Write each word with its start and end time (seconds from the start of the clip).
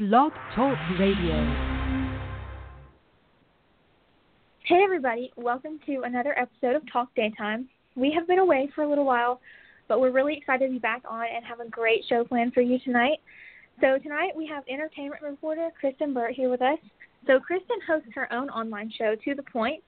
Blog 0.00 0.32
Talk 0.56 0.78
Radio. 0.98 1.34
Hey, 4.64 4.80
everybody. 4.82 5.30
Welcome 5.36 5.78
to 5.84 6.04
another 6.04 6.34
episode 6.38 6.74
of 6.74 6.90
Talk 6.90 7.14
Daytime. 7.14 7.68
We 7.96 8.10
have 8.16 8.26
been 8.26 8.38
away 8.38 8.70
for 8.74 8.80
a 8.80 8.88
little 8.88 9.04
while, 9.04 9.42
but 9.88 10.00
we're 10.00 10.10
really 10.10 10.38
excited 10.38 10.68
to 10.68 10.72
be 10.72 10.78
back 10.78 11.02
on 11.06 11.26
and 11.26 11.44
have 11.44 11.60
a 11.60 11.68
great 11.68 12.02
show 12.08 12.24
planned 12.24 12.54
for 12.54 12.62
you 12.62 12.78
tonight. 12.78 13.18
So, 13.82 13.98
tonight 13.98 14.30
we 14.34 14.46
have 14.46 14.64
entertainment 14.70 15.20
reporter 15.20 15.68
Kristyn 15.78 16.14
Burtt 16.14 16.32
here 16.32 16.48
with 16.48 16.62
us. 16.62 16.78
So, 17.26 17.38
Kristen 17.38 17.76
hosts 17.86 18.08
her 18.14 18.32
own 18.32 18.48
online 18.48 18.90
show, 18.96 19.14
To 19.22 19.34
the 19.34 19.42
Pointe, 19.42 19.84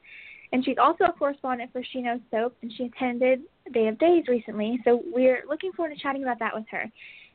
and 0.52 0.62
she's 0.62 0.76
also 0.76 1.04
a 1.04 1.12
correspondent 1.12 1.72
for 1.72 1.82
She 1.90 2.02
Knows 2.02 2.20
Soap, 2.30 2.54
and 2.60 2.70
she 2.76 2.84
attended 2.84 3.44
Day 3.72 3.88
of 3.88 3.98
Days 3.98 4.24
recently. 4.28 4.78
So, 4.84 5.00
we're 5.06 5.44
looking 5.48 5.72
forward 5.72 5.94
to 5.96 6.02
chatting 6.02 6.22
about 6.22 6.38
that 6.40 6.54
with 6.54 6.66
her 6.70 6.92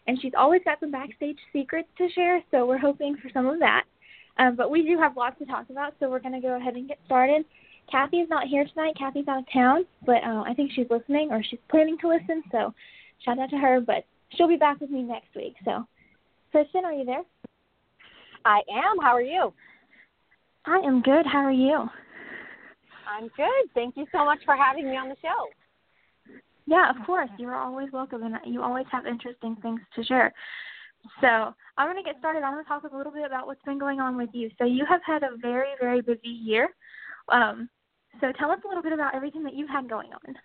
and 0.08 0.20
she's 0.22 0.34
always 0.38 0.62
got 0.64 0.80
some 0.80 0.92
backstage 0.92 1.38
secrets 1.52 1.90
to 1.98 2.10
share, 2.10 2.42
so 2.52 2.66
we're 2.66 2.78
hoping 2.78 3.18
for 3.18 3.30
some 3.34 3.46
of 3.46 3.60
that. 3.60 3.84
Um, 4.40 4.56
but 4.56 4.72
we 4.72 4.84
do 4.84 4.98
have 5.00 5.18
lots 5.18 5.38
to 5.40 5.46
talk 5.46 5.70
about, 5.70 5.94
so 6.00 6.10
we're 6.10 6.20
going 6.20 6.34
to 6.34 6.42
go 6.42 6.56
ahead 6.56 6.76
and 6.76 6.88
get 6.88 7.00
started. 7.06 7.44
Kathy 7.92 8.18
is 8.18 8.30
not 8.30 8.48
here 8.48 8.66
tonight. 8.66 8.96
Kathy's 8.98 9.28
out 9.28 9.40
of 9.40 9.46
town, 9.52 9.86
but 10.06 10.24
uh, 10.24 10.44
I 10.46 10.54
think 10.56 10.72
she's 10.74 10.88
listening 10.90 11.30
or 11.32 11.42
she's 11.44 11.60
planning 11.70 11.98
to 12.00 12.10
listen, 12.10 12.44
so 12.52 12.74
shout 13.24 13.40
out 13.40 13.50
to 13.50 13.58
her. 13.58 13.80
But 13.82 14.06
she'll 14.36 14.48
be 14.48 14.58
back 14.58 14.80
with 14.80 14.90
me 14.90 15.04
next 15.04 15.36
week. 15.36 15.56
So, 15.66 15.86
Kristyn, 16.52 16.86
are 16.86 16.94
you 16.94 17.06
there? 17.06 17.24
I 18.46 18.62
am. 18.72 19.00
How 19.02 19.14
are 19.14 19.22
you? 19.22 19.54
I 20.66 20.78
am 20.80 21.02
good. 21.02 21.26
How 21.26 21.40
are 21.40 21.52
you? 21.52 21.88
I'm 23.10 23.30
good. 23.38 23.72
Thank 23.74 23.96
you 23.96 24.06
so 24.12 24.26
much 24.26 24.40
for 24.46 24.56
having 24.56 24.90
me 24.90 24.98
on 24.98 25.10
the 25.10 25.16
show. 25.22 25.48
Yeah, 26.68 26.90
of 26.90 27.06
course. 27.06 27.30
You're 27.40 27.56
always 27.56 27.92
welcome, 27.94 28.24
and 28.24 28.36
you 28.46 28.62
always 28.62 28.86
have 28.92 29.08
interesting 29.08 29.56
things 29.62 29.80
to 29.96 30.04
share. 30.04 30.34
So 31.22 31.54
I'm 31.78 31.88
going 31.88 31.96
to 31.96 32.04
get 32.04 32.20
started. 32.20 32.44
I'm 32.44 32.54
going 32.54 32.64
to 32.64 32.68
talk 32.68 32.84
a 32.84 32.96
little 32.96 33.12
bit 33.12 33.26
about 33.26 33.48
what's 33.48 33.64
been 33.64 33.80
going 33.80 34.02
on 34.02 34.18
with 34.18 34.30
you. 34.34 34.52
So 34.58 34.66
you 34.66 34.86
have 34.88 35.02
had 35.06 35.24
a 35.24 35.38
very, 35.42 35.70
very 35.80 36.02
busy 36.02 36.28
year. 36.28 36.70
Um, 37.30 37.70
so 38.20 38.34
tell 38.38 38.52
us 38.52 38.60
a 38.66 38.68
little 38.68 38.84
bit 38.84 38.92
about 38.92 39.16
everything 39.16 39.44
that 39.44 39.56
you've 39.56 39.70
had 39.70 39.90
going 39.90 40.10
on. 40.12 40.36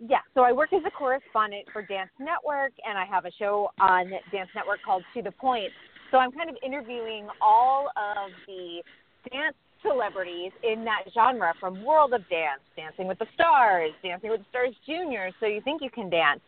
Yeah, 0.00 0.18
so 0.34 0.42
I 0.42 0.52
work 0.52 0.72
as 0.74 0.82
a 0.86 0.90
correspondent 0.90 1.64
for 1.72 1.80
Dance 1.80 2.10
Network, 2.18 2.72
and 2.86 2.98
I 2.98 3.06
have 3.06 3.24
a 3.24 3.30
show 3.38 3.70
on 3.80 4.10
Dance 4.32 4.50
Network 4.54 4.80
called 4.84 5.02
To 5.14 5.22
the 5.22 5.30
Pointe. 5.30 5.72
So 6.10 6.18
I'm 6.18 6.32
kind 6.32 6.50
of 6.50 6.56
interviewing 6.64 7.26
all 7.40 7.88
of 7.96 8.30
the 8.46 8.82
dance 9.30 9.56
celebrities 9.86 10.52
in 10.62 10.84
that 10.84 11.04
genre 11.12 11.52
from 11.60 11.84
World 11.84 12.12
of 12.14 12.22
Dance, 12.28 12.62
Dancing 12.76 13.06
with 13.06 13.18
the 13.18 13.26
Stars, 13.34 13.92
Dancing 14.02 14.30
with 14.30 14.40
the 14.40 14.46
Stars 14.50 14.74
Junior, 14.86 15.30
So 15.40 15.46
You 15.46 15.60
Think 15.60 15.82
You 15.82 15.90
Can 15.90 16.10
Dance. 16.10 16.40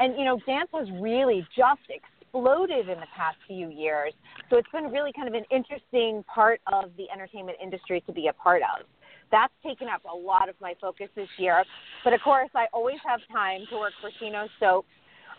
And, 0.00 0.16
you 0.18 0.24
know, 0.24 0.38
dance 0.46 0.70
has 0.72 0.88
really 1.00 1.46
just 1.56 1.82
exploded 1.90 2.88
in 2.88 3.00
the 3.00 3.10
past 3.16 3.36
few 3.46 3.68
years. 3.68 4.12
So 4.48 4.56
it's 4.56 4.70
been 4.72 4.90
really 4.90 5.12
kind 5.12 5.28
of 5.28 5.34
an 5.34 5.44
interesting 5.50 6.24
part 6.32 6.60
of 6.72 6.90
the 6.96 7.06
entertainment 7.12 7.58
industry 7.62 8.02
to 8.06 8.12
be 8.12 8.28
a 8.28 8.32
part 8.32 8.62
of. 8.62 8.86
That's 9.30 9.52
taken 9.62 9.88
up 9.88 10.02
a 10.10 10.16
lot 10.16 10.48
of 10.48 10.54
my 10.60 10.74
focus 10.80 11.08
this 11.14 11.28
year. 11.36 11.64
But 12.04 12.14
of 12.14 12.20
course, 12.22 12.50
I 12.54 12.66
always 12.72 12.98
have 13.06 13.20
time 13.32 13.60
to 13.70 13.76
work 13.76 13.92
for 14.00 14.10
She 14.18 14.30
Knows 14.30 14.48
Soap. 14.58 14.86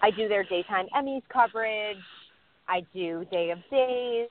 I 0.01 0.11
do 0.11 0.27
their 0.27 0.43
daytime 0.43 0.85
Emmys 0.95 1.23
coverage. 1.31 1.97
I 2.67 2.85
do 2.93 3.25
Day 3.31 3.49
of 3.49 3.59
Days. 3.71 4.29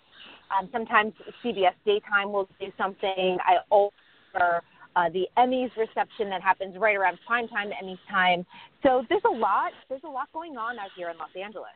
Um, 0.51 0.69
sometimes 0.73 1.13
CBS 1.45 1.75
Daytime 1.85 2.33
will 2.33 2.49
do 2.61 2.67
something. 2.77 3.39
I 3.45 3.59
over 3.71 4.63
uh, 4.97 5.09
the 5.11 5.27
Emmys 5.37 5.71
reception 5.77 6.29
that 6.31 6.43
happens 6.43 6.77
right 6.79 6.97
around 6.97 7.19
prime 7.27 7.49
time, 7.49 7.69
Emmys 7.83 7.99
time. 8.11 8.45
So 8.83 9.05
there's 9.09 9.23
a 9.27 9.37
lot. 9.37 9.73
There's 9.89 10.03
a 10.05 10.09
lot 10.09 10.29
going 10.33 10.57
on 10.57 10.79
out 10.79 10.91
here 10.97 11.11
in 11.11 11.19
Los 11.19 11.31
Angeles. 11.41 11.69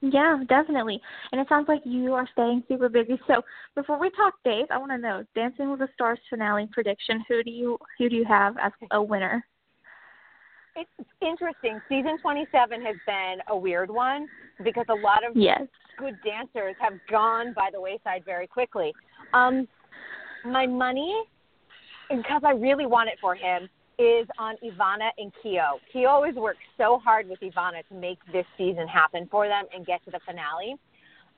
Yeah, 0.00 0.42
definitely. 0.48 1.00
And 1.32 1.40
it 1.40 1.48
sounds 1.48 1.66
like 1.66 1.80
you 1.84 2.14
are 2.14 2.28
staying 2.32 2.62
super 2.68 2.88
busy. 2.88 3.18
So 3.26 3.42
before 3.74 3.98
we 3.98 4.10
talk 4.10 4.34
Dave, 4.44 4.66
I 4.70 4.78
want 4.78 4.92
to 4.92 4.98
know 4.98 5.24
Dancing 5.34 5.70
with 5.70 5.80
the 5.80 5.88
Stars 5.94 6.20
finale 6.30 6.68
prediction. 6.72 7.24
Who 7.28 7.42
do 7.42 7.50
you 7.50 7.78
who 7.98 8.08
do 8.08 8.14
you 8.14 8.24
have 8.24 8.56
as 8.58 8.72
a 8.92 9.02
winner? 9.02 9.44
It's 10.78 11.08
interesting. 11.20 11.80
Season 11.88 12.18
27 12.22 12.82
has 12.82 12.96
been 13.06 13.36
a 13.48 13.56
weird 13.56 13.90
one 13.90 14.28
because 14.62 14.86
a 14.88 14.94
lot 14.94 15.26
of 15.28 15.36
yes 15.36 15.62
good 15.98 16.16
dancers 16.24 16.76
have 16.80 16.94
gone 17.10 17.52
by 17.54 17.70
the 17.72 17.80
wayside 17.80 18.24
very 18.24 18.46
quickly. 18.46 18.92
Um, 19.34 19.66
my 20.44 20.66
money, 20.66 21.24
because 22.08 22.42
I 22.44 22.52
really 22.52 22.86
want 22.86 23.08
it 23.08 23.16
for 23.20 23.34
him, 23.34 23.68
is 23.98 24.28
on 24.38 24.54
Evanna 24.62 25.10
and 25.18 25.32
Keo. 25.42 25.80
Keo 25.92 26.08
always 26.08 26.36
works 26.36 26.60
so 26.76 27.00
hard 27.02 27.28
with 27.28 27.42
Evanna 27.42 27.82
to 27.88 27.94
make 27.94 28.18
this 28.32 28.46
season 28.56 28.86
happen 28.86 29.26
for 29.28 29.48
them 29.48 29.64
and 29.74 29.84
get 29.84 30.04
to 30.04 30.12
the 30.12 30.20
finale. 30.24 30.76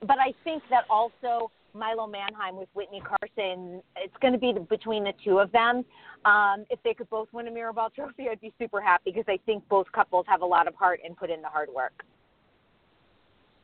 But 0.01 0.19
I 0.19 0.33
think 0.43 0.61
that 0.69 0.85
also 0.89 1.49
Milo 1.73 2.07
Manheim 2.07 2.57
with 2.57 2.69
Witney 2.73 3.01
Carson, 3.01 3.81
it's 3.95 4.15
going 4.21 4.33
to 4.33 4.39
be 4.39 4.53
between 4.69 5.03
the 5.03 5.13
two 5.23 5.39
of 5.39 5.51
them. 5.51 5.83
Um, 6.25 6.65
if 6.69 6.81
they 6.83 6.93
could 6.93 7.09
both 7.09 7.27
win 7.31 7.47
a 7.47 7.51
Mirrorball 7.51 7.93
trophy, 7.95 8.27
I'd 8.29 8.41
be 8.41 8.53
super 8.59 8.81
happy 8.81 9.11
because 9.11 9.25
I 9.27 9.39
think 9.45 9.67
both 9.69 9.91
couples 9.91 10.25
have 10.27 10.41
a 10.41 10.45
lot 10.45 10.67
of 10.67 10.75
heart 10.75 10.99
and 11.03 11.15
put 11.15 11.29
in 11.29 11.41
the 11.41 11.47
hard 11.47 11.69
work. 11.73 12.03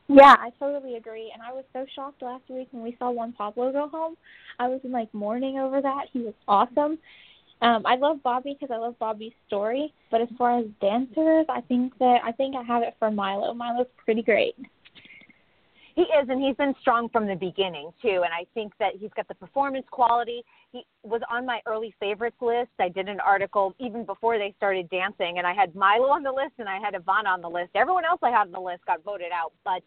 Yeah, 0.10 0.36
I 0.40 0.52
totally 0.58 0.96
agree. 0.96 1.32
And 1.34 1.44
I 1.44 1.52
was 1.52 1.66
so 1.74 1.86
shocked 1.94 2.22
last 2.22 2.44
week 2.50 2.70
when 2.72 2.82
we 2.82 2.96
saw 2.98 3.12
Juan 3.12 3.34
Pablo 3.34 3.72
go 3.72 3.90
home. 3.90 4.16
I 4.58 4.68
was 4.68 4.80
in 4.84 4.92
like 4.92 5.14
mourning 5.14 5.60
over 5.60 5.82
that. 5.82 6.06
He 6.14 6.20
was 6.20 6.34
awesome. 6.48 6.98
Um, 7.62 7.86
I 7.86 7.96
love 7.96 8.22
Bobby 8.24 8.56
because 8.58 8.74
I 8.74 8.78
love 8.78 8.98
Bobby's 9.00 9.34
story. 9.48 9.94
But 10.10 10.22
as 10.22 10.30
far 10.38 10.60
as 10.60 10.66
dancers, 10.80 11.46
I 11.50 11.62
think 11.62 11.98
that 12.00 12.20
I 12.24 12.32
think 12.32 12.56
I 12.56 12.64
have 12.64 12.84
it 12.84 12.96
for 13.00 13.12
Milo. 13.12 13.54
Milo's 13.54 13.88
pretty 14.04 14.22
great. 14.22 14.56
He 15.98 16.04
is, 16.04 16.30
and 16.30 16.40
he's 16.40 16.56
been 16.56 16.76
strong 16.80 17.10
from 17.10 17.26
the 17.26 17.34
beginning 17.34 17.90
too. 18.04 18.22
And 18.24 18.30
I 18.32 18.46
think 18.54 18.72
that 18.78 18.92
he's 19.00 19.10
got 19.16 19.28
the 19.28 19.34
performance 19.34 19.88
quality. 19.90 20.44
He 20.72 20.86
was 21.02 21.22
on 21.28 21.44
my 21.44 21.60
early 21.66 21.92
favorites 22.00 22.38
list. 22.40 22.70
I 22.80 22.88
did 22.88 23.10
an 23.10 23.20
article 23.20 23.74
even 23.80 24.06
before 24.06 24.38
they 24.38 24.54
started 24.58 24.92
dancing, 24.92 25.40
and 25.40 25.48
I 25.48 25.56
had 25.56 25.74
Milo 25.74 26.10
on 26.10 26.22
the 26.22 26.32
list 26.32 26.54
and 26.60 26.70
I 26.70 26.78
had 26.78 26.94
Evanna 26.94 27.30
on 27.30 27.42
the 27.42 27.50
list. 27.50 27.72
Everyone 27.74 28.06
else 28.06 28.20
I 28.22 28.30
had 28.30 28.46
on 28.46 28.52
the 28.52 28.60
list 28.60 28.86
got 28.86 29.04
voted 29.04 29.32
out, 29.34 29.54
but 29.66 29.82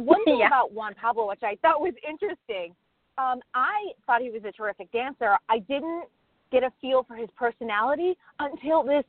one 0.00 0.24
thing 0.24 0.38
yeah. 0.38 0.46
about 0.46 0.72
Juan 0.72 0.94
Pablo, 0.94 1.26
which 1.26 1.42
I 1.42 1.58
thought 1.62 1.80
was 1.80 1.94
interesting, 2.08 2.72
um, 3.18 3.40
I 3.54 3.90
thought 4.06 4.22
he 4.22 4.30
was 4.30 4.42
a 4.46 4.52
terrific 4.52 4.92
dancer. 4.92 5.36
I 5.48 5.58
didn't 5.58 6.04
get 6.52 6.62
a 6.62 6.70
feel 6.80 7.02
for 7.08 7.16
his 7.16 7.28
personality 7.36 8.14
until 8.38 8.84
this 8.84 9.04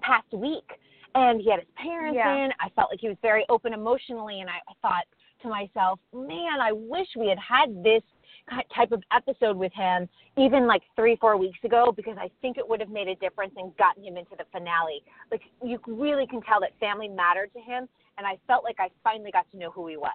past 0.00 0.32
week. 0.32 0.64
And 1.14 1.42
he 1.42 1.50
had 1.50 1.60
his 1.60 1.68
parents 1.76 2.16
yeah. 2.16 2.46
in. 2.46 2.50
I 2.58 2.70
felt 2.70 2.88
like 2.90 3.00
he 3.00 3.08
was 3.08 3.18
very 3.20 3.44
open 3.50 3.74
emotionally, 3.74 4.40
and 4.40 4.48
I, 4.48 4.64
I 4.66 4.72
thought 4.80 5.04
to 5.42 5.48
myself, 5.48 5.98
man, 6.14 6.60
I 6.60 6.72
wish 6.72 7.08
we 7.16 7.28
had 7.28 7.38
had 7.38 7.82
this 7.82 8.02
type 8.74 8.92
of 8.92 9.02
episode 9.14 9.56
with 9.56 9.72
him 9.72 10.08
even 10.36 10.66
like 10.66 10.82
three, 10.96 11.16
four 11.16 11.36
weeks 11.36 11.58
ago 11.64 11.92
because 11.94 12.16
I 12.18 12.30
think 12.40 12.58
it 12.58 12.68
would 12.68 12.80
have 12.80 12.88
made 12.88 13.08
a 13.08 13.14
difference 13.16 13.52
and 13.56 13.76
gotten 13.76 14.04
him 14.04 14.16
into 14.16 14.32
the 14.36 14.44
finale. 14.50 15.02
Like 15.30 15.42
you 15.62 15.78
really 15.86 16.26
can 16.26 16.40
tell 16.42 16.60
that 16.60 16.78
family 16.80 17.08
mattered 17.08 17.52
to 17.54 17.60
him, 17.60 17.88
and 18.18 18.26
I 18.26 18.38
felt 18.46 18.64
like 18.64 18.76
I 18.78 18.88
finally 19.04 19.30
got 19.30 19.50
to 19.52 19.58
know 19.58 19.70
who 19.70 19.86
he 19.86 19.96
was. 19.96 20.10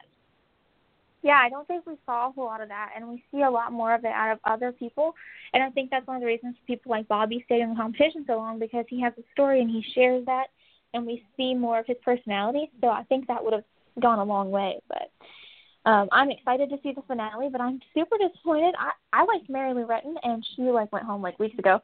Yeah, 1.23 1.39
I 1.43 1.49
don't 1.49 1.67
think 1.67 1.85
we 1.85 1.95
saw 2.05 2.29
a 2.29 2.31
whole 2.31 2.45
lot 2.45 2.61
of 2.61 2.69
that, 2.69 2.91
and 2.95 3.07
we 3.07 3.23
see 3.31 3.41
a 3.41 3.49
lot 3.49 3.71
more 3.71 3.93
of 3.93 4.05
it 4.05 4.11
out 4.11 4.31
of 4.31 4.39
other 4.45 4.71
people. 4.71 5.15
And 5.53 5.63
I 5.63 5.69
think 5.71 5.89
that's 5.89 6.05
one 6.05 6.17
of 6.17 6.21
the 6.21 6.27
reasons 6.27 6.55
people 6.67 6.91
like 6.91 7.07
Bobby 7.07 7.41
stayed 7.45 7.61
in 7.61 7.71
the 7.71 7.75
competition 7.75 8.23
so 8.27 8.37
long 8.37 8.59
because 8.59 8.85
he 8.87 9.01
has 9.01 9.13
a 9.17 9.23
story 9.33 9.61
and 9.61 9.69
he 9.69 9.83
shares 9.93 10.25
that, 10.25 10.47
and 10.93 11.05
we 11.05 11.25
see 11.35 11.53
more 11.53 11.79
of 11.79 11.87
his 11.87 11.97
personality. 12.03 12.71
So 12.81 12.89
I 12.89 13.03
think 13.03 13.27
that 13.27 13.43
would 13.43 13.53
have 13.53 13.63
gone 14.01 14.19
a 14.19 14.23
long 14.23 14.51
way. 14.51 14.79
But 14.87 15.11
um, 15.89 16.09
I'm 16.11 16.29
excited 16.31 16.69
to 16.69 16.77
see 16.83 16.93
the 16.93 17.01
finale, 17.07 17.49
but 17.51 17.61
I'm 17.61 17.79
super 17.93 18.17
disappointed. 18.17 18.75
I 18.77 18.91
I 19.13 19.25
liked 19.25 19.49
Mary 19.49 19.73
Lou 19.73 19.85
Retton, 19.85 20.15
and 20.23 20.45
she 20.55 20.63
like 20.63 20.91
went 20.91 21.05
home 21.05 21.21
like 21.21 21.39
weeks 21.39 21.57
ago, 21.57 21.79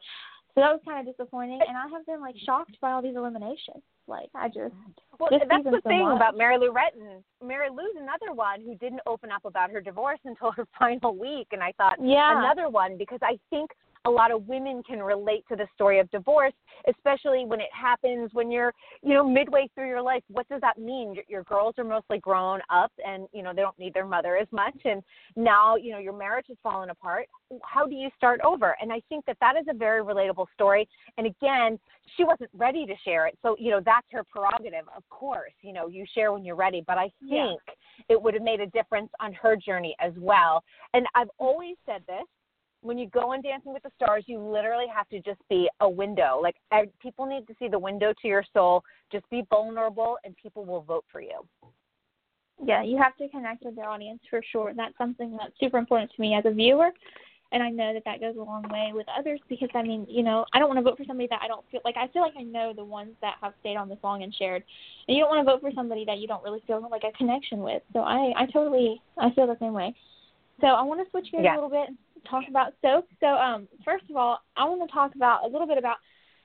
so 0.54 0.60
that 0.60 0.70
was 0.70 0.80
kind 0.86 1.06
of 1.06 1.16
disappointing. 1.16 1.60
And 1.66 1.76
I 1.76 1.88
have 1.88 2.06
been 2.06 2.20
like 2.20 2.36
shocked 2.44 2.78
by 2.80 2.92
all 2.92 3.02
these 3.02 3.16
eliminations. 3.16 3.82
Like 4.06 4.28
I 4.34 4.48
just 4.48 4.74
well, 5.18 5.30
that's 5.30 5.64
the 5.64 5.80
thing 5.86 6.06
so 6.06 6.16
about 6.16 6.36
Mary 6.36 6.58
Lou 6.58 6.72
Retton. 6.72 7.22
Mary 7.42 7.68
Lou's 7.70 7.96
another 7.96 8.32
one 8.34 8.60
who 8.60 8.76
didn't 8.76 9.00
open 9.06 9.32
up 9.32 9.44
about 9.44 9.70
her 9.70 9.80
divorce 9.80 10.20
until 10.24 10.52
her 10.52 10.66
final 10.78 11.16
week, 11.16 11.48
and 11.52 11.62
I 11.62 11.72
thought 11.72 11.96
yeah. 12.00 12.38
another 12.38 12.68
one 12.68 12.96
because 12.96 13.20
I 13.22 13.38
think 13.50 13.70
a 14.06 14.10
lot 14.10 14.30
of 14.30 14.46
women 14.46 14.82
can 14.82 15.02
relate 15.02 15.44
to 15.48 15.56
the 15.56 15.66
story 15.74 15.98
of 15.98 16.10
divorce, 16.10 16.52
especially 16.88 17.44
when 17.46 17.60
it 17.60 17.70
happens 17.72 18.30
when 18.34 18.50
you're, 18.50 18.72
you 19.02 19.14
know, 19.14 19.26
midway 19.26 19.68
through 19.74 19.88
your 19.88 20.02
life. 20.02 20.22
What 20.28 20.48
does 20.48 20.60
that 20.60 20.78
mean? 20.78 21.14
Your, 21.14 21.24
your 21.28 21.42
girls 21.44 21.74
are 21.78 21.84
mostly 21.84 22.18
grown 22.18 22.60
up 22.70 22.92
and, 23.04 23.26
you 23.32 23.42
know, 23.42 23.52
they 23.54 23.62
don't 23.62 23.78
need 23.78 23.94
their 23.94 24.06
mother 24.06 24.36
as 24.36 24.48
much. 24.52 24.76
And 24.84 25.02
now, 25.36 25.76
you 25.76 25.92
know, 25.92 25.98
your 25.98 26.12
marriage 26.12 26.46
has 26.48 26.58
fallen 26.62 26.90
apart. 26.90 27.28
How 27.62 27.86
do 27.86 27.94
you 27.94 28.10
start 28.16 28.40
over? 28.44 28.76
And 28.80 28.92
I 28.92 29.00
think 29.08 29.24
that 29.26 29.38
that 29.40 29.56
is 29.56 29.66
a 29.70 29.74
very 29.74 30.02
relatable 30.02 30.46
story. 30.54 30.86
And 31.16 31.26
again, 31.26 31.78
she 32.16 32.24
wasn't 32.24 32.50
ready 32.52 32.84
to 32.84 32.94
share 33.04 33.26
it. 33.26 33.38
So, 33.42 33.56
you 33.58 33.70
know, 33.70 33.80
that's 33.84 34.06
her 34.12 34.22
prerogative. 34.24 34.84
Of 34.94 35.08
course, 35.08 35.52
you 35.62 35.72
know, 35.72 35.88
you 35.88 36.04
share 36.14 36.32
when 36.32 36.44
you're 36.44 36.56
ready. 36.56 36.82
But 36.86 36.98
I 36.98 37.10
think 37.28 37.60
yeah. 37.66 38.04
it 38.10 38.20
would 38.20 38.34
have 38.34 38.42
made 38.42 38.60
a 38.60 38.66
difference 38.66 39.10
on 39.20 39.32
her 39.34 39.56
journey 39.56 39.96
as 39.98 40.12
well. 40.18 40.62
And 40.92 41.06
I've 41.14 41.30
always 41.38 41.76
said 41.86 42.02
this 42.06 42.24
when 42.84 42.98
you 42.98 43.08
go 43.08 43.32
on 43.32 43.40
Dancing 43.40 43.72
with 43.72 43.82
the 43.82 43.90
Stars, 43.96 44.24
you 44.26 44.38
literally 44.38 44.84
have 44.94 45.08
to 45.08 45.18
just 45.20 45.40
be 45.48 45.68
a 45.80 45.88
window. 45.88 46.38
Like 46.40 46.56
I, 46.70 46.84
people 47.00 47.24
need 47.24 47.46
to 47.46 47.54
see 47.58 47.66
the 47.66 47.78
window 47.78 48.12
to 48.20 48.28
your 48.28 48.44
soul. 48.52 48.84
Just 49.10 49.28
be 49.30 49.42
vulnerable, 49.48 50.18
and 50.22 50.36
people 50.36 50.66
will 50.66 50.82
vote 50.82 51.04
for 51.10 51.22
you. 51.22 51.46
Yeah, 52.62 52.82
you 52.82 52.98
have 52.98 53.16
to 53.16 53.28
connect 53.30 53.64
with 53.64 53.76
the 53.76 53.82
audience 53.82 54.20
for 54.28 54.42
sure. 54.52 54.72
That's 54.76 54.96
something 54.98 55.36
that's 55.38 55.58
super 55.58 55.78
important 55.78 56.12
to 56.14 56.20
me 56.20 56.34
as 56.34 56.44
a 56.44 56.50
viewer, 56.50 56.90
and 57.52 57.62
I 57.62 57.70
know 57.70 57.94
that 57.94 58.04
that 58.04 58.20
goes 58.20 58.36
a 58.36 58.42
long 58.42 58.64
way 58.70 58.90
with 58.92 59.06
others 59.18 59.40
because 59.48 59.70
I 59.74 59.82
mean, 59.82 60.06
you 60.08 60.22
know, 60.22 60.44
I 60.52 60.58
don't 60.58 60.68
want 60.68 60.78
to 60.78 60.82
vote 60.82 60.98
for 60.98 61.04
somebody 61.06 61.28
that 61.30 61.40
I 61.42 61.48
don't 61.48 61.64
feel 61.70 61.80
like 61.86 61.96
I 61.96 62.08
feel 62.08 62.20
like 62.20 62.34
I 62.38 62.42
know 62.42 62.74
the 62.74 62.84
ones 62.84 63.14
that 63.22 63.36
have 63.40 63.54
stayed 63.60 63.76
on 63.76 63.88
this 63.88 63.98
long 64.04 64.22
and 64.22 64.34
shared, 64.34 64.62
and 65.08 65.16
you 65.16 65.22
don't 65.22 65.30
want 65.30 65.46
to 65.46 65.50
vote 65.50 65.62
for 65.62 65.72
somebody 65.74 66.04
that 66.04 66.18
you 66.18 66.28
don't 66.28 66.44
really 66.44 66.62
feel 66.66 66.86
like 66.90 67.04
a 67.04 67.16
connection 67.16 67.60
with. 67.60 67.82
So 67.94 68.00
I 68.00 68.34
I 68.36 68.46
totally 68.52 69.00
I 69.16 69.30
feel 69.30 69.46
the 69.46 69.56
same 69.58 69.72
way. 69.72 69.94
So 70.60 70.68
I 70.68 70.82
want 70.82 71.04
to 71.04 71.10
switch 71.10 71.32
gears 71.32 71.44
yeah. 71.44 71.54
a 71.54 71.56
little 71.56 71.70
bit 71.70 71.88
and 71.88 71.98
talk 72.28 72.44
about 72.48 72.74
soap. 72.82 73.06
So 73.20 73.26
um, 73.26 73.68
first 73.84 74.04
of 74.10 74.16
all, 74.16 74.40
I 74.56 74.64
want 74.64 74.88
to 74.88 74.92
talk 74.92 75.14
about 75.14 75.44
a 75.44 75.48
little 75.48 75.66
bit 75.66 75.78
about 75.78 75.96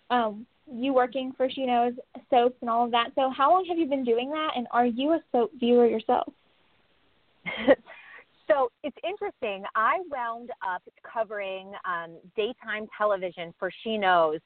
um, 0.09 0.45
you 0.71 0.93
working 0.93 1.33
for 1.35 1.49
She 1.49 1.65
Knows 1.65 1.93
soaps 2.29 2.57
and 2.61 2.69
all 2.69 2.85
of 2.85 2.91
that. 2.91 3.09
So 3.15 3.31
how 3.35 3.51
long 3.51 3.65
have 3.65 3.77
you 3.77 3.87
been 3.87 4.03
doing 4.03 4.29
that, 4.31 4.51
and 4.55 4.67
are 4.71 4.85
you 4.85 5.13
a 5.13 5.19
soap 5.31 5.51
viewer 5.59 5.87
yourself? 5.87 6.31
so 8.47 8.71
it's 8.83 8.97
interesting. 9.07 9.63
I 9.75 9.99
wound 10.11 10.51
up 10.67 10.83
covering 11.11 11.71
um, 11.85 12.17
daytime 12.35 12.87
television 12.97 13.53
for 13.57 13.71
She 13.83 13.97
Knows 13.97 14.39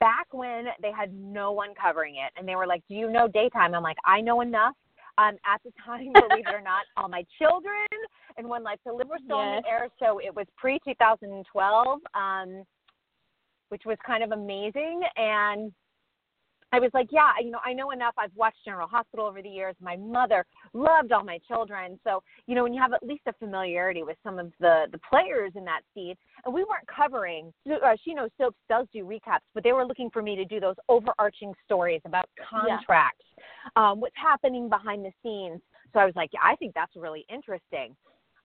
back 0.00 0.26
when 0.32 0.66
they 0.80 0.92
had 0.92 1.12
no 1.12 1.52
one 1.52 1.70
covering 1.80 2.16
it, 2.16 2.32
and 2.36 2.46
they 2.46 2.56
were 2.56 2.66
like, 2.66 2.82
"Do 2.88 2.94
you 2.94 3.10
know 3.10 3.28
daytime?" 3.28 3.74
I'm 3.74 3.82
like, 3.82 3.98
"I 4.04 4.20
know 4.20 4.40
enough." 4.40 4.74
Um, 5.18 5.34
at 5.44 5.60
the 5.64 5.72
time, 5.84 6.12
believe 6.14 6.46
it 6.46 6.54
or 6.54 6.62
not, 6.62 6.82
all 6.96 7.08
my 7.08 7.24
children 7.38 7.86
and 8.36 8.48
One 8.48 8.62
Life 8.62 8.78
to 8.86 8.94
Live 8.94 9.08
were 9.08 9.18
still 9.24 9.44
yes. 9.44 9.58
in 9.58 9.62
the 9.62 9.68
air, 9.68 9.88
so 9.98 10.20
it 10.20 10.34
was 10.34 10.46
pre 10.56 10.78
2012. 10.86 12.00
Um, 12.14 12.64
which 13.70 13.82
was 13.84 13.96
kind 14.06 14.22
of 14.22 14.32
amazing. 14.32 15.02
And 15.16 15.72
I 16.72 16.80
was 16.80 16.90
like, 16.92 17.08
yeah, 17.10 17.32
you 17.42 17.50
know, 17.50 17.60
I 17.64 17.72
know 17.72 17.90
enough. 17.92 18.14
I've 18.18 18.34
watched 18.36 18.58
General 18.64 18.88
Hospital 18.88 19.26
over 19.26 19.40
the 19.40 19.48
years. 19.48 19.74
My 19.80 19.96
mother 19.96 20.44
loved 20.74 21.12
all 21.12 21.24
my 21.24 21.38
children. 21.48 21.98
So, 22.04 22.22
you 22.46 22.54
know, 22.54 22.62
when 22.62 22.74
you 22.74 22.80
have 22.80 22.92
at 22.92 23.02
least 23.02 23.22
a 23.26 23.32
familiarity 23.34 24.02
with 24.02 24.16
some 24.22 24.38
of 24.38 24.52
the 24.60 24.84
the 24.92 24.98
players 25.08 25.52
in 25.54 25.64
that 25.64 25.80
scene, 25.94 26.14
and 26.44 26.52
we 26.52 26.64
weren't 26.64 26.86
covering, 26.86 27.52
uh, 27.70 27.96
She 28.04 28.14
Knows 28.14 28.30
Soaps 28.38 28.58
does 28.68 28.86
do 28.92 29.04
recaps, 29.04 29.46
but 29.54 29.64
they 29.64 29.72
were 29.72 29.86
looking 29.86 30.10
for 30.10 30.22
me 30.22 30.36
to 30.36 30.44
do 30.44 30.60
those 30.60 30.76
overarching 30.88 31.54
stories 31.64 32.02
about 32.04 32.28
contracts, 32.50 33.24
yeah. 33.36 33.90
um, 33.90 34.00
what's 34.00 34.16
happening 34.16 34.68
behind 34.68 35.04
the 35.04 35.12
scenes. 35.22 35.60
So 35.92 36.00
I 36.00 36.04
was 36.04 36.14
like, 36.16 36.30
yeah, 36.34 36.40
I 36.44 36.54
think 36.56 36.74
that's 36.74 36.94
really 36.96 37.24
interesting. 37.32 37.96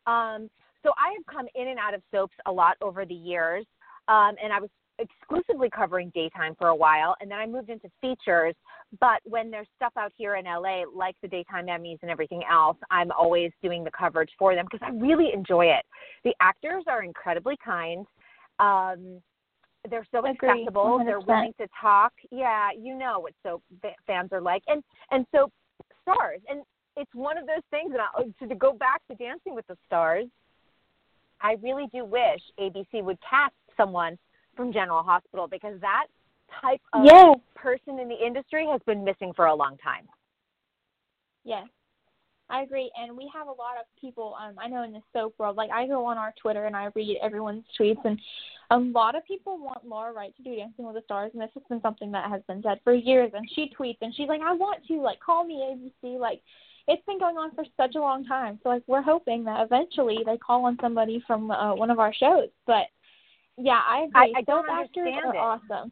Um, 0.08 0.50
so 0.82 0.92
I 0.98 1.14
have 1.16 1.26
come 1.34 1.48
in 1.56 1.70
and 1.70 1.80
out 1.80 1.94
of 1.94 2.02
soaps 2.12 2.36
a 2.46 2.52
lot 2.52 2.78
over 2.82 3.06
the 3.06 3.14
years. 3.14 3.66
Um, 4.10 4.36
and 4.44 4.52
I 4.52 4.60
was 4.60 4.70
exclusively 5.04 5.70
covering 5.70 6.12
daytime 6.16 6.56
for 6.58 6.70
a 6.70 6.76
while 6.76 7.16
and 7.20 7.30
then 7.30 7.40
I 7.40 7.46
moved 7.46 7.70
into 7.70 7.90
features. 8.02 8.56
But 9.00 9.20
when 9.24 9.50
there's 9.50 9.68
stuff 9.76 9.94
out 9.98 10.12
here 10.16 10.36
in 10.36 10.46
LA, 10.46 10.84
like 10.94 11.16
the 11.22 11.28
daytime 11.28 11.66
Emmys 11.68 11.98
and 12.02 12.12
everything 12.12 12.42
else, 12.50 12.78
I'm 12.92 13.12
always 13.12 13.52
doing 13.62 13.84
the 13.84 13.92
coverage 13.92 14.30
for 14.38 14.56
them 14.56 14.66
because 14.70 14.86
I 14.86 14.96
really 14.96 15.30
enjoy 15.34 15.66
it. 15.66 15.86
The 16.24 16.34
actors 16.40 16.84
are 16.88 17.04
incredibly 17.04 17.56
kind. 17.64 18.06
Um, 18.60 19.22
they're 19.90 20.08
so 20.12 20.26
accessible. 20.26 21.02
They're 21.06 21.20
willing 21.20 21.54
to 21.60 21.68
talk. 21.80 22.14
Yeah, 22.32 22.70
you 22.78 22.96
know 22.96 23.20
what 23.20 23.34
so 23.44 23.62
fans 24.08 24.30
are 24.32 24.40
like, 24.40 24.64
and 24.68 24.82
and 25.12 25.26
so 25.36 25.50
stars. 26.04 26.40
And 26.48 26.64
it's 26.96 27.14
one 27.14 27.38
of 27.38 27.46
those 27.48 27.64
things. 27.70 27.92
And 27.92 28.02
I, 28.02 28.48
to 28.48 28.56
go 28.56 28.74
back 28.74 29.02
to 29.10 29.16
Dancing 29.16 29.56
with 29.56 29.68
the 29.68 29.76
Stars, 29.86 30.28
I 31.42 31.58
really 31.62 31.88
do 31.94 32.06
wish 32.06 32.42
ABC 32.60 33.04
would 33.04 33.18
cast 33.28 33.54
someone 33.76 34.18
from 34.56 34.74
General 34.74 35.04
Hospital 35.04 35.48
because 35.48 35.80
that 35.82 36.08
type 36.62 36.82
of 36.94 37.06
yes. 37.06 37.36
person 37.56 38.00
in 38.00 38.08
the 38.08 38.26
industry 38.26 38.68
has 38.70 38.82
been 38.86 39.04
missing 39.04 39.34
for 39.36 39.48
a 39.48 39.56
long 39.56 39.78
time. 39.78 40.08
Yes. 41.44 41.66
I 42.50 42.62
agree, 42.62 42.92
and 43.00 43.18
we 43.18 43.32
have 43.34 43.48
a 43.48 43.52
lot 43.52 43.78
of 43.80 43.86
people. 44.00 44.36
Um, 44.40 44.56
I 44.60 44.68
know 44.68 44.84
in 44.84 44.92
the 44.92 45.02
soap 45.12 45.34
world, 45.40 45.56
like 45.56 45.72
I 45.72 45.88
go 45.88 46.06
on 46.06 46.18
our 46.18 46.34
Twitter 46.40 46.66
and 46.66 46.76
I 46.76 46.90
read 46.94 47.18
everyone's 47.24 47.64
tweets, 47.80 48.04
and 48.04 48.20
a 48.70 48.78
lot 48.78 49.16
of 49.16 49.26
people 49.26 49.58
want 49.58 49.88
Laura 49.88 50.12
Wright 50.14 50.36
to 50.36 50.44
do 50.44 50.56
Dancing 50.56 50.86
with 50.86 50.96
the 50.96 51.02
Stars, 51.06 51.32
and 51.34 51.42
this 51.42 51.50
has 51.54 51.64
been 51.70 51.82
something 51.82 52.12
that 52.12 52.30
has 52.30 52.42
been 52.48 52.62
said 52.62 52.80
for 52.84 52.94
years. 52.94 53.32
And 53.34 53.50
she 53.56 53.72
tweets, 53.80 53.98
and 54.02 54.14
she's 54.14 54.28
like, 54.28 54.42
"I 54.42 54.54
want 54.54 54.86
to, 54.88 55.02
like, 55.02 55.20
call 55.20 55.46
me 55.46 55.64
ABC." 56.04 56.20
Like, 56.20 56.42
it's 56.88 57.04
been 57.06 57.18
going 57.18 57.38
on 57.38 57.56
for 57.56 57.66
such 57.78 57.96
a 57.96 58.00
long 58.00 58.26
time. 58.26 58.60
So, 58.62 58.70
like, 58.70 58.84
we're 58.88 59.02
hoping 59.02 59.44
that 59.46 59.64
eventually 59.64 60.20
they 60.26 60.38
call 60.38 60.66
on 60.66 60.78
somebody 60.82 61.24
from 61.26 61.50
uh, 61.50 61.74
one 61.74 61.90
of 61.90 62.00
our 62.00 62.14
shows. 62.14 62.50
But 62.68 62.88
yeah, 63.58 63.82
I 63.88 64.04
agree. 64.04 64.34
I, 64.36 64.40
I 64.40 64.42
don't 64.44 64.70
understand 64.70 65.08
actors 65.16 65.24
are 65.28 65.36
it. 65.36 65.38
awesome. 65.38 65.92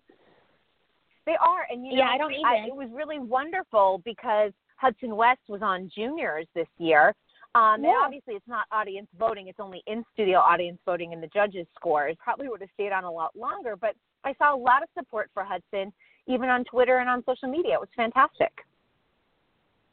They 1.26 1.36
are, 1.40 1.68
and 1.70 1.86
you 1.86 1.92
know, 1.94 1.98
Yeah, 2.00 2.10
I 2.10 2.18
don't 2.18 2.34
either. 2.34 2.68
it 2.68 2.76
was 2.76 2.90
really 2.94 3.20
wonderful 3.20 4.02
because 4.04 4.52
Hudson 4.78 5.16
West 5.16 5.42
was 5.48 5.62
on 5.62 5.90
Juniors 5.96 6.48
this 6.56 6.68
year. 6.80 7.14
Um, 7.54 7.84
Yeah. 7.84 7.90
And 7.90 7.98
obviously, 8.06 8.34
it's 8.34 8.48
not 8.48 8.66
audience 8.72 9.08
voting; 9.20 9.48
it's 9.48 9.60
only 9.60 9.84
in-studio 9.86 10.40
audience 10.40 10.80
voting, 10.86 11.14
and 11.14 11.22
the 11.22 11.28
judges' 11.28 11.68
scores 11.76 12.16
probably 12.24 12.48
would 12.50 12.62
have 12.62 12.70
stayed 12.74 12.92
on 12.92 13.04
a 13.04 13.12
lot 13.12 13.36
longer. 13.36 13.76
But 13.76 13.96
I 14.24 14.34
saw 14.36 14.56
a 14.56 14.58
lot 14.58 14.82
of 14.84 14.90
support 14.98 15.30
for 15.34 15.44
Hudson, 15.44 15.94
even 16.28 16.50
on 16.50 16.64
Twitter 16.64 16.98
and 17.00 17.10
on 17.10 17.24
social 17.26 17.50
media. 17.50 17.74
It 17.76 17.80
was 17.80 17.90
fantastic. 17.96 18.66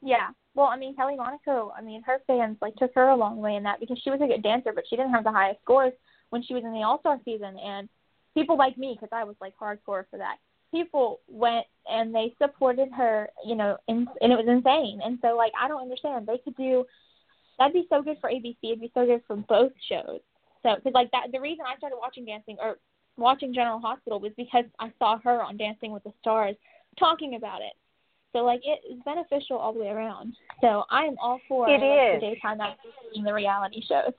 Yeah. 0.01 0.29
Well, 0.55 0.67
I 0.67 0.77
mean, 0.77 0.95
Kelly 0.95 1.15
Monaco, 1.15 1.71
I 1.77 1.81
mean, 1.81 2.01
her 2.03 2.19
fans 2.25 2.57
like 2.61 2.75
took 2.77 2.95
her 2.95 3.09
a 3.09 3.15
long 3.15 3.37
way 3.37 3.55
in 3.55 3.63
that 3.63 3.79
because 3.79 3.99
she 4.03 4.09
was 4.09 4.21
a 4.21 4.27
good 4.27 4.41
dancer, 4.41 4.71
but 4.73 4.85
she 4.89 4.95
didn't 4.95 5.11
have 5.11 5.23
the 5.23 5.31
highest 5.31 5.61
scores 5.61 5.93
when 6.29 6.43
she 6.43 6.53
was 6.53 6.63
in 6.63 6.73
the 6.73 6.83
All 6.83 6.99
Star 6.99 7.19
season. 7.25 7.57
And 7.57 7.89
people 8.33 8.57
like 8.57 8.77
me, 8.77 8.95
because 8.95 9.09
I 9.11 9.23
was 9.23 9.35
like 9.41 9.53
hardcore 9.57 10.05
for 10.09 10.17
that, 10.17 10.37
people 10.71 11.19
went 11.27 11.65
and 11.87 12.13
they 12.13 12.33
supported 12.41 12.89
her, 12.95 13.29
you 13.45 13.55
know, 13.55 13.77
and 13.87 14.07
and 14.21 14.31
it 14.31 14.35
was 14.35 14.47
insane. 14.47 15.01
And 15.03 15.19
so 15.21 15.35
like 15.35 15.51
I 15.59 15.67
don't 15.67 15.81
understand. 15.81 16.27
They 16.27 16.37
could 16.37 16.55
do 16.55 16.85
that'd 17.57 17.73
be 17.73 17.87
so 17.89 18.01
good 18.01 18.17
for 18.21 18.29
ABC. 18.29 18.57
It'd 18.63 18.81
be 18.81 18.91
so 18.93 19.05
good 19.05 19.21
for 19.27 19.35
both 19.35 19.71
shows. 19.89 20.21
So 20.63 20.75
because 20.75 20.93
like 20.93 21.11
that, 21.11 21.27
the 21.31 21.39
reason 21.39 21.65
I 21.67 21.77
started 21.77 21.97
watching 21.99 22.25
dancing 22.25 22.57
or 22.61 22.77
watching 23.17 23.53
General 23.53 23.79
Hospital 23.79 24.19
was 24.19 24.31
because 24.37 24.65
I 24.79 24.91
saw 24.97 25.19
her 25.19 25.43
on 25.43 25.57
Dancing 25.57 25.91
with 25.91 26.03
the 26.03 26.13
Stars 26.21 26.55
talking 26.97 27.35
about 27.35 27.61
it. 27.61 27.73
So 28.33 28.39
like 28.39 28.61
it 28.63 28.79
is 28.89 28.99
beneficial 29.05 29.57
all 29.57 29.73
the 29.73 29.79
way 29.79 29.89
around. 29.89 30.35
So 30.61 30.83
I 30.89 31.03
am 31.03 31.15
all 31.21 31.39
for 31.47 31.69
It 31.69 31.81
like, 31.81 32.15
is. 32.15 32.21
the 32.21 32.27
daytime 32.35 32.61
actors 32.61 32.93
and 33.15 33.25
the 33.25 33.33
reality 33.33 33.81
shows. 33.87 34.13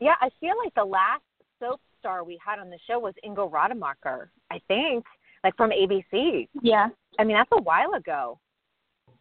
Yeah, 0.00 0.14
I 0.20 0.30
feel 0.40 0.54
like 0.62 0.74
the 0.74 0.84
last 0.84 1.22
soap 1.60 1.80
star 1.98 2.24
we 2.24 2.38
had 2.44 2.58
on 2.58 2.70
the 2.70 2.78
show 2.86 2.98
was 2.98 3.14
Ingo 3.26 3.50
Rademacher. 3.50 4.30
I 4.50 4.60
think, 4.68 5.04
like 5.44 5.56
from 5.56 5.70
ABC. 5.70 6.48
Yeah. 6.62 6.88
I 7.18 7.24
mean, 7.24 7.36
that's 7.36 7.50
a 7.52 7.62
while 7.62 7.94
ago. 7.94 8.38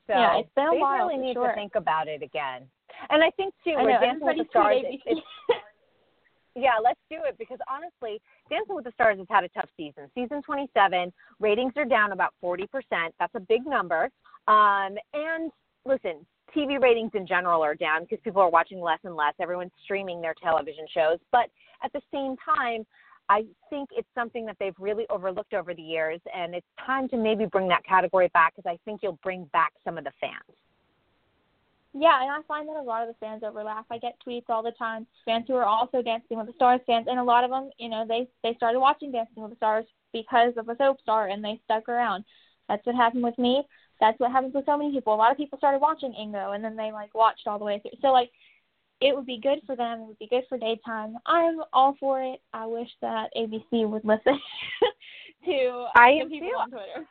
So 0.08 0.14
Yeah, 0.14 0.38
it's 0.38 0.50
been 0.56 0.68
a 0.68 0.72
they 0.72 0.78
while, 0.78 1.08
really 1.08 1.18
need 1.18 1.34
sure. 1.34 1.50
to 1.50 1.56
think 1.56 1.76
about 1.76 2.08
it 2.08 2.22
again. 2.22 2.64
And 3.10 3.24
I 3.24 3.30
think 3.32 3.54
too, 3.64 3.76
I 3.78 3.84
know, 3.84 4.00
Dancing 4.00 4.26
with 4.26 4.38
the 4.38 4.46
Stars, 4.50 4.84
it, 4.86 5.02
it's 5.06 5.22
yeah, 6.56 6.78
let's 6.84 7.00
do 7.10 7.18
it 7.28 7.38
because 7.38 7.60
honestly, 7.70 8.22
Dancing 8.50 8.76
with 8.76 8.86
the 8.86 8.92
Stars 8.94 9.18
has 9.18 9.28
had 9.30 9.44
a 9.44 9.50
tough 9.50 9.70
season. 9.76 10.10
Season 10.16 10.42
27, 10.42 11.12
ratings 11.40 11.74
are 11.76 11.86
down 11.86 12.12
about 12.12 12.34
40%. 12.44 12.66
That's 13.20 13.36
a 13.36 13.40
big 13.40 13.66
number. 13.66 14.10
Um, 14.48 14.96
and 15.14 15.52
listen, 15.86 16.26
TV 16.56 16.82
ratings 16.82 17.12
in 17.14 17.28
general 17.28 17.62
are 17.62 17.76
down 17.76 18.04
because 18.04 18.20
people 18.24 18.42
are 18.42 18.50
watching 18.50 18.82
less 18.82 19.00
and 19.04 19.16
less. 19.16 19.34
Everyone's 19.40 19.72
streaming 19.84 20.22
their 20.22 20.36
television 20.42 20.86
shows. 20.94 21.20
But 21.32 21.50
at 21.84 21.92
the 21.94 22.02
same 22.12 22.36
time, 22.38 22.86
I 23.30 23.46
think 23.70 23.90
it's 23.92 24.08
something 24.16 24.46
that 24.46 24.56
they've 24.60 24.76
really 24.80 25.06
overlooked 25.10 25.54
over 25.54 25.74
the 25.74 25.82
years, 25.82 26.22
and 26.34 26.56
it's 26.56 26.66
time 26.86 27.10
to 27.10 27.18
maybe 27.18 27.46
bring 27.46 27.68
that 27.68 27.84
category 27.86 28.30
back 28.34 28.56
because 28.56 28.70
I 28.70 28.80
think 28.86 29.02
you'll 29.04 29.20
bring 29.22 29.46
back 29.52 29.74
some 29.84 29.98
of 29.98 30.06
the 30.06 30.12
fans. 30.22 30.58
Yeah, 31.94 32.22
and 32.22 32.32
I 32.32 32.42
find 32.48 32.70
that 32.70 32.76
a 32.76 32.82
lot 32.82 33.02
of 33.02 33.10
the 33.10 33.16
fans 33.20 33.44
overlap. 33.44 33.86
I 33.90 33.98
get 33.98 34.16
tweets 34.26 34.50
all 34.50 34.62
the 34.62 34.72
time, 34.72 35.08
fans 35.26 35.46
who 35.48 35.56
are 35.56 35.66
also 35.66 36.02
Dancing 36.02 36.38
with 36.38 36.48
the 36.48 36.54
Stars 36.54 36.80
fans, 36.86 37.08
and 37.10 37.20
a 37.20 37.24
lot 37.24 37.44
of 37.44 37.50
them, 37.50 37.70
you 37.80 37.90
know, 37.90 38.06
they 38.08 38.28
they 38.44 38.54
started 38.56 38.80
watching 38.80 39.12
Dancing 39.12 39.42
with 39.42 39.52
the 39.52 39.58
Stars 39.58 39.86
because 40.14 40.54
of 40.58 40.70
a 40.70 40.78
soap 40.78 41.02
star, 41.02 41.28
and 41.28 41.44
they 41.44 41.60
stuck 41.66 41.90
around. 41.90 42.24
That's 42.70 42.86
what 42.86 42.96
happened 42.96 43.24
with 43.24 43.38
me. 43.38 43.64
That's 44.00 44.20
what 44.20 44.32
happens 44.32 44.54
with 44.54 44.66
so 44.66 44.78
many 44.78 44.92
people. 44.92 45.14
A 45.14 45.16
lot 45.16 45.32
of 45.32 45.38
people 45.38 45.58
started 45.58 45.80
watching 45.80 46.14
Ingo, 46.14 46.56
and 46.56 46.64
then 46.64 46.76
they 46.76 46.92
like 46.92 47.14
watched 47.14 47.48
all 47.48 47.60
the 47.60 47.66
way 47.66 47.80
through. 47.80 48.00
So 48.02 48.08
like, 48.08 48.30
it 49.02 49.16
would 49.16 49.26
be 49.26 49.40
good 49.40 49.60
for 49.66 49.76
them. 49.76 50.02
It 50.02 50.08
would 50.08 50.20
be 50.20 50.28
good 50.28 50.44
for 50.50 50.58
daytime. 50.58 51.16
I'm 51.26 51.62
all 51.74 51.96
for 52.00 52.22
it. 52.22 52.42
I 52.54 52.66
wish 52.66 52.90
that 53.02 53.30
ABC 53.38 53.88
would 53.88 54.04
listen 54.06 54.40
to 55.46 55.88
uh, 55.96 56.00
I 56.00 56.14
the 56.14 56.22
am 56.22 56.30
people 56.30 56.50
too. 56.50 56.56
on 56.56 56.70
Twitter. 56.70 57.06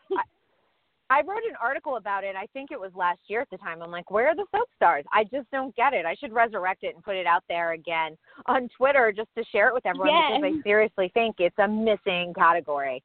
I 1.08 1.20
wrote 1.20 1.44
an 1.48 1.54
article 1.62 1.96
about 1.96 2.24
it. 2.24 2.34
I 2.34 2.46
think 2.46 2.70
it 2.72 2.80
was 2.80 2.90
last 2.96 3.20
year 3.28 3.40
at 3.40 3.50
the 3.50 3.58
time. 3.58 3.80
I'm 3.80 3.92
like, 3.92 4.10
where 4.10 4.28
are 4.28 4.34
the 4.34 4.44
soap 4.50 4.68
stars? 4.74 5.04
I 5.12 5.22
just 5.22 5.48
don't 5.52 5.74
get 5.76 5.92
it. 5.92 6.04
I 6.04 6.16
should 6.16 6.32
resurrect 6.32 6.82
it 6.82 6.96
and 6.96 7.04
put 7.04 7.14
it 7.14 7.26
out 7.26 7.44
there 7.48 7.72
again 7.72 8.16
on 8.46 8.68
Twitter 8.76 9.12
just 9.14 9.28
to 9.38 9.44
share 9.52 9.68
it 9.68 9.74
with 9.74 9.86
everyone 9.86 10.40
because 10.40 10.58
I 10.58 10.62
seriously 10.64 11.10
think 11.14 11.36
it's 11.38 11.58
a 11.58 11.68
missing 11.68 12.34
category. 12.34 13.04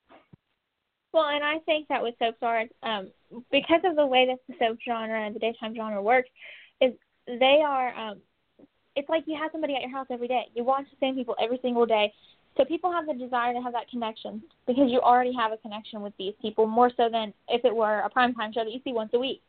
Well, 1.13 1.25
and 1.25 1.43
I 1.43 1.59
think 1.59 1.87
that 1.89 2.01
with 2.01 2.15
soap 2.19 2.37
stars, 2.37 2.69
um, 2.83 3.11
because 3.51 3.81
of 3.85 3.95
the 3.95 4.05
way 4.05 4.27
that 4.27 4.39
the 4.47 4.55
soap 4.59 4.79
genre 4.85 5.19
and 5.25 5.35
the 5.35 5.39
daytime 5.39 5.75
genre 5.75 6.01
works, 6.01 6.29
is 6.81 6.93
they 7.27 7.61
are 7.65 7.93
um 7.97 8.21
it's 8.95 9.09
like 9.09 9.23
you 9.27 9.37
have 9.41 9.51
somebody 9.51 9.75
at 9.75 9.81
your 9.81 9.91
house 9.91 10.07
every 10.09 10.27
day. 10.27 10.43
You 10.53 10.63
watch 10.63 10.85
the 10.91 10.97
same 10.99 11.15
people 11.15 11.35
every 11.41 11.59
single 11.61 11.85
day. 11.85 12.11
So 12.57 12.65
people 12.65 12.91
have 12.91 13.07
the 13.07 13.13
desire 13.13 13.53
to 13.53 13.61
have 13.61 13.73
that 13.73 13.89
connection 13.89 14.43
because 14.67 14.91
you 14.91 14.99
already 14.99 15.33
have 15.33 15.53
a 15.53 15.57
connection 15.57 16.01
with 16.01 16.13
these 16.17 16.33
people 16.41 16.67
more 16.67 16.91
so 16.97 17.07
than 17.09 17.33
if 17.47 17.63
it 17.63 17.73
were 17.73 18.01
a 18.01 18.09
primetime 18.09 18.53
show 18.53 18.63
that 18.65 18.71
you 18.73 18.81
see 18.83 18.91
once 18.93 19.11
a 19.13 19.19
week. 19.19 19.41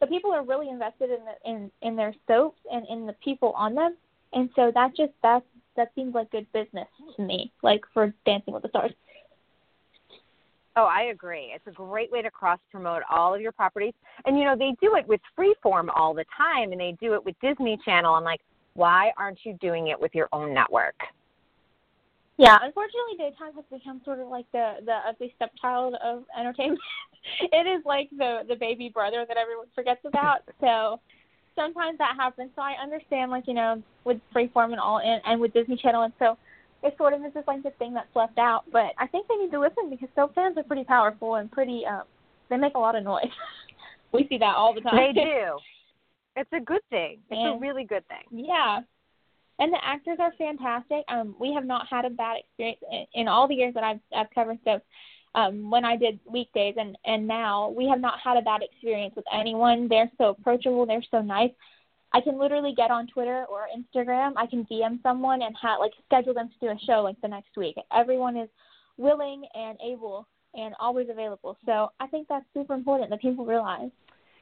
the 0.00 0.06
people 0.06 0.32
are 0.32 0.44
really 0.44 0.68
invested 0.68 1.10
in 1.10 1.18
the, 1.24 1.50
in 1.50 1.70
in 1.82 1.96
their 1.96 2.14
soaps 2.26 2.60
and 2.72 2.86
in 2.88 3.06
the 3.06 3.14
people 3.24 3.52
on 3.56 3.74
them, 3.74 3.96
and 4.32 4.48
so 4.56 4.70
that 4.74 4.96
just 4.96 5.12
that 5.22 5.42
that 5.76 5.90
seems 5.94 6.14
like 6.14 6.30
good 6.30 6.46
business 6.52 6.88
to 7.16 7.22
me, 7.22 7.52
like 7.62 7.82
for 7.92 8.14
Dancing 8.26 8.54
with 8.54 8.62
the 8.62 8.68
Stars. 8.68 8.92
Oh, 10.78 10.84
I 10.84 11.10
agree. 11.10 11.50
It's 11.52 11.66
a 11.66 11.72
great 11.72 12.08
way 12.12 12.22
to 12.22 12.30
cross 12.30 12.60
promote 12.70 13.02
all 13.10 13.34
of 13.34 13.40
your 13.40 13.50
properties. 13.50 13.94
And 14.26 14.38
you 14.38 14.44
know, 14.44 14.54
they 14.56 14.76
do 14.80 14.94
it 14.94 15.08
with 15.08 15.20
Freeform 15.36 15.88
all 15.92 16.14
the 16.14 16.24
time 16.36 16.70
and 16.70 16.80
they 16.80 16.96
do 17.00 17.14
it 17.14 17.24
with 17.24 17.34
Disney 17.42 17.76
Channel. 17.84 18.14
I'm 18.14 18.22
like, 18.22 18.40
why 18.74 19.10
aren't 19.16 19.40
you 19.42 19.54
doing 19.54 19.88
it 19.88 20.00
with 20.00 20.14
your 20.14 20.28
own 20.32 20.54
network? 20.54 20.94
Yeah, 22.36 22.58
unfortunately, 22.62 23.16
daytime 23.18 23.54
has 23.56 23.64
become 23.72 24.00
sort 24.04 24.20
of 24.20 24.28
like 24.28 24.46
the 24.52 24.74
the 24.84 24.98
ugly 25.08 25.32
stepchild 25.34 25.96
of 26.00 26.22
entertainment. 26.38 26.78
it 27.40 27.66
is 27.66 27.84
like 27.84 28.08
the 28.16 28.42
the 28.46 28.54
baby 28.54 28.88
brother 28.88 29.24
that 29.26 29.36
everyone 29.36 29.66
forgets 29.74 30.00
about. 30.04 30.42
So 30.60 31.00
sometimes 31.56 31.98
that 31.98 32.14
happens. 32.16 32.50
So 32.54 32.62
I 32.62 32.74
understand, 32.80 33.32
like 33.32 33.48
you 33.48 33.54
know, 33.54 33.82
with 34.04 34.18
Freeform 34.32 34.70
and 34.70 34.78
all, 34.78 35.00
and, 35.00 35.20
and 35.26 35.40
with 35.40 35.52
Disney 35.52 35.76
Channel, 35.76 36.02
and 36.02 36.12
so 36.20 36.38
it 36.82 36.94
sort 36.96 37.12
of 37.12 37.24
is 37.24 37.32
just 37.34 37.48
like 37.48 37.62
the 37.62 37.70
thing 37.72 37.94
that's 37.94 38.14
left 38.14 38.38
out. 38.38 38.64
But 38.72 38.92
I 38.98 39.06
think 39.06 39.26
they 39.28 39.36
need 39.36 39.50
to 39.50 39.60
listen 39.60 39.90
because 39.90 40.08
soap 40.14 40.34
fans 40.34 40.56
are 40.56 40.62
pretty 40.62 40.84
powerful 40.84 41.36
and 41.36 41.50
pretty. 41.50 41.84
um 41.86 42.02
They 42.50 42.56
make 42.56 42.74
a 42.74 42.78
lot 42.78 42.96
of 42.96 43.04
noise. 43.04 43.24
we 44.12 44.26
see 44.28 44.38
that 44.38 44.54
all 44.56 44.74
the 44.74 44.80
time. 44.80 44.96
They 44.96 45.12
do. 45.12 45.58
It's 46.36 46.52
a 46.52 46.60
good 46.60 46.82
thing. 46.90 47.18
It's 47.30 47.38
and, 47.38 47.56
a 47.56 47.58
really 47.58 47.84
good 47.84 48.06
thing. 48.06 48.46
Yeah, 48.46 48.80
and 49.58 49.72
the 49.72 49.84
actors 49.84 50.18
are 50.20 50.32
fantastic. 50.38 51.04
Um, 51.08 51.34
we 51.40 51.52
have 51.52 51.64
not 51.64 51.86
had 51.90 52.04
a 52.04 52.10
bad 52.10 52.36
experience 52.38 52.80
in, 52.92 53.22
in 53.22 53.28
all 53.28 53.48
the 53.48 53.54
years 53.54 53.74
that 53.74 53.84
I've 53.84 54.00
I've 54.14 54.30
covered 54.34 54.58
soap. 54.64 54.82
Um, 55.34 55.70
when 55.70 55.84
I 55.84 55.96
did 55.96 56.20
weekdays 56.30 56.76
and 56.78 56.96
and 57.04 57.26
now 57.26 57.68
we 57.76 57.88
have 57.88 58.00
not 58.00 58.18
had 58.22 58.36
a 58.36 58.42
bad 58.42 58.62
experience 58.62 59.14
with 59.16 59.24
anyone. 59.32 59.88
They're 59.88 60.10
so 60.16 60.30
approachable. 60.30 60.86
They're 60.86 61.02
so 61.10 61.20
nice. 61.20 61.50
I 62.12 62.20
can 62.20 62.38
literally 62.38 62.74
get 62.76 62.90
on 62.90 63.06
Twitter 63.06 63.44
or 63.50 63.66
Instagram. 63.76 64.32
I 64.36 64.46
can 64.46 64.64
DM 64.70 65.02
someone 65.02 65.42
and 65.42 65.54
have 65.60 65.78
like 65.78 65.92
schedule 66.06 66.34
them 66.34 66.48
to 66.48 66.66
do 66.66 66.72
a 66.72 66.78
show 66.86 67.02
like 67.02 67.20
the 67.20 67.28
next 67.28 67.56
week. 67.56 67.76
Everyone 67.94 68.36
is 68.36 68.48
willing 68.96 69.44
and 69.54 69.78
able 69.84 70.26
and 70.54 70.74
always 70.80 71.08
available. 71.10 71.56
So 71.66 71.90
I 72.00 72.06
think 72.06 72.28
that's 72.28 72.46
super 72.54 72.74
important 72.74 73.10
that 73.10 73.20
people 73.20 73.44
realize. 73.44 73.90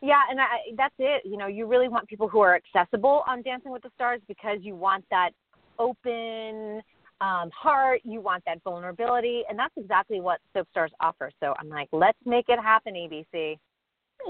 Yeah, 0.03 0.21
and 0.31 0.41
I, 0.41 0.45
that's 0.77 0.95
it. 0.99 1.23
You 1.25 1.37
know, 1.37 1.47
you 1.47 1.67
really 1.67 1.89
want 1.89 2.07
people 2.09 2.29
who 2.29 2.41
are 2.41 2.55
accessible 2.55 3.25
on 3.27 3.43
Dancing 3.43 3.73
with 3.73 3.83
the 3.83 3.91
Stars 3.95 4.21
because 4.29 4.59
you 4.61 4.77
want 4.77 5.05
that 5.11 5.31
open 5.79 6.83
um, 7.21 7.51
heart, 7.51 8.01
you 8.05 8.21
want 8.21 8.45
that 8.47 8.63
vulnerability, 8.63 9.43
and 9.49 9.59
that's 9.59 9.73
exactly 9.77 10.21
what 10.21 10.39
Soap 10.53 10.69
Stars 10.71 10.93
offer. 11.01 11.31
So 11.41 11.55
I'm 11.59 11.69
like, 11.69 11.89
let's 11.93 12.19
make 12.25 12.47
it 12.49 12.61
happen, 12.61 12.95
ABC. 12.95 13.59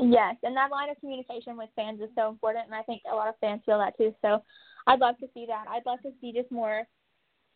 Yes, 0.02 0.37
and 0.43 0.57
that 0.57 0.71
line 0.71 0.90
of 0.90 1.00
communication 1.00 1.57
with 1.57 1.71
fans 1.76 2.00
is 2.00 2.11
so 2.16 2.28
important, 2.28 2.66
and 2.66 2.75
I 2.75 2.83
think 2.83 3.02
a 3.11 3.14
lot 3.14 3.28
of 3.28 3.35
fans 3.40 3.62
feel 3.64 3.78
that 3.78 3.97
too. 3.97 4.14
So 4.23 4.43
I'd 4.87 5.00
love 5.00 5.19
to 5.19 5.28
see 5.33 5.47
that. 5.47 5.64
I'd 5.69 5.87
love 5.87 6.00
to 6.02 6.12
see 6.21 6.33
just 6.33 6.50
more 6.50 6.87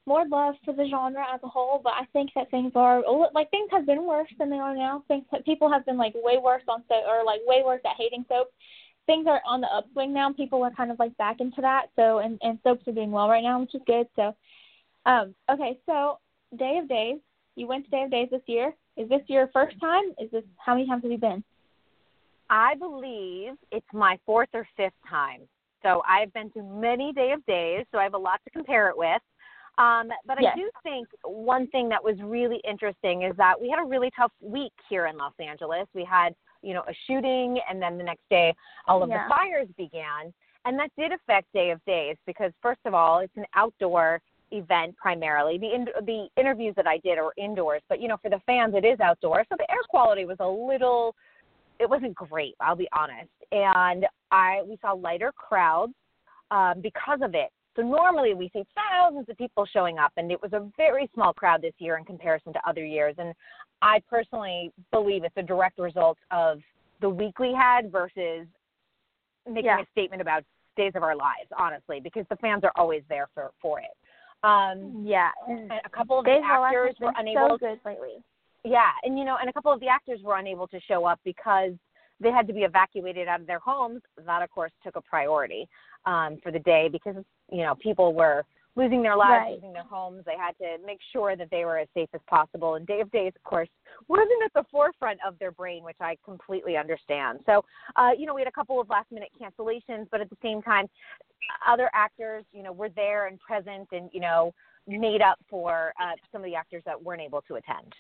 more 0.07 0.27
love 0.27 0.55
for 0.65 0.75
the 0.75 0.89
genre 0.89 1.25
as 1.33 1.41
a 1.45 1.49
whole, 1.49 1.81
but 1.83 1.93
I 1.93 2.05
think 2.13 2.31
that 2.35 2.51
things 2.51 2.73
are 2.75 3.03
like 3.35 3.51
things 3.51 3.69
have 3.71 3.87
been 3.87 4.05
worse 4.07 4.29
than 4.39 4.51
they 4.51 4.59
are 4.59 4.75
now. 4.75 5.05
Things 5.09 5.25
people 5.45 5.71
have 5.71 5.85
been 5.85 5.99
like 5.99 6.15
way 6.17 6.39
worse 6.43 6.63
on 6.69 6.83
soap 6.89 7.05
or 7.07 7.25
like 7.25 7.41
way 7.47 7.63
worse 7.65 7.83
at 7.85 7.97
hating 7.99 8.25
soap. 8.29 8.49
Things 9.07 9.27
are 9.27 9.41
on 9.47 9.61
the 9.61 9.69
upswing 9.69 10.13
now. 10.13 10.33
People 10.33 10.63
are 10.63 10.71
kind 10.71 10.91
of 10.91 10.99
like 10.99 11.17
back 11.17 11.41
into 11.41 11.61
that. 11.61 11.87
So 11.97 12.19
and 12.19 12.39
and 12.43 12.59
soaps 12.65 12.89
are 12.89 12.93
doing 12.93 13.11
well 13.11 13.29
right 13.29 13.43
now, 13.43 13.61
which 13.61 13.75
is 13.75 13.83
good. 13.87 14.07
So, 14.17 14.35
um, 15.07 15.35
okay, 15.51 15.79
so 15.87 16.19
Day 16.57 16.79
of 16.79 16.89
Days. 16.89 17.19
You 17.57 17.67
went 17.67 17.85
to 17.85 17.91
Day 17.91 18.03
of 18.05 18.11
Days 18.11 18.29
this 18.31 18.43
year. 18.47 18.75
Is 18.97 19.09
this 19.09 19.23
your 19.27 19.49
first 19.53 19.79
time? 19.81 20.15
Is 20.19 20.31
this 20.31 20.45
how 20.57 20.75
many 20.75 20.87
times 20.87 21.03
have 21.03 21.13
you 21.13 21.19
been? 21.19 21.45
I 22.51 22.75
believe 22.75 23.53
it's 23.71 23.87
my 23.93 24.19
fourth 24.27 24.49
or 24.53 24.67
fifth 24.77 24.93
time. 25.09 25.43
So 25.83 26.03
I've 26.07 26.33
been 26.35 26.51
to 26.51 26.63
many 26.63 27.13
Day 27.13 27.33
of 27.33 27.45
Days, 27.47 27.87
so 27.91 27.99
I 27.99 28.03
have 28.03 28.15
a 28.15 28.19
lot 28.19 28.41
to 28.45 28.51
compare 28.51 28.89
it 28.91 28.99
with. 28.99 29.23
Um, 29.79 30.09
but 30.27 30.37
I 30.37 30.55
do 30.55 30.69
think 30.83 31.09
one 31.25 31.67
thing 31.69 31.89
that 31.89 32.05
was 32.05 32.17
really 32.23 32.61
interesting 32.69 33.23
is 33.23 33.35
that 33.39 33.59
we 33.59 33.71
had 33.71 33.79
a 33.81 33.89
really 33.89 34.11
tough 34.15 34.33
week 34.43 34.73
here 34.91 35.07
in 35.07 35.17
Los 35.17 35.33
Angeles. 35.39 35.87
We 35.95 36.05
had, 36.05 36.35
you 36.61 36.75
know, 36.75 36.83
a 36.83 36.93
shooting, 37.07 37.59
and 37.71 37.81
then 37.81 37.97
the 37.97 38.05
next 38.05 38.29
day, 38.29 38.53
all 38.87 39.03
of 39.03 39.09
yeah. 39.09 39.27
the 39.27 39.35
fires 39.35 39.69
began, 39.79 40.35
and 40.67 40.79
that 40.79 40.91
did 40.99 41.13
affect 41.13 41.51
Day 41.55 41.71
of 41.71 41.83
Days 41.87 42.17
because, 42.27 42.53
first 42.61 42.81
of 42.85 42.93
all, 42.93 43.21
it's 43.21 43.37
an 43.37 43.47
outdoor 43.55 44.21
event 44.51 44.97
primarily. 44.99 45.57
The 45.57 45.75
in, 45.75 45.87
the 46.05 46.27
interviews 46.37 46.75
that 46.77 46.87
I 46.87 46.99
did 46.99 47.17
are 47.17 47.33
indoors, 47.39 47.81
but 47.89 48.03
you 48.03 48.09
know, 48.09 48.19
for 48.21 48.29
the 48.29 48.41
fans, 48.45 48.75
it 48.77 48.85
is 48.85 49.01
outdoors, 49.01 49.47
so 49.49 49.57
the 49.57 49.71
air 49.71 49.81
quality 49.89 50.27
was 50.27 50.37
a 50.41 50.49
little. 50.49 51.15
It 51.81 51.89
wasn't 51.89 52.15
great, 52.15 52.55
I'll 52.61 52.77
be 52.77 52.89
honest, 52.93 53.31
and 53.53 54.07
I 54.31 54.63
we 54.67 54.79
saw 54.83 54.93
lighter 54.93 55.33
crowds 55.33 55.95
um, 56.51 56.81
because 56.81 57.21
of 57.23 57.35
it. 57.35 57.51
So 57.77 57.83
normally 57.83 58.35
we 58.35 58.51
see 58.53 58.65
thousands 58.75 59.29
of 59.29 59.37
people 59.39 59.65
showing 59.73 59.99
up, 59.99 60.13
and 60.17 60.31
it 60.31 60.43
was 60.43 60.53
a 60.53 60.69
very 60.77 61.09
small 61.15 61.33
crowd 61.33 61.63
this 61.63 61.73
year 61.79 61.97
in 61.97 62.05
comparison 62.05 62.53
to 62.53 62.69
other 62.69 62.85
years. 62.85 63.15
And 63.19 63.33
I 63.81 64.03
personally 64.09 64.73
believe 64.91 65.25
it's 65.25 65.37
a 65.37 65.43
direct 65.43 65.79
result 65.79 66.19
of 66.31 66.61
the 67.01 67.09
week 67.09 67.39
we 67.39 67.55
had 67.55 67.91
versus 67.91 68.47
making 69.47 69.65
yeah. 69.65 69.81
a 69.81 69.87
statement 69.93 70.21
about 70.21 70.43
days 70.77 70.93
of 70.95 71.03
our 71.03 71.17
lives, 71.17 71.49
honestly, 71.57 72.01
because 72.01 72.27
the 72.29 72.37
fans 72.37 72.65
are 72.65 72.73
always 72.77 73.03
there 73.09 73.29
for 73.35 73.51
for 73.63 73.81
it. 73.81 73.97
Um, 74.43 75.05
yeah, 75.07 75.31
and 75.49 75.71
a 75.85 75.89
couple 75.89 76.19
of 76.19 76.25
days 76.25 76.41
the 76.41 76.53
actors 76.53 76.97
were 77.01 77.13
unable. 77.17 77.51
So 77.51 77.59
good 77.59 77.81
lately. 77.85 78.23
Yeah, 78.65 78.91
and 79.05 79.19
you 79.19 79.25
know, 79.25 79.37
and 79.41 79.49
a 79.49 79.53
couple 79.53 79.73
of 79.73 79.81
the 79.81 79.89
actors 79.89 80.21
were 80.23 80.39
unable 80.39 80.69
to 80.69 80.81
show 80.81 81.07
up 81.07 81.21
because 81.25 81.73
they 82.21 82.31
had 82.31 82.47
to 82.47 82.53
be 82.53 82.61
evacuated 82.61 83.27
out 83.27 83.41
of 83.41 83.47
their 83.47 83.59
homes. 83.59 84.03
That, 84.27 84.43
of 84.43 84.51
course, 84.51 84.73
took 84.85 84.97
a 84.97 85.01
priority 85.01 85.67
um, 86.05 86.39
for 86.43 86.53
the 86.53 86.59
day 86.59 86.89
because 86.91 87.17
you 87.51 87.63
know 87.63 87.75
people 87.77 88.13
were 88.13 88.45
losing 88.77 89.03
their 89.03 89.17
lives, 89.17 89.45
right. 89.45 89.55
losing 89.55 89.73
their 89.73 89.85
homes. 89.85 90.23
They 90.25 90.37
had 90.37 90.57
to 90.59 90.85
make 90.87 90.99
sure 91.13 91.37
that 91.37 91.49
they 91.51 91.65
were 91.65 91.79
as 91.79 91.89
safe 91.95 92.09
as 92.15 92.21
possible. 92.29 92.75
And 92.75 92.87
Day 92.87 93.01
of 93.01 93.11
Days, 93.11 93.33
of 93.35 93.43
course, 93.43 93.69
wasn't 94.09 94.43
at 94.45 94.53
the 94.55 94.65
forefront 94.71 95.19
of 95.27 95.39
their 95.39 95.51
brain, 95.51 95.83
which 95.83 95.97
I 96.01 96.17
completely 96.25 96.77
understand. 96.77 97.41
So, 97.47 97.65
uh, 97.97 98.11
you 98.17 98.27
know, 98.27 98.35
we 98.35 98.41
had 98.41 98.49
a 98.49 98.53
couple 98.53 98.81
of 98.81 98.89
last 98.89 99.11
minute 99.11 99.31
cancellations, 99.41 100.07
but 100.11 100.21
at 100.21 100.31
the 100.31 100.37
same 100.43 100.63
time, 100.63 100.87
other 101.67 101.91
actors, 101.95 102.45
you 102.53 102.63
know, 102.63 102.73
were 102.73 102.91
there 102.91 103.27
and 103.27 103.41
present 103.41 103.89
and, 103.93 104.09
you 104.13 104.21
know, 104.21 104.53
made 104.87 105.21
up 105.21 105.39
for 105.49 105.93
uh, 106.01 106.13
some 106.33 106.43
of 106.43 106.47
the 106.47 106.55
actors 106.55 106.83
that 106.87 107.01
weren't 107.01 107.23
able 107.23 107.43
to 107.43 107.55
attend. 107.57 107.93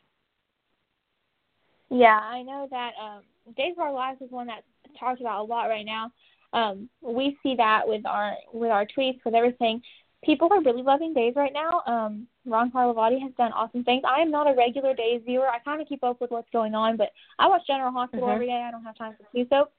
Yeah, 1.91 2.19
I 2.19 2.43
know 2.43 2.69
that 2.71 2.93
um, 3.03 3.23
Days 3.57 3.73
of 3.77 3.81
Our 3.81 3.93
Lives 3.93 4.21
is 4.23 4.31
one 4.31 4.47
that's 4.47 4.63
talked 4.99 5.21
about 5.21 5.43
a 5.43 5.45
lot 5.45 5.67
right 5.67 5.87
now 5.87 6.13
um, 6.53 6.89
we 7.01 7.39
see 7.43 7.55
that 7.57 7.87
with 7.87 8.05
our 8.07 8.35
with 8.53 8.71
our 8.71 8.87
tweets 8.87 9.21
with 9.25 9.35
everything. 9.35 9.83
People 10.25 10.53
are 10.53 10.63
really 10.63 10.83
loving 10.83 11.15
Days 11.15 11.33
right 11.35 11.53
now. 11.53 11.83
Um, 11.87 12.27
Ron 12.45 12.71
Carlivati 12.71 13.21
has 13.23 13.33
done 13.39 13.53
awesome 13.53 13.85
things. 13.85 14.03
I 14.07 14.21
am 14.21 14.31
not 14.31 14.51
a 14.51 14.55
regular 14.55 14.95
Days 14.95 15.23
viewer. 15.25 15.49
I 15.49 15.61
kind 15.61 15.81
of 15.81 15.89
keep 15.89 16.05
up 16.05 16.21
with 16.21 16.31
what's 16.31 16.51
going 16.53 16.75
on, 16.75 16.97
but 16.97 17.11
I 17.39 17.49
watch 17.49 17.63
General 17.67 17.93
Hospital 17.93 18.27
mm-hmm. 18.27 18.35
every 18.35 18.47
day. 18.47 18.65
I 18.67 18.71
don't 18.71 18.85
have 18.85 18.99
time 18.99 19.15
for 19.17 19.27
two 19.35 19.47
soaps. 19.49 19.73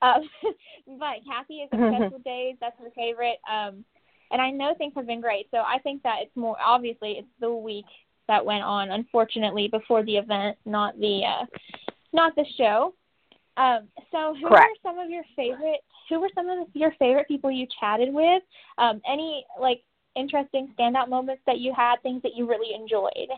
Uh, 0.00 0.20
but 0.86 1.24
Kathy 1.26 1.54
is 1.54 1.70
obsessed 1.72 1.92
mm-hmm. 1.94 2.02
with 2.14 2.24
Days. 2.24 2.56
That's 2.60 2.78
her 2.78 2.90
favorite. 2.94 3.38
Um, 3.50 3.84
and 4.30 4.40
I 4.40 4.50
know 4.50 4.74
things 4.78 4.92
have 4.94 5.08
been 5.08 5.20
great. 5.20 5.48
So 5.50 5.58
I 5.58 5.78
think 5.82 6.04
that 6.04 6.18
it's 6.22 6.36
more 6.36 6.56
obviously 6.64 7.12
it's 7.18 7.28
the 7.40 7.52
week 7.52 7.86
that 8.30 8.46
went 8.46 8.62
on, 8.62 8.92
unfortunately, 8.92 9.66
before 9.66 10.04
the 10.04 10.16
event, 10.16 10.56
not 10.64 10.98
the 11.00 11.22
uh, 11.26 11.44
not 12.12 12.34
the 12.36 12.44
show. 12.56 12.94
Um, 13.56 13.88
so 14.12 14.34
who 14.40 14.48
Correct. 14.48 14.64
are 14.84 14.90
some 14.90 14.98
of 15.00 15.10
your 15.10 15.24
favorite 15.34 15.80
who 16.08 16.20
were 16.20 16.30
some 16.34 16.48
of 16.48 16.68
your 16.72 16.92
favorite 16.98 17.26
people 17.26 17.50
you 17.50 17.66
chatted 17.80 18.14
with? 18.14 18.42
Um, 18.78 19.00
any 19.10 19.44
like 19.60 19.82
interesting 20.14 20.72
standout 20.78 21.08
moments 21.08 21.42
that 21.46 21.58
you 21.58 21.74
had, 21.76 21.96
things 22.02 22.22
that 22.22 22.32
you 22.36 22.48
really 22.48 22.74
enjoyed? 22.74 23.30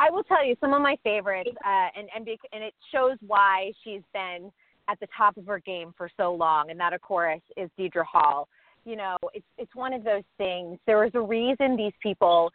I 0.00 0.10
will 0.10 0.24
tell 0.24 0.44
you 0.44 0.56
some 0.60 0.72
of 0.72 0.80
my 0.80 0.96
favorites, 1.04 1.50
uh, 1.64 1.88
and 1.96 2.08
and, 2.16 2.26
and 2.52 2.64
it 2.64 2.74
shows 2.92 3.18
why 3.26 3.72
she's 3.84 4.02
been 4.14 4.50
at 4.88 4.98
the 5.00 5.06
top 5.16 5.36
of 5.36 5.46
her 5.46 5.58
game 5.58 5.92
for 5.98 6.08
so 6.16 6.32
long, 6.32 6.70
and 6.70 6.80
that 6.80 6.94
of 6.94 7.02
course 7.02 7.42
is 7.58 7.68
Deidre 7.78 8.04
Hall. 8.04 8.48
You 8.86 8.96
know, 8.96 9.16
it's 9.34 9.46
it's 9.58 9.74
one 9.74 9.92
of 9.92 10.02
those 10.02 10.24
things. 10.38 10.78
There 10.86 11.04
is 11.04 11.12
a 11.14 11.20
reason 11.20 11.76
these 11.76 11.92
people 12.02 12.50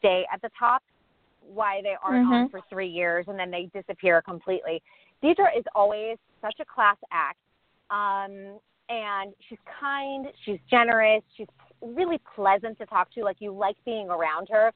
stay 0.00 0.26
at 0.32 0.42
the 0.42 0.50
top, 0.58 0.82
why 1.40 1.80
they 1.82 1.94
aren't 2.02 2.26
mm-hmm. 2.26 2.32
on 2.32 2.48
for 2.48 2.60
three 2.68 2.88
years 2.88 3.26
and 3.28 3.38
then 3.38 3.50
they 3.50 3.70
disappear 3.72 4.20
completely. 4.22 4.82
Deidre 5.22 5.56
is 5.56 5.64
always 5.74 6.16
such 6.42 6.56
a 6.60 6.64
class 6.64 6.96
act. 7.12 7.38
Um, 7.90 8.58
and 8.88 9.32
she's 9.48 9.58
kind, 9.80 10.26
she's 10.44 10.58
generous, 10.68 11.22
she's 11.36 11.46
really 11.80 12.20
pleasant 12.34 12.78
to 12.78 12.86
talk 12.86 13.12
to. 13.14 13.22
Like 13.22 13.36
you 13.38 13.52
like 13.52 13.76
being 13.84 14.08
around 14.10 14.48
her. 14.50 14.72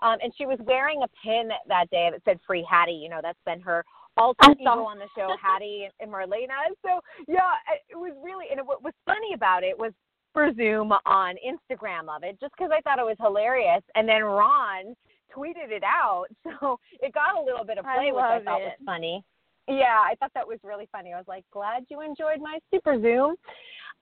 Um, 0.00 0.18
and 0.22 0.32
she 0.36 0.46
was 0.46 0.58
wearing 0.64 1.02
a 1.02 1.08
pin 1.24 1.48
that 1.66 1.90
day 1.90 2.08
that 2.12 2.22
said 2.24 2.38
"Free 2.46 2.64
Hattie." 2.68 2.92
You 2.92 3.08
know, 3.08 3.20
that's 3.20 3.38
been 3.44 3.60
her 3.60 3.84
alter 4.16 4.52
ego 4.52 4.84
on 4.84 4.98
the 4.98 5.08
show, 5.16 5.34
Hattie 5.42 5.88
and 6.00 6.10
Marlena. 6.10 6.70
So 6.82 7.00
yeah, 7.26 7.54
it 7.90 7.96
was 7.96 8.12
really. 8.22 8.46
And 8.50 8.66
what 8.66 8.82
was 8.82 8.94
funny 9.06 9.34
about 9.34 9.64
it 9.64 9.76
was 9.76 9.92
for 10.32 10.52
Zoom 10.54 10.92
on 10.92 11.34
Instagram 11.36 12.14
of 12.14 12.22
it, 12.22 12.38
just 12.40 12.52
because 12.56 12.70
I 12.72 12.80
thought 12.80 12.98
it 12.98 13.04
was 13.04 13.16
hilarious. 13.20 13.82
And 13.94 14.08
then 14.08 14.22
Ron 14.22 14.94
tweeted 15.34 15.70
it 15.70 15.82
out, 15.84 16.26
so 16.44 16.78
it 17.00 17.12
got 17.12 17.36
a 17.38 17.42
little 17.42 17.64
bit 17.64 17.78
of 17.78 17.84
play, 17.84 18.10
I 18.10 18.12
which 18.12 18.22
I 18.22 18.44
thought 18.44 18.60
it. 18.60 18.64
was 18.64 18.84
funny. 18.84 19.24
Yeah, 19.66 20.00
I 20.00 20.14
thought 20.18 20.32
that 20.34 20.48
was 20.48 20.58
really 20.62 20.88
funny. 20.90 21.12
I 21.12 21.18
was 21.18 21.28
like, 21.28 21.44
glad 21.52 21.84
you 21.90 22.00
enjoyed 22.00 22.40
my 22.40 22.58
super 22.72 23.00
Zoom. 23.00 23.36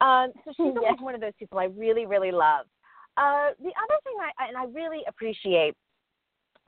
Um, 0.01 0.33
so 0.45 0.53
she's 0.57 0.67
yes. 0.75 0.77
always 0.77 1.01
one 1.01 1.15
of 1.15 1.21
those 1.21 1.35
people 1.39 1.59
I 1.59 1.65
really, 1.65 2.07
really 2.07 2.31
love. 2.31 2.67
Uh, 3.17 3.51
the 3.59 3.73
other 3.73 3.99
thing 4.05 4.15
I, 4.21 4.49
and 4.49 4.57
I 4.57 4.67
really 4.67 5.01
appreciate 5.09 5.75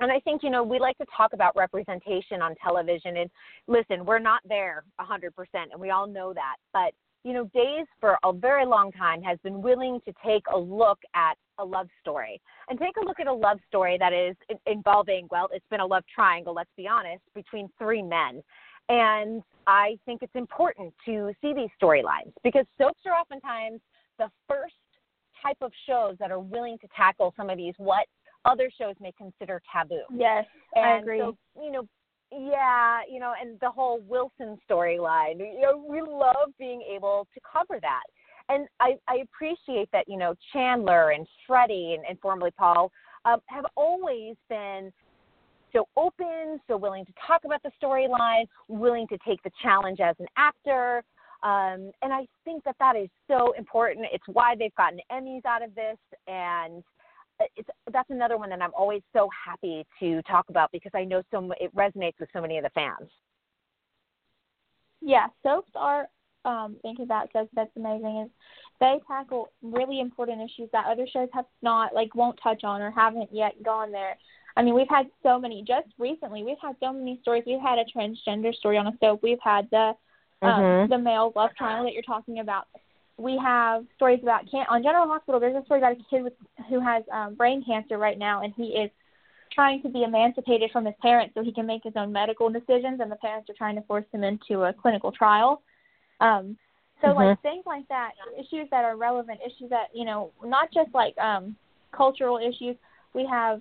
and 0.01 0.13
I 0.13 0.21
think, 0.21 0.43
you 0.43 0.51
know, 0.51 0.63
we 0.63 0.79
like 0.79 0.97
to 0.99 1.07
talk 1.17 1.33
about 1.33 1.57
representation 1.57 2.41
on 2.41 2.55
television. 2.63 3.17
And 3.19 3.31
listen, 3.67 4.05
we're 4.05 4.21
not 4.21 4.41
there 4.49 4.85
100%, 5.01 5.31
and 5.55 5.81
we 5.81 5.91
all 5.91 6.07
know 6.07 6.33
that. 6.33 6.57
But, 6.73 6.93
you 7.25 7.33
know, 7.33 7.45
Days 7.55 7.87
for 8.01 8.17
a 8.25 8.33
very 8.33 8.65
long 8.65 8.93
time 8.93 9.23
has 9.23 9.39
been 9.43 9.61
willing 9.61 10.01
to 10.07 10.15
take 10.25 10.43
a 10.53 10.59
look 10.59 10.99
at 11.15 11.35
a 11.59 11.65
love 11.65 11.89
story 12.01 12.41
and 12.69 12.79
take 12.79 12.97
a 13.03 13.05
look 13.05 13.19
at 13.21 13.27
a 13.27 13.33
love 13.33 13.59
story 13.67 13.97
that 13.99 14.13
is 14.13 14.37
involving, 14.67 15.27
well, 15.31 15.49
it's 15.53 15.67
been 15.71 15.81
a 15.81 15.87
love 15.87 16.05
triangle, 16.13 16.55
let's 16.55 16.71
be 16.77 16.87
honest, 16.87 17.23
between 17.35 17.69
three 17.79 18.03
men. 18.03 18.43
And 18.89 19.43
I 19.67 19.99
think 20.07 20.23
it's 20.23 20.35
important 20.35 20.95
to 21.05 21.33
see 21.43 21.53
these 21.53 21.69
storylines 21.83 22.33
because 22.43 22.65
soaps 22.81 23.01
are 23.07 23.13
oftentimes 23.13 23.81
the 24.19 24.31
first 24.49 24.75
type 25.43 25.59
of 25.61 25.73
shows 25.87 26.17
that 26.19 26.31
are 26.31 26.41
willing 26.41 26.79
to 26.79 26.89
tackle 26.97 27.35
some 27.37 27.51
of 27.51 27.57
these 27.57 27.75
what 27.77 28.07
other 28.45 28.71
shows 28.79 28.95
may 29.01 29.13
consider 29.13 29.61
taboo. 29.71 30.03
Yes, 30.15 30.47
and 30.75 30.85
I 30.85 30.99
agree. 30.99 31.19
So, 31.19 31.37
you 31.61 31.71
know, 31.71 31.87
yeah, 32.33 33.01
you 33.11 33.21
know, 33.21 33.33
and 33.41 33.59
the 33.61 33.71
whole 33.71 34.01
Wilson 34.09 34.59
storyline. 34.69 35.39
You 35.39 35.61
know, 35.61 35.85
we 35.89 36.03
love 36.03 36.51
being 36.59 36.83
able 36.83 37.27
to 37.35 37.41
cover 37.51 37.79
that. 37.81 38.03
And 38.51 38.67
I, 38.81 38.97
I 39.09 39.17
appreciate 39.17 39.89
that, 39.93 40.05
you 40.09 40.17
know, 40.17 40.35
Chandler 40.53 41.11
and 41.11 41.27
Freddie 41.47 41.95
and, 41.97 42.05
and 42.09 42.19
formerly 42.21 42.51
Paul 42.59 42.91
um, 43.25 43.41
have 43.47 43.65
always 43.77 44.37
been 44.49 44.91
so 45.73 45.87
open, 45.97 46.59
so 46.67 46.77
willing 46.77 47.05
to 47.05 47.13
talk 47.27 47.43
about 47.45 47.63
the 47.63 47.71
storyline, 47.83 48.45
willing 48.69 49.07
to 49.09 49.19
take 49.27 49.43
the 49.43 49.51
challenge 49.63 50.01
as 50.01 50.17
an 50.19 50.27
actor. 50.37 51.03
Um, 51.43 51.93
and 52.03 52.13
I 52.13 52.27
think 52.45 52.65
that 52.65 52.77
that 52.81 52.97
is 52.97 53.09
so 53.29 53.53
important. 53.57 54.07
It's 54.13 54.25
why 54.27 54.55
they've 54.59 54.75
gotten 54.77 55.01
Emmys 55.13 55.45
out 55.45 55.63
of 55.63 55.75
this. 55.75 55.99
And 56.27 56.83
it's 57.57 57.69
that's 57.93 58.11
another 58.11 58.37
one 58.37 58.51
that 58.51 58.63
I'm 58.63 58.75
always 58.77 59.03
so 59.13 59.29
happy 59.47 59.87
to 60.01 60.23
talk 60.23 60.47
about 60.49 60.71
because 60.73 60.93
I 60.95 61.05
know 61.05 61.23
so 61.31 61.51
it 61.61 61.75
resonates 61.75 62.19
with 62.21 62.29
so 62.33 62.41
many 62.41 62.59
of 62.59 62.65
the 62.65 62.71
fans. 62.71 63.09
Yeah, 65.01 65.27
soaps 65.43 65.71
are 65.75 66.09
um 66.45 66.77
thinking 66.83 67.05
about 67.05 67.31
soaps 67.33 67.51
that's 67.55 67.71
amazing 67.77 68.25
is 68.27 68.31
they 68.81 69.01
tackle 69.07 69.51
really 69.63 70.01
important 70.01 70.41
issues 70.41 70.69
that 70.73 70.87
other 70.87 71.07
shows 71.13 71.29
have 71.33 71.47
not 71.63 71.95
like 71.95 72.15
won't 72.15 72.39
touch 72.43 72.65
on 72.65 72.81
or 72.81 72.91
haven't 72.91 73.31
yet 73.33 73.63
gone 73.63 73.93
there. 73.93 74.17
I 74.57 74.63
mean, 74.63 74.75
we've 74.75 74.89
had 74.89 75.07
so 75.23 75.39
many 75.39 75.65
just 75.67 75.89
recently. 75.99 76.43
We've 76.43 76.57
had 76.61 76.75
so 76.81 76.93
many 76.93 77.19
stories. 77.23 77.45
We've 77.47 77.61
had 77.61 77.79
a 77.79 77.85
transgender 77.97 78.53
story 78.55 78.77
on 78.77 78.89
a 78.89 78.93
soap. 79.01 79.21
We've 79.23 79.39
had 79.43 79.69
the 79.71 79.93
um, 80.43 80.51
mm-hmm. 80.51 80.93
the 80.93 80.99
male 80.99 81.33
love 81.35 81.51
triangle 81.57 81.85
that 81.85 81.93
you're 81.93 82.03
talking 82.03 82.41
about 82.41 82.67
we 83.19 83.37
have 83.37 83.85
stories 83.97 84.21
about 84.23 84.49
can 84.51 84.65
on 84.71 84.83
General 84.83 85.09
Hospital. 85.09 85.41
There's 85.41 85.61
a 85.61 85.65
story 85.65 85.81
about 85.81 85.93
a 85.93 86.05
kid 86.09 86.23
with, 86.23 86.33
who 86.69 86.81
has 86.81 87.03
um, 87.13 87.35
brain 87.35 87.65
cancer 87.65 87.99
right 87.99 88.19
now, 88.19 88.43
and 88.43 88.55
he 88.57 88.69
is 88.69 88.91
trying 89.53 89.83
to 89.83 89.89
be 89.89 90.05
emancipated 90.05 90.71
from 90.71 90.85
his 90.85 90.95
parents 91.03 91.35
so 91.35 91.43
he 91.43 91.53
can 91.53 91.67
make 91.67 91.83
his 91.83 91.95
own 91.97 92.13
medical 92.13 92.49
decisions, 92.49 93.01
and 93.01 93.11
the 93.11 93.17
parents 93.17 93.51
are 93.51 93.55
trying 93.55 93.75
to 93.75 93.83
force 93.83 94.05
him 94.13 94.23
into 94.23 94.63
a 94.63 94.73
clinical 94.73 95.11
trial. 95.11 95.63
Um, 96.21 96.57
so 97.01 97.09
mm-hmm. 97.09 97.19
like 97.19 97.43
things 97.43 97.65
like 97.67 97.89
that, 97.89 98.13
issues 98.39 98.69
that 98.71 98.85
are 98.85 98.97
relevant, 98.97 99.41
issues 99.45 99.71
that 99.71 99.89
you 99.93 100.05
know, 100.05 100.31
not 100.45 100.73
just 100.73 100.95
like 100.95 101.19
um, 101.19 101.57
cultural 101.93 102.39
issues. 102.39 102.77
We 103.15 103.27
have 103.27 103.61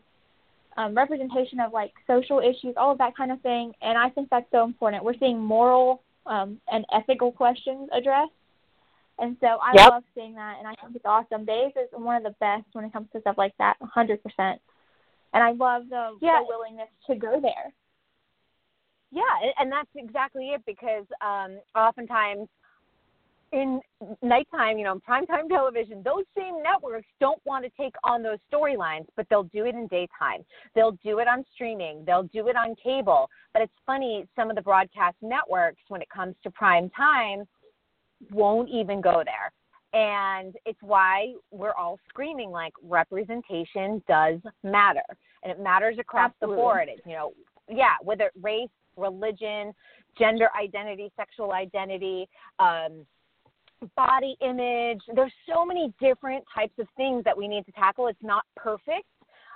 um, 0.76 0.96
representation 0.96 1.60
of 1.60 1.74
like 1.74 1.94
social 2.06 2.40
issues, 2.40 2.76
all 2.78 2.92
of 2.92 3.00
that 3.00 3.18
kind 3.18 3.32
of 3.32 3.42
thing, 3.42 3.74
and 3.82 3.98
I 3.98 4.10
think 4.10 4.30
that's 4.30 4.50
so 4.52 4.64
important. 4.66 5.04
We're 5.04 5.18
seeing 5.20 5.40
moral 5.40 6.04
um, 6.28 6.60
and 6.72 6.86
ethical 6.94 7.32
questions 7.32 7.90
addressed 7.92 8.34
and 9.20 9.36
so 9.40 9.48
I 9.48 9.74
yep. 9.76 9.90
love 9.90 10.04
seeing 10.14 10.36
that, 10.36 10.56
and 10.60 10.68
I 10.68 10.76
think 10.82 10.96
it's 10.96 11.06
awesome. 11.06 11.46
Days 11.46 11.72
is 11.76 11.90
one 11.92 12.18
of 12.18 12.24
the 12.24 12.36
best 12.40 12.66
when 12.74 12.86
it 12.86 12.94
comes 12.94 13.08
to 13.14 13.22
stuff 13.22 13.38
like 13.38 13.54
that, 13.58 13.76
100%. 13.82 14.20
And 14.38 15.44
I 15.44 15.52
love 15.52 15.84
the, 15.90 16.18
yeah. 16.22 16.40
the 16.40 16.46
willingness 16.48 16.90
to 17.08 17.16
go 17.16 17.40
there. 17.42 17.74
Yeah, 19.12 19.52
and 19.60 19.72
that's 19.72 19.90
exactly 19.96 20.50
it 20.50 20.62
because 20.66 21.06
um, 21.22 21.60
oftentimes 21.76 22.48
in 23.54 23.80
nighttime, 24.22 24.78
you 24.78 24.84
know, 24.84 25.00
primetime 25.08 25.48
television, 25.48 26.02
those 26.04 26.26
same 26.38 26.62
networks 26.62 27.08
don't 27.20 27.42
want 27.46 27.64
to 27.64 27.72
take 27.82 27.94
on 28.04 28.22
those 28.22 28.40
storylines, 28.52 29.06
but 29.16 29.26
they'll 29.30 29.44
do 29.44 29.66
it 29.66 29.76
in 29.76 29.88
daytime. 29.88 30.44
They'll 30.76 30.98
do 31.04 31.20
it 31.20 31.28
on 31.28 31.46
streaming. 31.54 32.04
They'll 32.06 32.24
do 32.24 32.50
it 32.50 32.56
on 32.56 32.76
cable. 32.84 33.30
But 33.54 33.62
it's 33.62 33.74
funny, 33.86 34.28
some 34.36 34.50
of 34.50 34.56
the 34.56 34.62
broadcast 34.62 35.16
networks, 35.22 35.82
when 35.88 36.02
it 36.02 36.10
comes 36.10 36.36
to 36.44 36.52
prime 36.52 36.90
time, 36.90 37.46
won't 38.32 38.70
even 38.70 39.02
go 39.02 39.24
there. 39.26 39.52
And 39.94 40.56
it's 40.66 40.80
why 40.82 41.34
we're 41.52 41.74
all 41.74 42.00
screaming 42.10 42.52
like 42.52 42.74
representation 42.84 44.04
does 44.08 44.40
matter. 44.64 45.04
And 45.44 45.52
it 45.52 45.60
matters 45.60 45.98
across 46.00 46.32
Absolutely. 46.42 46.56
the 46.56 46.62
board. 46.62 46.88
It's, 46.90 47.02
you 47.06 47.14
know, 47.14 47.34
yeah, 47.70 47.96
whether 48.04 48.32
race, 48.42 48.70
religion, 48.98 49.74
gender 50.18 50.50
identity, 50.60 51.12
sexual 51.16 51.54
identity, 51.54 52.28
um, 52.60 53.06
body 53.96 54.36
image. 54.42 55.02
There's 55.14 55.34
so 55.48 55.66
many 55.66 55.94
different 56.02 56.44
types 56.54 56.74
of 56.80 56.88
things 56.98 57.24
that 57.24 57.38
we 57.38 57.48
need 57.48 57.66
to 57.66 57.72
tackle. 57.72 58.08
It's 58.08 58.18
not 58.22 58.44
perfect. 58.56 59.06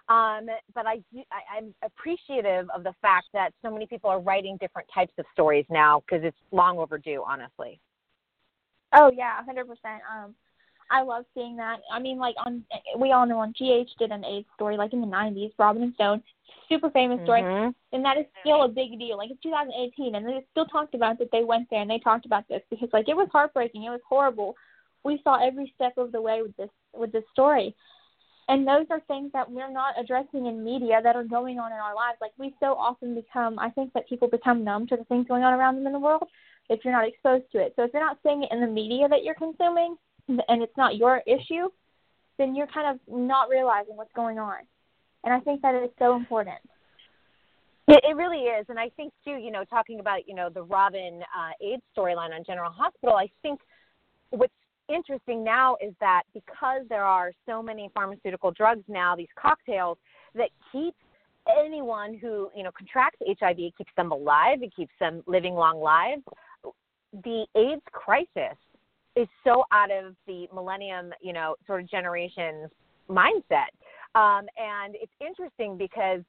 Um, 0.09 0.47
but 0.73 0.85
I, 0.85 0.99
I, 1.31 1.57
I'm 1.57 1.73
appreciative 1.83 2.69
of 2.75 2.83
the 2.83 2.93
fact 3.01 3.27
that 3.33 3.51
so 3.61 3.71
many 3.71 3.85
people 3.85 4.09
are 4.09 4.19
writing 4.19 4.57
different 4.59 4.87
types 4.93 5.13
of 5.17 5.25
stories 5.31 5.65
now 5.69 6.01
because 6.01 6.25
it's 6.25 6.37
long 6.51 6.79
overdue, 6.79 7.23
honestly. 7.25 7.79
Oh 8.93 9.11
yeah, 9.15 9.43
hundred 9.43 9.67
percent. 9.67 10.01
Um, 10.11 10.35
I 10.89 11.01
love 11.03 11.25
seeing 11.33 11.55
that. 11.55 11.79
I 11.91 11.99
mean, 11.99 12.17
like 12.17 12.35
on 12.45 12.63
we 12.97 13.11
all 13.11 13.25
know 13.25 13.39
on 13.39 13.51
GH 13.51 13.89
did 13.97 14.11
an 14.11 14.25
AIDS 14.25 14.47
story 14.55 14.77
like 14.77 14.93
in 14.93 15.01
the 15.01 15.07
'90s. 15.07 15.51
Robin 15.57 15.83
and 15.83 15.93
Stone, 15.95 16.21
super 16.69 16.89
famous 16.89 17.21
story, 17.23 17.41
mm-hmm. 17.41 17.95
and 17.95 18.05
that 18.05 18.17
is 18.17 18.25
still 18.41 18.63
a 18.63 18.67
big 18.67 18.99
deal. 18.99 19.17
Like 19.17 19.31
it's 19.31 19.41
2018, 19.41 20.15
and 20.15 20.27
they 20.27 20.45
still 20.51 20.65
talked 20.65 20.93
about 20.93 21.17
that 21.19 21.29
they 21.31 21.43
went 21.43 21.69
there 21.69 21.81
and 21.81 21.89
they 21.89 21.99
talked 21.99 22.25
about 22.25 22.47
this 22.49 22.61
because 22.69 22.89
like 22.91 23.07
it 23.07 23.15
was 23.15 23.29
heartbreaking. 23.31 23.83
It 23.83 23.89
was 23.89 24.01
horrible. 24.07 24.55
We 25.03 25.21
saw 25.23 25.43
every 25.43 25.71
step 25.75 25.97
of 25.97 26.11
the 26.11 26.21
way 26.21 26.41
with 26.41 26.55
this 26.57 26.69
with 26.93 27.11
this 27.11 27.23
story. 27.31 27.75
And 28.49 28.67
those 28.67 28.85
are 28.89 28.99
things 29.07 29.31
that 29.31 29.49
we're 29.49 29.71
not 29.71 29.93
addressing 29.97 30.47
in 30.47 30.63
media 30.63 30.99
that 31.01 31.15
are 31.15 31.23
going 31.23 31.57
on 31.57 31.71
in 31.71 31.77
our 31.77 31.95
lives. 31.95 32.17
Like 32.19 32.33
we 32.37 32.53
so 32.59 32.73
often 32.73 33.15
become, 33.15 33.57
I 33.57 33.69
think 33.69 33.93
that 33.93 34.09
people 34.09 34.27
become 34.27 34.65
numb 34.65 34.87
to 34.87 34.97
the 34.97 35.05
things 35.05 35.27
going 35.27 35.43
on 35.43 35.53
around 35.53 35.77
them 35.77 35.87
in 35.87 35.93
the 35.93 35.99
world 35.99 36.23
if 36.69 36.83
you're 36.83 36.93
not 36.93 37.07
exposed 37.07 37.45
to 37.51 37.59
it. 37.59 37.73
So 37.75 37.83
if 37.83 37.91
you're 37.93 38.03
not 38.03 38.17
seeing 38.23 38.43
it 38.43 38.49
in 38.51 38.61
the 38.61 38.67
media 38.67 39.07
that 39.07 39.23
you're 39.23 39.35
consuming 39.35 39.95
and 40.27 40.61
it's 40.61 40.77
not 40.77 40.95
your 40.95 41.21
issue, 41.27 41.69
then 42.37 42.55
you're 42.55 42.67
kind 42.67 42.87
of 42.87 42.99
not 43.13 43.49
realizing 43.49 43.95
what's 43.95 44.13
going 44.13 44.39
on. 44.39 44.59
And 45.23 45.33
I 45.33 45.39
think 45.39 45.61
that 45.61 45.75
is 45.75 45.89
so 45.99 46.15
important. 46.15 46.57
It, 47.87 48.03
it 48.07 48.15
really 48.15 48.43
is, 48.43 48.65
and 48.69 48.79
I 48.79 48.89
think 48.89 49.11
too, 49.25 49.31
you 49.31 49.51
know, 49.51 49.63
talking 49.65 49.99
about 49.99 50.27
you 50.27 50.35
know 50.35 50.49
the 50.49 50.63
Robin 50.63 51.21
uh, 51.37 51.51
AIDS 51.61 51.83
storyline 51.97 52.33
on 52.33 52.43
General 52.45 52.71
Hospital, 52.71 53.15
I 53.15 53.29
think 53.41 53.59
what's 54.29 54.53
interesting 54.87 55.43
now 55.43 55.77
is 55.81 55.93
that 55.99 56.23
because 56.33 56.81
there 56.89 57.03
are 57.03 57.31
so 57.45 57.61
many 57.61 57.89
pharmaceutical 57.93 58.51
drugs 58.51 58.83
now, 58.87 59.15
these 59.15 59.27
cocktails 59.39 59.97
that 60.35 60.49
keep 60.71 60.95
anyone 61.59 62.17
who 62.17 62.49
you 62.55 62.63
know 62.63 62.71
contracts 62.71 63.19
HIV, 63.39 63.57
keeps 63.77 63.91
them 63.97 64.11
alive, 64.11 64.61
it 64.61 64.73
keeps 64.75 64.93
them 64.99 65.21
living 65.27 65.53
long 65.53 65.79
lives 65.79 66.23
the 67.23 67.45
AIDS 67.55 67.81
crisis 67.91 68.57
is 69.15 69.27
so 69.43 69.63
out 69.71 69.91
of 69.91 70.15
the 70.27 70.47
millennium, 70.53 71.11
you 71.21 71.33
know, 71.33 71.55
sort 71.67 71.81
of 71.81 71.89
generation's 71.89 72.69
mindset. 73.09 73.71
Um, 74.15 74.45
and 74.57 74.95
it's 74.95 75.11
interesting 75.19 75.77
because 75.77 76.21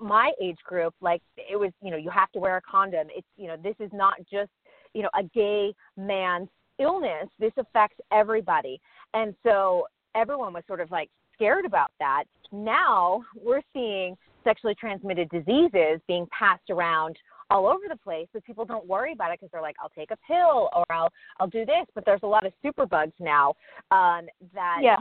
my 0.00 0.32
age 0.42 0.58
group, 0.64 0.94
like 1.00 1.22
it 1.36 1.56
was, 1.56 1.70
you 1.82 1.90
know, 1.90 1.96
you 1.96 2.10
have 2.10 2.30
to 2.32 2.38
wear 2.38 2.56
a 2.56 2.62
condom. 2.62 3.08
It's, 3.14 3.26
you 3.36 3.46
know, 3.46 3.56
this 3.62 3.76
is 3.80 3.90
not 3.92 4.16
just, 4.30 4.50
you 4.94 5.02
know, 5.02 5.10
a 5.18 5.22
gay 5.34 5.74
man's 5.96 6.48
illness. 6.78 7.28
This 7.38 7.52
affects 7.56 7.98
everybody. 8.12 8.80
And 9.14 9.34
so 9.42 9.86
everyone 10.14 10.52
was 10.52 10.64
sort 10.66 10.80
of 10.80 10.90
like 10.90 11.08
scared 11.34 11.64
about 11.64 11.90
that. 11.98 12.24
Now 12.52 13.22
we're 13.42 13.62
seeing 13.72 14.16
sexually 14.44 14.74
transmitted 14.74 15.28
diseases 15.30 16.00
being 16.06 16.26
passed 16.36 16.70
around 16.70 17.16
all 17.50 17.66
over 17.66 17.84
the 17.88 17.96
place 17.96 18.26
but 18.32 18.44
people 18.44 18.64
don't 18.64 18.86
worry 18.86 19.12
about 19.12 19.30
it 19.30 19.38
because 19.38 19.50
they're 19.52 19.62
like 19.62 19.76
i'll 19.82 19.90
take 19.90 20.10
a 20.10 20.16
pill 20.26 20.68
or 20.74 20.84
i'll 20.90 21.10
i'll 21.38 21.46
do 21.46 21.64
this 21.64 21.86
but 21.94 22.04
there's 22.04 22.22
a 22.22 22.26
lot 22.26 22.44
of 22.46 22.52
superbugs 22.64 23.12
now 23.20 23.48
um 23.90 24.26
that 24.54 24.78
yeah. 24.82 24.98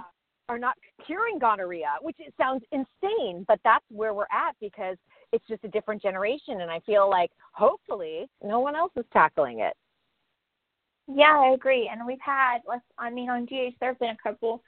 are 0.50 0.60
not 0.60 0.76
curing 1.06 1.40
gonorrhea 1.40 1.96
which 2.02 2.18
it 2.20 2.34
sounds 2.38 2.64
insane 2.72 3.44
but 3.48 3.60
that's 3.64 3.86
where 3.90 4.14
we're 4.14 4.24
at 4.32 4.56
because 4.62 4.98
it's 5.32 5.46
just 5.48 5.64
a 5.64 5.70
different 5.70 6.02
generation 6.02 6.62
and 6.62 6.70
i 6.70 6.80
feel 6.82 7.10
like 7.10 7.32
hopefully 7.54 8.28
no 8.44 8.60
one 8.60 8.76
else 8.76 8.92
is 8.96 9.06
tackling 9.12 9.60
it 9.60 9.74
yeah 11.08 11.40
i 11.40 11.54
agree 11.54 11.90
and 11.92 12.06
we've 12.06 12.18
had 12.24 12.60
i 12.98 13.10
mean 13.10 13.30
on 13.30 13.46
gh 13.48 13.74
there've 13.80 14.00
been 14.00 14.10
a 14.10 14.18
couple 14.24 14.62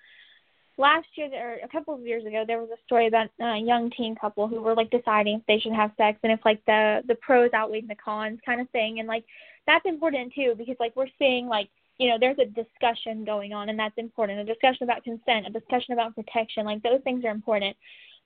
last 0.77 1.07
year 1.15 1.29
or 1.33 1.57
a 1.63 1.67
couple 1.67 1.93
of 1.93 2.05
years 2.05 2.25
ago 2.25 2.43
there 2.45 2.59
was 2.59 2.69
a 2.69 2.85
story 2.85 3.07
about 3.07 3.27
a 3.41 3.57
young 3.57 3.89
teen 3.89 4.15
couple 4.15 4.47
who 4.47 4.61
were 4.61 4.75
like 4.75 4.89
deciding 4.91 5.37
if 5.37 5.45
they 5.47 5.59
should 5.59 5.73
have 5.73 5.91
sex 5.97 6.19
and 6.23 6.31
if 6.31 6.39
like 6.45 6.63
the 6.65 7.01
the 7.07 7.15
pros 7.15 7.51
outweighed 7.53 7.87
the 7.87 7.95
cons 7.95 8.39
kind 8.45 8.61
of 8.61 8.69
thing 8.69 8.99
and 8.99 9.07
like 9.07 9.25
that's 9.65 9.85
important 9.85 10.33
too 10.33 10.53
because 10.57 10.75
like 10.79 10.95
we're 10.95 11.07
seeing 11.17 11.47
like 11.47 11.69
you 11.97 12.07
know 12.07 12.17
there's 12.19 12.37
a 12.39 12.45
discussion 12.45 13.25
going 13.25 13.53
on 13.53 13.69
and 13.69 13.79
that's 13.79 13.97
important 13.97 14.39
a 14.39 14.43
discussion 14.43 14.83
about 14.83 15.03
consent 15.03 15.47
a 15.47 15.49
discussion 15.49 15.93
about 15.93 16.15
protection 16.15 16.65
like 16.65 16.81
those 16.83 17.01
things 17.03 17.23
are 17.25 17.31
important. 17.31 17.75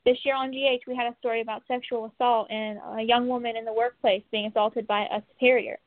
This 0.04 0.18
year 0.26 0.36
on 0.36 0.50
GH 0.50 0.88
we 0.88 0.96
had 0.96 1.12
a 1.12 1.16
story 1.20 1.42
about 1.42 1.64
sexual 1.68 2.12
assault 2.14 2.50
and 2.50 2.80
a 2.98 3.04
young 3.04 3.28
woman 3.28 3.56
in 3.56 3.66
the 3.66 3.74
workplace 3.74 4.24
being 4.32 4.48
assaulted 4.48 4.88
by 4.88 5.02
a 5.02 5.22
superior. 5.32 5.78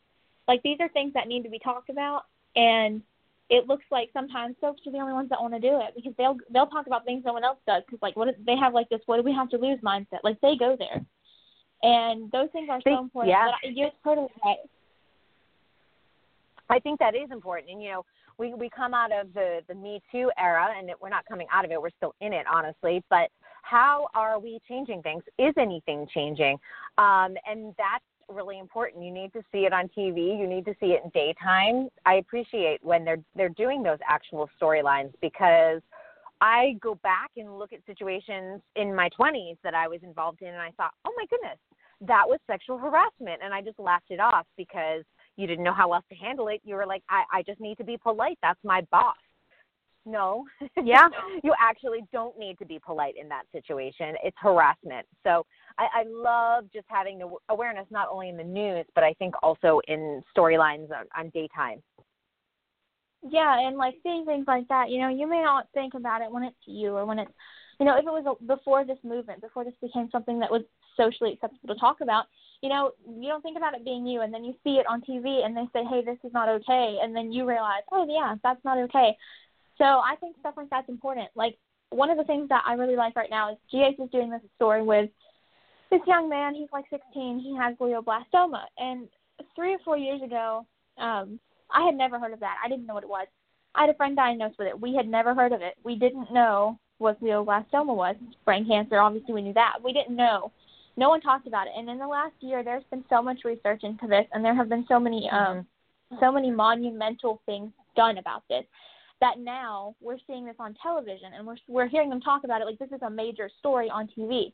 Like 0.46 0.62
these 0.62 0.78
are 0.80 0.88
things 0.88 1.12
that 1.14 1.28
need 1.28 1.42
to 1.42 1.50
be 1.50 1.58
talked 1.58 1.90
about 1.90 2.22
and 2.56 3.02
it 3.50 3.66
looks 3.66 3.84
like 3.90 4.10
sometimes 4.12 4.56
folks 4.60 4.80
are 4.86 4.92
the 4.92 4.98
only 4.98 5.12
ones 5.12 5.28
that 5.28 5.40
want 5.40 5.54
to 5.54 5.60
do 5.60 5.80
it 5.80 5.94
because 5.94 6.12
they'll 6.16 6.36
they'll 6.50 6.66
talk 6.66 6.86
about 6.86 7.04
things 7.04 7.22
no 7.24 7.32
one 7.32 7.44
else 7.44 7.58
does 7.66 7.82
because 7.86 8.00
like 8.00 8.16
what 8.16 8.28
if, 8.28 8.36
they 8.46 8.56
have 8.56 8.72
like 8.72 8.88
this 8.88 9.00
what 9.06 9.16
do 9.16 9.22
we 9.22 9.32
have 9.32 9.50
to 9.50 9.58
lose 9.58 9.78
mindset? 9.80 10.20
Like 10.22 10.40
they 10.40 10.56
go 10.58 10.76
there. 10.78 11.04
And 11.82 12.32
those 12.32 12.48
things 12.52 12.68
are 12.70 12.80
so 12.82 12.98
important 12.98 13.30
yeah. 13.30 13.50
but 13.62 13.72
you're 13.72 13.90
totally 14.02 14.28
right. 14.44 14.56
I 16.70 16.78
think 16.78 16.98
that 17.00 17.14
is 17.14 17.30
important 17.30 17.70
and 17.70 17.82
you 17.82 17.90
know 17.90 18.04
we 18.38 18.54
we 18.54 18.70
come 18.70 18.94
out 18.94 19.12
of 19.12 19.32
the 19.34 19.60
the 19.68 19.74
me 19.74 20.00
too 20.10 20.30
era 20.38 20.68
and 20.76 20.90
we're 21.00 21.10
not 21.10 21.26
coming 21.26 21.46
out 21.52 21.64
of 21.64 21.70
it 21.70 21.80
we're 21.80 21.90
still 21.98 22.14
in 22.20 22.32
it 22.32 22.46
honestly 22.50 23.04
but 23.10 23.28
how 23.62 24.08
are 24.14 24.38
we 24.38 24.60
changing 24.68 25.02
things? 25.02 25.22
Is 25.38 25.54
anything 25.58 26.06
changing? 26.12 26.58
Um 26.96 27.34
and 27.46 27.74
that's 27.76 28.04
really 28.28 28.58
important. 28.58 29.04
You 29.04 29.12
need 29.12 29.32
to 29.32 29.42
see 29.52 29.66
it 29.66 29.72
on 29.72 29.88
TV. 29.96 30.38
You 30.38 30.46
need 30.46 30.64
to 30.66 30.74
see 30.80 30.86
it 30.86 31.02
in 31.04 31.10
daytime. 31.10 31.88
I 32.06 32.14
appreciate 32.14 32.82
when 32.82 33.04
they're 33.04 33.22
they're 33.34 33.48
doing 33.50 33.82
those 33.82 33.98
actual 34.08 34.48
storylines 34.60 35.12
because 35.20 35.80
I 36.40 36.76
go 36.80 36.96
back 36.96 37.30
and 37.36 37.58
look 37.58 37.72
at 37.72 37.80
situations 37.86 38.60
in 38.76 38.94
my 38.94 39.08
20s 39.18 39.56
that 39.62 39.74
I 39.74 39.88
was 39.88 40.00
involved 40.02 40.42
in 40.42 40.48
and 40.48 40.58
I 40.58 40.72
thought, 40.72 40.92
"Oh 41.04 41.12
my 41.16 41.24
goodness, 41.26 41.58
that 42.02 42.28
was 42.28 42.38
sexual 42.46 42.78
harassment." 42.78 43.40
And 43.42 43.54
I 43.54 43.62
just 43.62 43.78
laughed 43.78 44.10
it 44.10 44.20
off 44.20 44.46
because 44.56 45.04
you 45.36 45.46
didn't 45.46 45.64
know 45.64 45.72
how 45.72 45.92
else 45.92 46.04
to 46.10 46.14
handle 46.14 46.48
it. 46.48 46.60
You 46.64 46.74
were 46.74 46.86
like, 46.86 47.02
"I 47.08 47.24
I 47.32 47.42
just 47.42 47.60
need 47.60 47.78
to 47.78 47.84
be 47.84 47.96
polite. 47.96 48.38
That's 48.42 48.62
my 48.64 48.82
boss." 48.90 49.16
No. 50.06 50.44
Yeah. 50.82 51.08
you 51.42 51.54
actually 51.58 52.00
don't 52.12 52.38
need 52.38 52.58
to 52.58 52.66
be 52.66 52.78
polite 52.84 53.14
in 53.20 53.28
that 53.28 53.44
situation. 53.52 54.14
It's 54.22 54.36
harassment. 54.38 55.06
So 55.22 55.46
I, 55.78 56.00
I 56.00 56.04
love 56.06 56.64
just 56.72 56.86
having 56.88 57.18
the 57.18 57.30
awareness 57.48 57.86
not 57.90 58.08
only 58.10 58.28
in 58.28 58.36
the 58.36 58.44
news, 58.44 58.86
but 58.94 59.04
I 59.04 59.14
think 59.14 59.34
also 59.42 59.80
in 59.88 60.22
storylines 60.36 60.90
on, 60.90 61.06
on 61.16 61.30
daytime. 61.30 61.82
Yeah, 63.26 63.66
and 63.66 63.78
like 63.78 63.94
seeing 64.02 64.26
things 64.26 64.44
like 64.46 64.68
that, 64.68 64.90
you 64.90 65.00
know, 65.00 65.08
you 65.08 65.26
may 65.26 65.42
not 65.42 65.68
think 65.72 65.94
about 65.94 66.20
it 66.20 66.30
when 66.30 66.42
it's 66.42 66.56
you 66.66 66.94
or 66.94 67.06
when 67.06 67.18
it's, 67.18 67.32
you 67.80 67.86
know, 67.86 67.96
if 67.96 68.04
it 68.04 68.10
was 68.10 68.24
a, 68.26 68.44
before 68.44 68.84
this 68.84 68.98
movement, 69.02 69.40
before 69.40 69.64
this 69.64 69.72
became 69.80 70.10
something 70.12 70.38
that 70.40 70.50
was 70.50 70.62
socially 70.96 71.32
acceptable 71.32 71.74
to 71.74 71.80
talk 71.80 72.02
about, 72.02 72.26
you 72.60 72.68
know, 72.68 72.92
you 73.06 73.28
don't 73.28 73.42
think 73.42 73.56
about 73.56 73.74
it 73.74 73.84
being 73.84 74.06
you, 74.06 74.20
and 74.20 74.32
then 74.32 74.44
you 74.44 74.54
see 74.62 74.76
it 74.76 74.86
on 74.88 75.00
TV, 75.02 75.44
and 75.44 75.56
they 75.56 75.66
say, 75.72 75.84
"Hey, 75.84 76.02
this 76.04 76.18
is 76.24 76.32
not 76.32 76.48
okay," 76.48 76.98
and 77.02 77.14
then 77.14 77.32
you 77.32 77.46
realize, 77.46 77.82
"Oh, 77.92 78.06
yeah, 78.08 78.36
that's 78.42 78.64
not 78.64 78.78
okay." 78.78 79.16
So 79.78 79.84
I 79.84 80.16
think 80.20 80.36
stuff 80.40 80.54
like 80.56 80.70
that's 80.70 80.88
important. 80.88 81.28
Like 81.34 81.56
one 81.90 82.10
of 82.10 82.18
the 82.18 82.24
things 82.24 82.48
that 82.48 82.62
I 82.66 82.74
really 82.74 82.96
like 82.96 83.16
right 83.16 83.30
now 83.30 83.52
is 83.52 83.58
GH 83.70 84.00
is 84.02 84.10
doing 84.10 84.30
this 84.30 84.40
story 84.56 84.82
with 84.82 85.10
this 85.90 86.00
young 86.06 86.28
man. 86.28 86.54
He's 86.54 86.68
like 86.72 86.84
16. 86.90 87.40
He 87.40 87.56
has 87.56 87.76
glioblastoma, 87.76 88.64
and 88.78 89.08
three 89.54 89.74
or 89.74 89.78
four 89.84 89.96
years 89.96 90.22
ago, 90.22 90.66
um, 90.98 91.38
I 91.70 91.84
had 91.84 91.94
never 91.94 92.18
heard 92.18 92.32
of 92.32 92.40
that. 92.40 92.56
I 92.64 92.68
didn't 92.68 92.86
know 92.86 92.94
what 92.94 93.02
it 93.02 93.08
was. 93.08 93.26
I 93.74 93.82
had 93.82 93.90
a 93.90 93.94
friend 93.94 94.16
diagnosed 94.16 94.58
with 94.58 94.68
it. 94.68 94.80
We 94.80 94.94
had 94.94 95.08
never 95.08 95.34
heard 95.34 95.52
of 95.52 95.60
it. 95.60 95.74
We 95.82 95.96
didn't 95.96 96.32
know 96.32 96.78
what 96.98 97.20
glioblastoma 97.20 97.94
was. 97.94 98.16
Brain 98.44 98.66
cancer. 98.66 99.00
Obviously, 99.00 99.34
we 99.34 99.42
knew 99.42 99.54
that. 99.54 99.74
We 99.82 99.92
didn't 99.92 100.14
know. 100.14 100.52
No 100.96 101.08
one 101.08 101.20
talked 101.20 101.48
about 101.48 101.66
it. 101.66 101.72
And 101.76 101.88
in 101.88 101.98
the 101.98 102.06
last 102.06 102.34
year, 102.40 102.62
there's 102.62 102.84
been 102.90 103.04
so 103.10 103.20
much 103.20 103.38
research 103.44 103.82
into 103.82 104.06
this, 104.06 104.26
and 104.32 104.44
there 104.44 104.54
have 104.54 104.68
been 104.68 104.84
so 104.88 105.00
many, 105.00 105.28
um, 105.30 105.66
so 106.20 106.30
many 106.30 106.52
monumental 106.52 107.42
things 107.46 107.72
done 107.96 108.18
about 108.18 108.44
this 108.48 108.64
that 109.20 109.38
now 109.38 109.94
we're 110.00 110.18
seeing 110.26 110.44
this 110.44 110.56
on 110.58 110.74
television 110.82 111.32
and 111.36 111.46
we're 111.46 111.56
we're 111.68 111.88
hearing 111.88 112.10
them 112.10 112.20
talk 112.20 112.44
about 112.44 112.60
it 112.60 112.64
like 112.64 112.78
this 112.78 112.90
is 112.90 113.02
a 113.02 113.10
major 113.10 113.50
story 113.58 113.88
on 113.90 114.08
TV. 114.08 114.52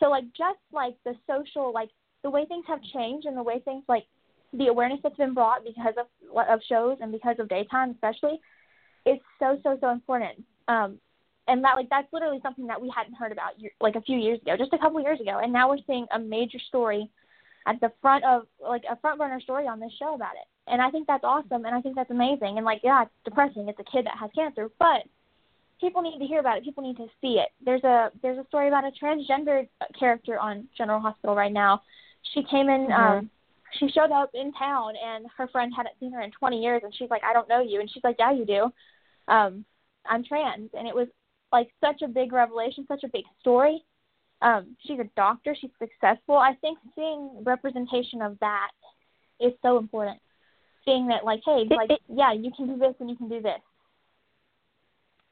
So 0.00 0.08
like 0.08 0.24
just 0.36 0.58
like 0.72 0.96
the 1.04 1.14
social 1.26 1.72
like 1.72 1.90
the 2.22 2.30
way 2.30 2.46
things 2.46 2.64
have 2.68 2.82
changed 2.94 3.26
and 3.26 3.36
the 3.36 3.42
way 3.42 3.60
things 3.60 3.84
like 3.88 4.04
the 4.52 4.66
awareness 4.66 5.00
that's 5.02 5.16
been 5.16 5.34
brought 5.34 5.64
because 5.64 5.94
of 5.98 6.06
of 6.48 6.60
shows 6.68 6.98
and 7.00 7.12
because 7.12 7.36
of 7.38 7.48
daytime 7.48 7.90
especially 7.90 8.40
is 9.06 9.18
so 9.38 9.58
so 9.62 9.78
so 9.80 9.90
important. 9.90 10.42
Um 10.68 10.98
and 11.48 11.62
that 11.64 11.74
like 11.74 11.90
that's 11.90 12.12
literally 12.12 12.40
something 12.42 12.66
that 12.68 12.80
we 12.80 12.90
hadn't 12.94 13.14
heard 13.14 13.32
about 13.32 13.52
like 13.80 13.96
a 13.96 14.00
few 14.00 14.18
years 14.18 14.40
ago, 14.40 14.56
just 14.56 14.72
a 14.72 14.78
couple 14.78 15.00
years 15.00 15.20
ago, 15.20 15.40
and 15.42 15.52
now 15.52 15.68
we're 15.68 15.78
seeing 15.86 16.06
a 16.12 16.18
major 16.18 16.58
story 16.68 17.10
at 17.66 17.80
the 17.80 17.92
front 18.00 18.24
of 18.24 18.46
like 18.60 18.82
a 18.90 18.96
front 18.96 19.18
burner 19.18 19.40
story 19.40 19.66
on 19.66 19.80
this 19.80 19.92
show 19.98 20.14
about 20.14 20.34
it 20.34 20.48
and 20.66 20.80
I 20.80 20.90
think 20.90 21.06
that's 21.06 21.24
awesome, 21.24 21.64
and 21.64 21.74
I 21.74 21.80
think 21.80 21.96
that's 21.96 22.10
amazing. 22.10 22.56
And 22.56 22.64
like, 22.64 22.80
yeah, 22.82 23.02
it's 23.02 23.12
depressing. 23.24 23.68
It's 23.68 23.80
a 23.80 23.90
kid 23.90 24.06
that 24.06 24.18
has 24.18 24.30
cancer, 24.34 24.70
but 24.78 25.02
people 25.80 26.02
need 26.02 26.18
to 26.18 26.26
hear 26.26 26.40
about 26.40 26.58
it. 26.58 26.64
People 26.64 26.84
need 26.84 26.96
to 26.96 27.06
see 27.20 27.40
it. 27.40 27.48
There's 27.64 27.84
a 27.84 28.10
there's 28.22 28.38
a 28.38 28.46
story 28.46 28.68
about 28.68 28.84
a 28.84 28.92
transgender 29.04 29.68
character 29.98 30.38
on 30.38 30.68
General 30.76 31.00
Hospital 31.00 31.34
right 31.34 31.52
now. 31.52 31.82
She 32.34 32.42
came 32.44 32.68
in. 32.68 32.86
Mm-hmm. 32.86 33.18
um 33.18 33.30
she 33.78 33.88
showed 33.88 34.10
up 34.12 34.30
in 34.34 34.52
town 34.52 34.92
and 35.02 35.26
her 35.36 35.48
friend 35.48 35.72
hadn't 35.74 35.94
seen 35.98 36.12
her 36.12 36.20
in 36.20 36.30
20 36.30 36.60
years 36.60 36.82
and 36.84 36.94
she's 36.94 37.10
like 37.10 37.22
I 37.24 37.32
don't 37.32 37.48
know 37.48 37.62
you 37.62 37.80
and 37.80 37.90
she's 37.90 38.04
like 38.04 38.16
yeah 38.18 38.32
you 38.32 38.44
do 38.44 38.70
um 39.32 39.64
I'm 40.04 40.24
trans 40.24 40.70
and 40.74 40.86
it 40.86 40.94
was 40.94 41.08
like 41.50 41.70
such 41.82 42.02
a 42.02 42.08
big 42.08 42.32
revelation 42.32 42.84
such 42.86 43.04
a 43.04 43.08
big 43.08 43.24
story 43.40 43.82
um 44.42 44.76
she's 44.86 44.98
a 44.98 45.08
doctor 45.16 45.56
she's 45.58 45.70
successful 45.78 46.36
I 46.36 46.54
think 46.60 46.78
seeing 46.94 47.30
representation 47.44 48.20
of 48.20 48.38
that 48.40 48.72
is 49.40 49.52
so 49.62 49.78
important 49.78 50.20
seeing 50.84 51.06
that 51.08 51.24
like 51.24 51.40
hey 51.44 51.64
like 51.70 51.90
it, 51.90 52.00
yeah 52.08 52.32
you 52.32 52.50
can 52.56 52.66
do 52.66 52.78
this 52.78 52.94
and 53.00 53.08
you 53.10 53.16
can 53.16 53.28
do 53.28 53.40
this. 53.40 53.60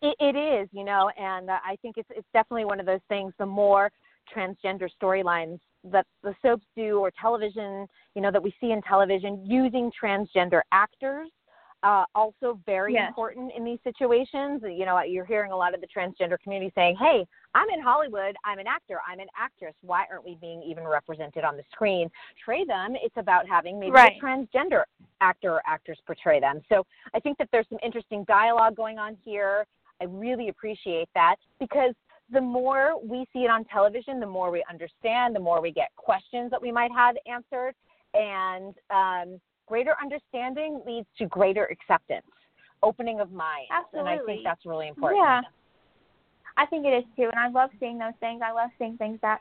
It, 0.03 0.17
it 0.21 0.37
is 0.37 0.69
you 0.73 0.85
know 0.85 1.11
and 1.19 1.51
uh, 1.51 1.59
i 1.65 1.77
think 1.83 1.97
it's 1.99 2.09
it's 2.11 2.29
definitely 2.33 2.65
one 2.65 2.81
of 2.81 2.87
those 2.87 3.01
things 3.09 3.33
the 3.39 3.47
more 3.47 3.91
transgender 4.35 4.89
storylines 5.01 5.59
that 5.85 6.07
the 6.23 6.35
soaps 6.43 6.65
do 6.77 6.99
or 6.99 7.11
television 7.21 7.87
you 8.15 8.23
know 8.23 8.31
that 8.31 8.43
we 8.43 8.55
see 8.61 8.73
in 8.73 8.83
television 8.83 9.45
using 9.47 9.91
transgender 10.03 10.61
actors 10.73 11.29
uh, 11.83 12.05
also 12.14 12.61
very 12.66 12.95
yes. 12.95 13.09
important 13.09 13.53
in 13.57 13.64
these 13.64 13.79
situations. 13.85 14.62
You 14.62 14.85
know, 14.85 15.01
you're 15.03 15.25
hearing 15.25 15.53
a 15.53 15.57
lot 15.57 15.75
of 15.75 15.81
the 15.81 15.87
transgender 15.87 16.38
community 16.43 16.73
saying, 16.75 16.97
"Hey, 16.99 17.27
I'm 17.55 17.69
in 17.71 17.81
Hollywood. 17.81 18.37
I'm 18.45 18.59
an 18.59 18.66
actor. 18.66 19.01
I'm 19.09 19.21
an 19.21 19.29
actress. 19.38 19.75
Why 19.83 20.05
aren't 20.11 20.25
we 20.25 20.37
being 20.40 20.62
even 20.62 20.87
represented 20.87 21.45
on 21.45 21.57
the 21.57 21.64
screen? 21.73 22.11
Portray 22.35 22.64
them. 22.64 22.97
It's 23.03 23.16
about 23.16 23.49
having 23.49 23.79
maybe 23.79 23.93
right. 23.93 24.12
a 24.16 24.25
transgender 24.25 24.83
actor 25.21 25.53
or 25.55 25.62
actress 25.66 25.99
portray 26.07 26.40
them." 26.40 26.61
So 26.69 26.87
I 27.14 27.21
think 27.21 27.38
that 27.38 27.49
there's 27.53 27.69
some 27.69 27.79
interesting 27.83 28.25
dialogue 28.25 28.77
going 28.77 28.99
on 28.99 29.16
here. 29.25 29.66
I 30.01 30.05
really 30.05 30.49
appreciate 30.49 31.09
that 31.14 31.37
because 31.59 31.95
the 32.33 32.40
more 32.40 32.95
we 33.03 33.27
see 33.33 33.40
it 33.40 33.51
on 33.51 33.64
television, 33.64 34.21
the 34.21 34.27
more 34.27 34.51
we 34.51 34.64
understand, 34.71 35.35
the 35.35 35.40
more 35.40 35.61
we 35.61 35.73
get 35.73 35.90
questions 35.97 36.51
that 36.51 36.62
we 36.62 36.71
might 36.71 36.93
have 36.93 37.16
answered, 37.27 37.75
and 38.14 38.75
um, 38.90 39.40
greater 39.71 39.95
understanding 40.03 40.83
leads 40.85 41.07
to 41.19 41.27
greater 41.27 41.65
acceptance, 41.67 42.27
opening 42.83 43.21
of 43.21 43.31
mind. 43.31 43.69
Absolutely. 43.71 44.13
And 44.13 44.21
I 44.21 44.25
think 44.27 44.41
that's 44.45 44.67
really 44.67 44.89
important. 44.89 45.23
Yeah. 45.23 45.41
I 46.57 46.67
think 46.67 46.85
it 46.85 46.91
is 46.91 47.05
too, 47.17 47.29
and 47.33 47.39
I 47.39 47.49
love 47.49 47.71
seeing 47.79 47.97
those 47.97 48.19
things. 48.19 48.43
I 48.45 48.53
love 48.53 48.71
seeing 48.79 48.97
things 48.99 49.19
that 49.23 49.41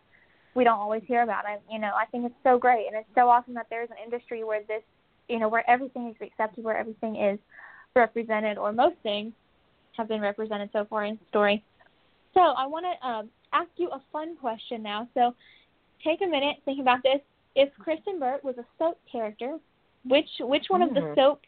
we 0.54 0.64
don't 0.64 0.80
always 0.80 1.02
hear 1.08 1.24
about. 1.24 1.46
I, 1.46 1.58
you 1.70 1.80
know, 1.80 1.92
I 1.98 2.06
think 2.06 2.26
it's 2.26 2.42
so 2.44 2.58
great, 2.58 2.86
and 2.88 2.96
it's 2.96 3.10
so 3.16 3.28
awesome 3.28 3.56
that 3.56 3.68
there's 3.70 3.90
an 3.90 3.98
industry 4.04 4.44
where 4.44 4.62
this, 4.68 4.84
you 5.28 5.40
know, 5.40 5.50
where 5.50 5.68
everything 5.70 6.08
is 6.10 6.16
accepted, 6.22 6.64
where 6.64 6.78
everything 6.78 7.16
is 7.18 7.40
represented, 7.96 8.58
or 8.58 8.72
most 8.72 8.96
things 9.04 9.34
have 9.98 10.08
been 10.08 10.22
represented 10.22 10.70
so 10.72 10.86
far 10.90 11.06
in 11.06 11.16
the 11.16 11.26
story. 11.30 11.64
So 12.36 12.42
I 12.42 12.68
want 12.68 12.86
to 12.86 13.08
um, 13.08 13.30
ask 13.52 13.70
you 13.78 13.90
a 13.90 14.02
fun 14.14 14.38
question 14.38 14.84
now. 14.84 15.10
So 15.16 15.36
take 16.04 16.22
a 16.22 16.28
minute, 16.28 16.58
think 16.66 16.80
about 16.80 17.00
this. 17.04 17.20
If 17.56 17.70
Kristyn 17.80 18.20
Burtt 18.20 18.44
was 18.44 18.56
a 18.60 18.66
soap 18.78 19.00
character, 19.12 19.58
which 20.06 20.30
which 20.40 20.66
one 20.70 20.82
mm. 20.82 20.88
of 20.88 20.94
the 20.94 21.02
mm. 21.02 21.16
soap 21.16 21.42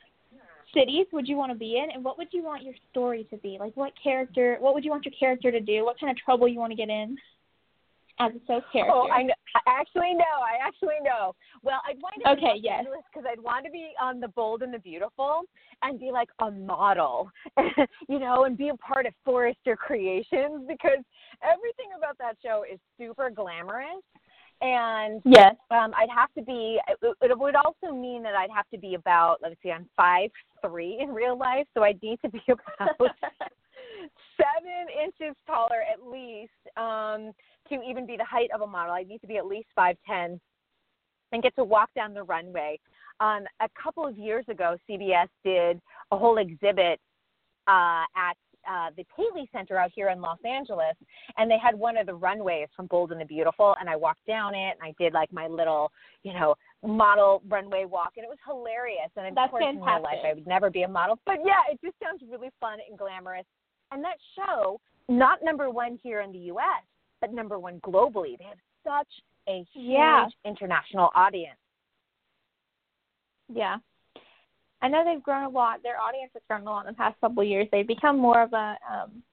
cities 0.74 1.06
would 1.12 1.28
you 1.28 1.36
want 1.36 1.52
to 1.52 1.58
be 1.58 1.78
in, 1.78 1.92
and 1.94 2.04
what 2.04 2.18
would 2.18 2.30
you 2.32 2.44
want 2.44 2.64
your 2.64 2.74
story 2.92 3.28
to 3.30 3.38
be? 3.38 3.58
Like, 3.60 3.76
what 3.76 3.94
character? 4.02 4.58
What 4.60 4.74
would 4.74 4.84
you 4.84 4.92
want 4.92 5.06
your 5.06 5.14
character 5.18 5.52
to 5.52 5.60
do? 5.60 5.86
What 5.86 6.00
kind 6.00 6.12
of 6.12 6.18
trouble 6.18 6.48
you 6.48 6.60
want 6.60 6.72
to 6.72 6.78
get 6.78 6.90
in 6.90 7.18
as 8.20 8.32
a 8.32 8.40
soap 8.48 8.64
character? 8.72 8.94
Oh, 8.94 9.10
I, 9.10 9.24
know, 9.24 9.34
I 9.56 9.80
actually 9.80 10.14
know. 10.14 10.24
I 10.24 10.66
actually 10.66 11.00
know. 11.04 11.36
Well, 11.64 11.82
I'd 11.88 11.98
want 12.02 12.16
to 12.16 12.36
be 12.36 12.46
okay, 12.46 12.60
yes. 12.62 12.86
because 13.14 13.28
I'd 13.30 13.42
want 13.42 13.66
to 13.66 13.72
be 13.72 13.92
on 14.02 14.20
the 14.20 14.28
Bold 14.30 14.62
and 14.62 14.74
the 14.74 14.80
Beautiful 14.80 15.42
and 15.82 16.00
be 16.00 16.12
like 16.12 16.30
a 16.40 16.52
model, 16.52 17.30
you 18.10 18.20
know, 18.20 18.46
and 18.46 18.58
be 18.58 18.70
a 18.70 18.76
part 18.78 19.06
of 19.06 19.14
Forrester 19.26 19.76
Creations 19.76 20.66
because 20.68 21.04
everything 21.44 21.92
about 21.98 22.18
that 22.20 22.36
show 22.44 22.64
is 22.72 22.80
super 22.98 23.30
glamorous 23.30 24.04
and 24.62 25.22
yes, 25.26 25.56
um, 25.72 25.92
I'd 25.98 26.10
have 26.16 26.34
to 26.36 26.44
be. 26.44 26.80
It, 26.88 27.16
it 27.22 27.38
would 27.38 27.56
also 27.56 27.94
mean 27.94 28.24
that 28.24 28.36
I'd 28.36 28.52
have 28.56 28.70
to 28.74 28.78
be 28.78 28.96
about. 28.96 29.38
Let's 29.42 29.56
see, 29.64 29.72
I'm 29.72 29.90
five 29.96 30.30
three 30.66 31.00
in 31.02 31.10
real 31.10 31.38
life, 31.38 31.66
so 31.74 31.84
I'd 31.84 32.02
need 32.02 32.20
to 32.24 32.30
be 32.30 32.42
about 32.48 32.98
seven 34.38 34.88
inches 35.04 35.12
inches 35.22 35.36
taller 35.48 35.84
at 35.92 36.06
least 36.06 36.52
um, 36.78 37.32
to 37.70 37.82
even 37.88 38.06
be 38.06 38.18
the 38.18 38.26
height 38.26 38.50
of 38.54 38.62
a 38.62 38.68
model. 38.68 38.94
I'd 38.94 39.08
need 39.08 39.22
to 39.22 39.28
be 39.28 39.38
at 39.38 39.46
least 39.46 39.68
five 39.76 39.98
ten 40.08 40.40
and 41.32 41.42
get 41.42 41.56
to 41.56 41.64
walk 41.64 41.90
down 41.96 42.14
the 42.14 42.24
runway. 42.24 42.80
Um, 43.20 43.44
a 43.62 43.70
couple 43.82 44.06
of 44.06 44.18
years 44.18 44.46
ago, 44.50 44.78
CBS 44.90 45.28
did 45.44 45.80
a 46.12 46.18
whole 46.18 46.38
exhibit 46.38 47.00
uh, 47.68 48.04
at 48.16 48.36
uh, 48.70 48.90
the 48.98 49.06
Paley 49.16 49.50
Center 49.52 49.78
out 49.78 49.92
here 49.94 50.10
in 50.10 50.22
Los 50.22 50.40
Angeles, 50.46 50.96
and 51.38 51.50
they 51.50 51.58
had 51.58 51.76
one 51.78 51.98
of 51.98 52.06
the 52.06 52.14
runways 52.14 52.68
from 52.76 52.88
Bold 52.88 53.12
and 53.12 53.22
the 53.22 53.26
Beautiful, 53.26 53.76
and 53.80 53.90
I 53.90 53.96
walked 53.96 54.26
down 54.26 54.54
it, 54.56 54.78
and 54.80 54.84
I 54.84 54.94
did 55.00 55.14
like 55.14 55.32
my 55.32 55.48
little, 55.48 55.92
you 56.24 56.34
know, 56.34 56.56
model 56.86 57.42
runway 57.48 57.86
walk, 57.86 58.14
and 58.18 58.24
it 58.24 58.30
was 58.30 58.38
hilarious. 58.46 59.10
And 59.16 59.28
of 59.28 59.36
That's 59.36 59.52
course, 59.52 59.64
fantastic. 59.64 59.88
in 59.88 59.94
real 59.94 60.04
life, 60.04 60.26
I 60.26 60.34
would 60.34 60.48
never 60.48 60.70
be 60.70 60.84
a 60.84 60.88
model, 60.88 61.20
but 61.26 61.38
yeah, 61.46 61.62
it 61.72 61.80
just 61.84 61.96
sounds 62.04 62.22
really 62.30 62.50
fun 62.60 62.80
and 62.90 62.98
glamorous. 62.98 63.46
And 63.92 64.04
that 64.04 64.18
show, 64.36 64.80
not 65.10 65.40
number 65.44 65.70
one 65.70 66.00
here 66.02 66.22
in 66.22 66.32
the 66.32 66.40
U.S., 66.40 66.84
but 67.20 67.34
number 67.34 67.60
one 67.60 67.80
globally. 67.82 68.38
They 68.38 68.46
have 68.46 68.58
such 68.84 69.08
a 69.48 69.66
huge 69.74 69.88
Yeah. 69.90 70.28
international 70.46 71.10
audience. 71.14 71.58
Yeah. 73.54 73.78
I 74.82 74.88
know 74.88 75.04
they've 75.06 75.22
grown 75.22 75.44
a 75.44 75.50
lot. 75.50 75.84
Their 75.84 76.00
audience 76.00 76.32
has 76.34 76.42
grown 76.48 76.62
a 76.62 76.66
lot 76.66 76.88
in 76.88 76.94
the 76.94 76.98
past 76.98 77.20
couple 77.22 77.44
of 77.44 77.48
years. 77.48 77.68
They've 77.72 77.88
become 77.88 78.18
more 78.18 78.42
of 78.42 78.54
a 78.54 78.78
um 78.92 79.24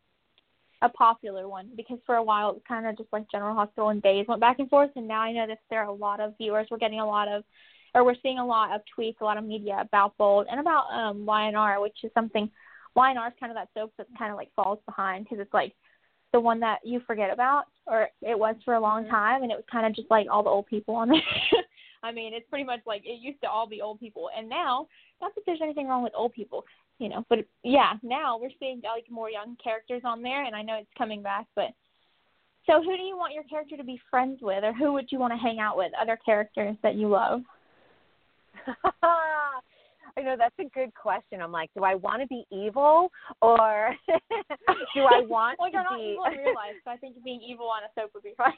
a 0.81 0.89
popular 0.89 1.49
one 1.49 1.71
because 1.77 1.99
for 2.07 2.17
a 2.17 2.23
while 2.23 2.51
it 2.51 2.55
was 2.55 2.63
kind 2.69 2.87
of 2.87 2.97
just 2.97 3.13
like 3.13 3.29
General 3.31 3.55
Hospital 3.55 3.89
and 3.89 4.01
Days 4.01 4.27
went 4.29 4.41
back 4.41 4.59
and 4.59 4.69
forth, 4.69 4.91
and 4.97 5.09
now 5.09 5.21
I 5.21 5.33
know 5.33 5.47
that 5.47 5.59
there 5.71 5.81
are 5.81 5.89
a 5.89 5.93
lot 5.93 6.21
of 6.21 6.35
viewers. 6.39 6.69
We're 6.71 6.79
getting 6.79 7.01
a 7.01 7.07
lot 7.07 7.27
of, 7.29 7.43
or 7.95 8.05
we're 8.05 8.15
seeing 8.23 8.39
a 8.39 8.47
lot 8.47 8.75
of 8.75 8.83
tweets, 8.97 9.21
a 9.21 9.25
lot 9.25 9.39
of 9.39 9.45
media 9.45 9.79
about 9.81 10.17
Bold 10.19 10.47
and 10.51 10.61
about 10.61 10.85
um 10.93 11.27
Y&R, 11.27 11.81
which 11.81 11.97
is 12.05 12.11
something. 12.15 12.51
Y&R 12.95 13.29
is 13.29 13.35
kind 13.39 13.53
of 13.53 13.57
that 13.57 13.69
soap 13.75 13.93
that 13.99 14.07
kind 14.19 14.31
of 14.33 14.37
like 14.37 14.51
falls 14.57 14.79
behind 14.87 15.25
because 15.25 15.39
it's 15.41 15.55
like 15.55 15.73
the 16.33 16.41
one 16.41 16.61
that 16.61 16.79
you 16.85 17.01
forget 17.07 17.33
about, 17.33 17.65
or 17.87 18.09
it 18.23 18.39
was 18.39 18.55
for 18.65 18.75
a 18.75 18.81
long 18.81 19.09
time, 19.09 19.43
and 19.43 19.51
it 19.51 19.57
was 19.57 19.65
kind 19.71 19.87
of 19.87 19.95
just 19.95 20.11
like 20.11 20.27
all 20.31 20.43
the 20.43 20.51
old 20.51 20.67
people 20.67 20.95
on 20.95 21.09
there. 21.09 21.21
I 22.03 22.13
mean, 22.13 22.35
it's 22.35 22.49
pretty 22.49 22.65
much 22.65 22.81
like 22.87 23.03
it 23.05 23.21
used 23.21 23.41
to 23.43 23.49
all 23.49 23.67
be 23.67 23.83
old 23.83 24.01
people, 24.01 24.31
and 24.37 24.49
now 24.49 24.87
not 25.21 25.35
that 25.35 25.43
there's 25.47 25.61
anything 25.63 25.89
wrong 25.89 26.03
with 26.03 26.13
old 26.17 26.33
people, 26.33 26.65
you 26.99 27.09
know, 27.09 27.25
but 27.29 27.39
yeah, 27.63 27.95
now 28.03 28.39
we're 28.39 28.51
seeing 28.59 28.81
like 28.85 29.05
more 29.11 29.31
young 29.31 29.57
characters 29.63 30.03
on 30.05 30.23
there, 30.23 30.45
and 30.45 30.55
I 30.55 30.63
know 30.63 30.77
it's 30.77 30.89
coming 30.97 31.23
back. 31.23 31.47
But 31.55 31.71
so, 32.67 32.83
who 32.83 32.97
do 32.97 33.03
you 33.03 33.17
want 33.17 33.35
your 33.35 33.45
character 33.45 33.77
to 33.77 33.85
be 33.85 34.01
friends 34.11 34.41
with, 34.43 34.65
or 34.65 34.73
who 34.73 34.93
would 34.93 35.11
you 35.11 35.19
want 35.19 35.33
to 35.33 35.39
hang 35.39 35.59
out 35.59 35.77
with? 35.77 35.93
Other 36.01 36.19
characters 36.25 36.77
that 36.83 36.95
you 36.95 37.09
love? 37.09 37.43
I 39.03 40.23
know 40.23 40.35
that's 40.37 40.55
a 40.59 40.69
good 40.75 40.93
question. 40.95 41.41
I'm 41.41 41.53
like, 41.53 41.71
do 41.77 41.85
I 41.85 41.95
want 41.95 42.23
to 42.23 42.27
be 42.27 42.45
evil 42.51 43.11
or 43.41 43.95
do 44.09 45.03
I 45.03 45.21
want 45.29 45.59
well, 45.61 45.71
to 45.71 45.73
you're 45.73 45.85
not 45.85 45.99
be? 45.99 46.13
evil 46.13 46.25
in 46.25 46.39
real 46.39 46.55
life, 46.55 46.75
so 46.85 46.91
I 46.91 46.97
think 46.97 47.23
being 47.23 47.41
evil 47.41 47.67
on 47.67 47.85
a 47.85 47.91
soap 47.95 48.11
would 48.15 48.25
be 48.25 48.35
fine. 48.37 48.53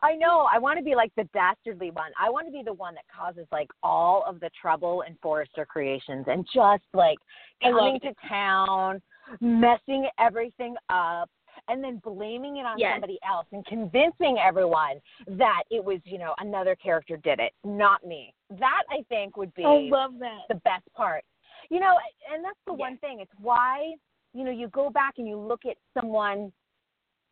I 0.00 0.14
know. 0.14 0.48
I 0.52 0.58
want 0.58 0.78
to 0.78 0.84
be 0.84 0.94
like 0.94 1.12
the 1.16 1.24
dastardly 1.34 1.90
one. 1.90 2.12
I 2.18 2.30
want 2.30 2.46
to 2.46 2.52
be 2.52 2.62
the 2.64 2.72
one 2.72 2.94
that 2.94 3.04
causes 3.14 3.46
like 3.52 3.68
all 3.82 4.24
of 4.26 4.40
the 4.40 4.50
trouble 4.60 5.02
in 5.06 5.16
Forrester 5.22 5.66
Creations 5.66 6.24
and 6.28 6.46
just 6.52 6.84
like 6.94 7.18
coming 7.62 8.00
to 8.00 8.12
town, 8.28 9.02
messing 9.40 10.08
everything 10.18 10.74
up, 10.88 11.28
and 11.68 11.84
then 11.84 12.00
blaming 12.02 12.56
it 12.56 12.66
on 12.66 12.78
Yes. 12.78 12.94
somebody 12.94 13.18
else 13.28 13.46
and 13.52 13.64
convincing 13.66 14.38
everyone 14.42 15.00
that 15.26 15.62
it 15.70 15.84
was, 15.84 16.00
you 16.04 16.18
know, 16.18 16.34
another 16.38 16.74
character 16.76 17.16
did 17.18 17.38
it, 17.40 17.52
not 17.62 18.04
me. 18.06 18.34
That 18.50 18.82
I 18.90 19.04
think 19.08 19.36
would 19.36 19.52
be 19.54 19.64
I 19.64 19.88
love 19.90 20.12
that. 20.20 20.42
the 20.48 20.54
best 20.56 20.84
part. 20.94 21.24
You 21.70 21.80
know, 21.80 21.96
and 22.32 22.44
that's 22.44 22.58
the 22.66 22.72
Yeah. 22.72 22.78
one 22.78 22.96
thing. 22.98 23.20
It's 23.20 23.32
why, 23.38 23.94
you 24.32 24.44
know, 24.44 24.50
you 24.50 24.68
go 24.68 24.90
back 24.90 25.18
and 25.18 25.28
you 25.28 25.36
look 25.36 25.64
at 25.66 25.76
someone 25.94 26.52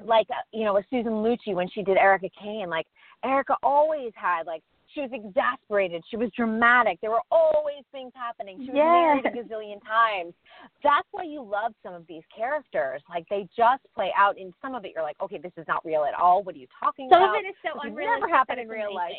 like, 0.04 0.26
uh, 0.30 0.42
you 0.52 0.64
know, 0.64 0.76
a 0.78 0.82
Susan 0.90 1.12
Lucci 1.12 1.54
when 1.54 1.68
she 1.68 1.82
did 1.82 1.96
Erica 1.96 2.28
Kane. 2.40 2.68
Like, 2.68 2.86
Erica 3.24 3.56
always 3.62 4.12
had, 4.14 4.46
like, 4.46 4.62
she 4.92 5.00
was 5.02 5.10
exasperated. 5.12 6.02
She 6.10 6.16
was 6.16 6.30
dramatic. 6.36 6.98
There 7.00 7.10
were 7.12 7.22
always 7.30 7.84
things 7.92 8.10
happening. 8.14 8.56
She 8.64 8.70
was 8.72 8.74
married 8.74 9.24
a 9.24 9.30
gazillion 9.30 9.80
times. 9.86 10.34
That's 10.82 11.06
why 11.12 11.22
you 11.22 11.42
love 11.42 11.74
some 11.82 11.94
of 11.94 12.04
these 12.08 12.22
characters. 12.36 13.00
Like, 13.08 13.24
they 13.30 13.48
just 13.56 13.82
play 13.94 14.10
out. 14.18 14.36
In 14.36 14.52
some 14.60 14.74
of 14.74 14.84
it, 14.84 14.90
you're 14.94 15.04
like, 15.04 15.16
okay, 15.22 15.38
this 15.38 15.52
is 15.56 15.64
not 15.68 15.84
real 15.84 16.02
at 16.04 16.14
all. 16.14 16.42
What 16.42 16.56
are 16.56 16.58
you 16.58 16.66
talking 16.82 17.08
Some 17.12 17.22
about? 17.22 17.36
of 17.38 17.44
it 17.44 17.48
is 17.48 17.54
so 17.62 17.78
unreal. 17.82 18.08
never 18.18 18.28
happened 18.28 18.58
in 18.60 18.68
real 18.68 18.92
life. 18.92 19.12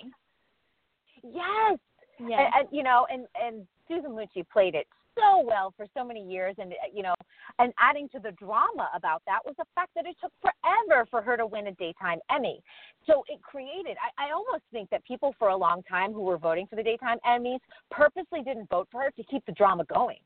Yes, 1.23 1.77
Yeah. 2.19 2.39
and, 2.39 2.53
and 2.55 2.67
you 2.71 2.83
know, 2.83 3.05
and 3.11 3.25
and 3.41 3.67
Susan 3.87 4.11
Lucci 4.11 4.47
played 4.51 4.75
it 4.75 4.87
so 5.15 5.43
well 5.45 5.73
for 5.75 5.85
so 5.95 6.03
many 6.03 6.23
years, 6.23 6.55
and 6.57 6.73
uh, 6.73 6.75
you 6.93 7.03
know, 7.03 7.13
and 7.59 7.73
adding 7.79 8.09
to 8.09 8.19
the 8.19 8.31
drama 8.31 8.89
about 8.95 9.21
that 9.25 9.39
was 9.45 9.55
the 9.57 9.65
fact 9.75 9.91
that 9.95 10.05
it 10.05 10.15
took 10.21 10.31
forever 10.41 11.05
for 11.09 11.21
her 11.21 11.37
to 11.37 11.45
win 11.45 11.67
a 11.67 11.71
daytime 11.73 12.19
Emmy. 12.33 12.61
So 13.05 13.23
it 13.27 13.41
created. 13.41 13.97
I, 14.01 14.27
I 14.27 14.31
almost 14.31 14.63
think 14.71 14.89
that 14.89 15.03
people 15.05 15.35
for 15.37 15.49
a 15.49 15.57
long 15.57 15.83
time 15.83 16.13
who 16.13 16.21
were 16.21 16.37
voting 16.37 16.67
for 16.67 16.75
the 16.75 16.83
daytime 16.83 17.17
Emmys 17.27 17.59
purposely 17.89 18.41
didn't 18.43 18.69
vote 18.69 18.87
for 18.91 19.01
her 19.01 19.11
to 19.11 19.23
keep 19.23 19.45
the 19.45 19.51
drama 19.53 19.85
going. 19.85 20.19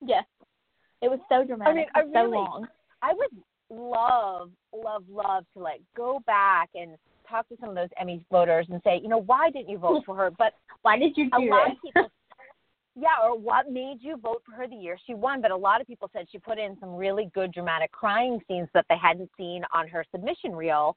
Yes. 0.00 0.24
It 1.02 1.08
was 1.08 1.20
so 1.28 1.44
dramatic. 1.44 1.72
i 1.72 1.76
mean, 1.76 1.86
I 1.94 2.00
and 2.00 2.10
so 2.14 2.30
long. 2.30 2.66
I 3.02 3.12
would 3.12 3.30
love, 3.70 4.50
love, 4.72 5.04
love 5.10 5.44
to 5.54 5.62
like 5.62 5.82
go 5.96 6.20
back 6.26 6.70
and 6.74 6.96
talk 7.28 7.48
to 7.48 7.56
some 7.60 7.70
of 7.70 7.74
those 7.74 7.88
Emmy 8.00 8.24
voters 8.30 8.66
and 8.70 8.80
say, 8.84 9.00
you 9.02 9.08
know, 9.08 9.22
why 9.22 9.50
didn't 9.50 9.68
you 9.68 9.78
vote 9.78 10.02
for 10.06 10.16
her? 10.16 10.30
But 10.36 10.54
Why 10.82 10.98
did 10.98 11.16
you 11.16 11.28
a 11.32 11.40
do 11.40 11.50
lot 11.50 11.68
it? 11.68 11.72
of 11.72 11.78
people 11.82 12.10
yeah 12.96 13.22
or 13.22 13.38
what 13.38 13.70
made 13.70 13.98
you 14.00 14.16
vote 14.16 14.42
for 14.44 14.52
her 14.52 14.68
the 14.68 14.76
year 14.76 14.98
she 15.06 15.14
won? 15.14 15.40
But 15.40 15.50
a 15.50 15.56
lot 15.56 15.80
of 15.80 15.86
people 15.86 16.10
said 16.12 16.26
she 16.30 16.38
put 16.38 16.58
in 16.58 16.76
some 16.80 16.94
really 16.94 17.30
good 17.34 17.52
dramatic 17.52 17.92
crying 17.92 18.40
scenes 18.48 18.68
that 18.74 18.86
they 18.88 18.96
hadn't 19.00 19.30
seen 19.36 19.62
on 19.72 19.88
her 19.88 20.04
submission 20.10 20.52
reel 20.54 20.96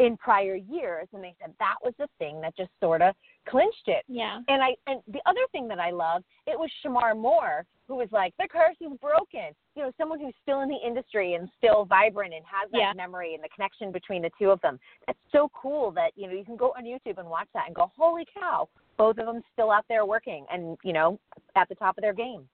in 0.00 0.16
prior 0.16 0.54
years 0.54 1.08
and 1.12 1.22
they 1.22 1.34
said 1.40 1.52
that 1.58 1.74
was 1.82 1.92
the 1.98 2.06
thing 2.18 2.40
that 2.40 2.56
just 2.56 2.70
sort 2.80 3.02
of 3.02 3.14
clinched 3.48 3.86
it 3.86 4.04
yeah. 4.06 4.40
and 4.48 4.62
i 4.62 4.74
and 4.86 5.00
the 5.08 5.20
other 5.26 5.40
thing 5.50 5.66
that 5.66 5.78
i 5.80 5.90
love 5.90 6.22
it 6.46 6.58
was 6.58 6.70
Shemar 6.84 7.16
Moore 7.16 7.66
who 7.88 7.96
was 7.96 8.08
like 8.12 8.32
the 8.38 8.46
curse 8.50 8.76
is 8.80 8.96
broken 9.00 9.54
you 9.74 9.82
know 9.82 9.90
someone 9.98 10.20
who's 10.20 10.34
still 10.42 10.60
in 10.60 10.68
the 10.68 10.78
industry 10.86 11.34
and 11.34 11.48
still 11.58 11.84
vibrant 11.84 12.32
and 12.32 12.44
has 12.44 12.70
that 12.70 12.78
Yeah. 12.78 12.92
memory 12.94 13.34
and 13.34 13.42
the 13.42 13.48
connection 13.48 13.90
between 13.90 14.22
the 14.22 14.30
two 14.38 14.50
of 14.50 14.60
them 14.60 14.78
that's 15.06 15.18
so 15.32 15.50
cool 15.52 15.90
that 15.92 16.12
you 16.14 16.28
know 16.28 16.32
you 16.34 16.44
can 16.44 16.56
go 16.56 16.72
on 16.76 16.84
youtube 16.84 17.18
and 17.18 17.28
watch 17.28 17.48
that 17.54 17.64
and 17.66 17.74
go 17.74 17.90
holy 17.96 18.24
cow 18.38 18.68
both 18.96 19.18
of 19.18 19.26
them 19.26 19.42
still 19.52 19.70
out 19.70 19.84
there 19.88 20.06
working 20.06 20.46
and 20.52 20.78
you 20.84 20.92
know 20.92 21.18
at 21.56 21.68
the 21.68 21.74
top 21.74 21.98
of 21.98 22.02
their 22.02 22.14
game 22.14 22.48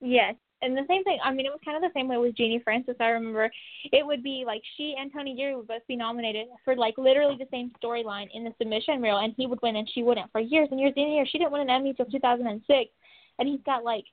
Yes. 0.00 0.34
And 0.62 0.76
the 0.76 0.84
same 0.88 1.04
thing, 1.04 1.18
I 1.24 1.32
mean, 1.32 1.46
it 1.46 1.50
was 1.50 1.60
kind 1.64 1.76
of 1.76 1.82
the 1.82 1.98
same 1.98 2.08
way 2.08 2.18
with 2.18 2.36
Genie 2.36 2.60
Francis. 2.62 2.96
I 3.00 3.08
remember 3.08 3.50
it 3.92 4.04
would 4.04 4.22
be 4.22 4.44
like 4.46 4.62
she 4.76 4.94
and 4.98 5.10
Tony 5.12 5.34
Geary 5.34 5.56
would 5.56 5.68
both 5.68 5.86
be 5.88 5.96
nominated 5.96 6.48
for 6.64 6.76
like 6.76 6.98
literally 6.98 7.36
the 7.38 7.48
same 7.50 7.70
storyline 7.82 8.28
in 8.34 8.44
the 8.44 8.52
submission 8.58 9.00
reel, 9.00 9.18
and 9.18 9.32
he 9.36 9.46
would 9.46 9.62
win 9.62 9.76
and 9.76 9.88
she 9.94 10.02
wouldn't 10.02 10.30
for 10.32 10.40
years 10.40 10.68
and 10.70 10.78
years 10.78 10.92
and 10.96 11.12
years. 11.12 11.28
She 11.30 11.38
didn't 11.38 11.52
win 11.52 11.62
an 11.62 11.70
Emmy 11.70 11.90
until 11.90 12.06
2006, 12.06 12.90
and 13.38 13.48
he's 13.48 13.60
got 13.64 13.84
like 13.84 14.04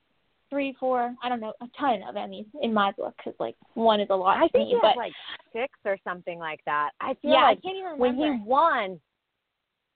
three, 0.50 0.74
four, 0.80 1.14
I 1.22 1.28
don't 1.28 1.40
know, 1.40 1.52
a 1.60 1.68
ton 1.78 2.02
of 2.08 2.14
Emmys 2.14 2.46
in 2.62 2.72
my 2.72 2.92
book 2.92 3.14
because 3.18 3.38
like 3.38 3.56
one 3.74 4.00
is 4.00 4.08
a 4.10 4.16
lot 4.16 4.38
i 4.38 4.48
think 4.48 4.68
me. 4.68 4.74
he 4.74 4.78
but 4.80 4.96
like 4.96 5.12
six 5.52 5.72
or 5.84 5.98
something 6.04 6.38
like 6.38 6.60
that 6.64 6.90
i 7.00 7.14
feel 7.20 7.32
yeah, 7.32 7.42
like 7.42 7.58
I 7.58 7.60
can't 7.60 7.76
even 7.76 7.92
remember. 8.00 8.22
when 8.22 8.38
he 8.38 8.44
won 8.44 9.00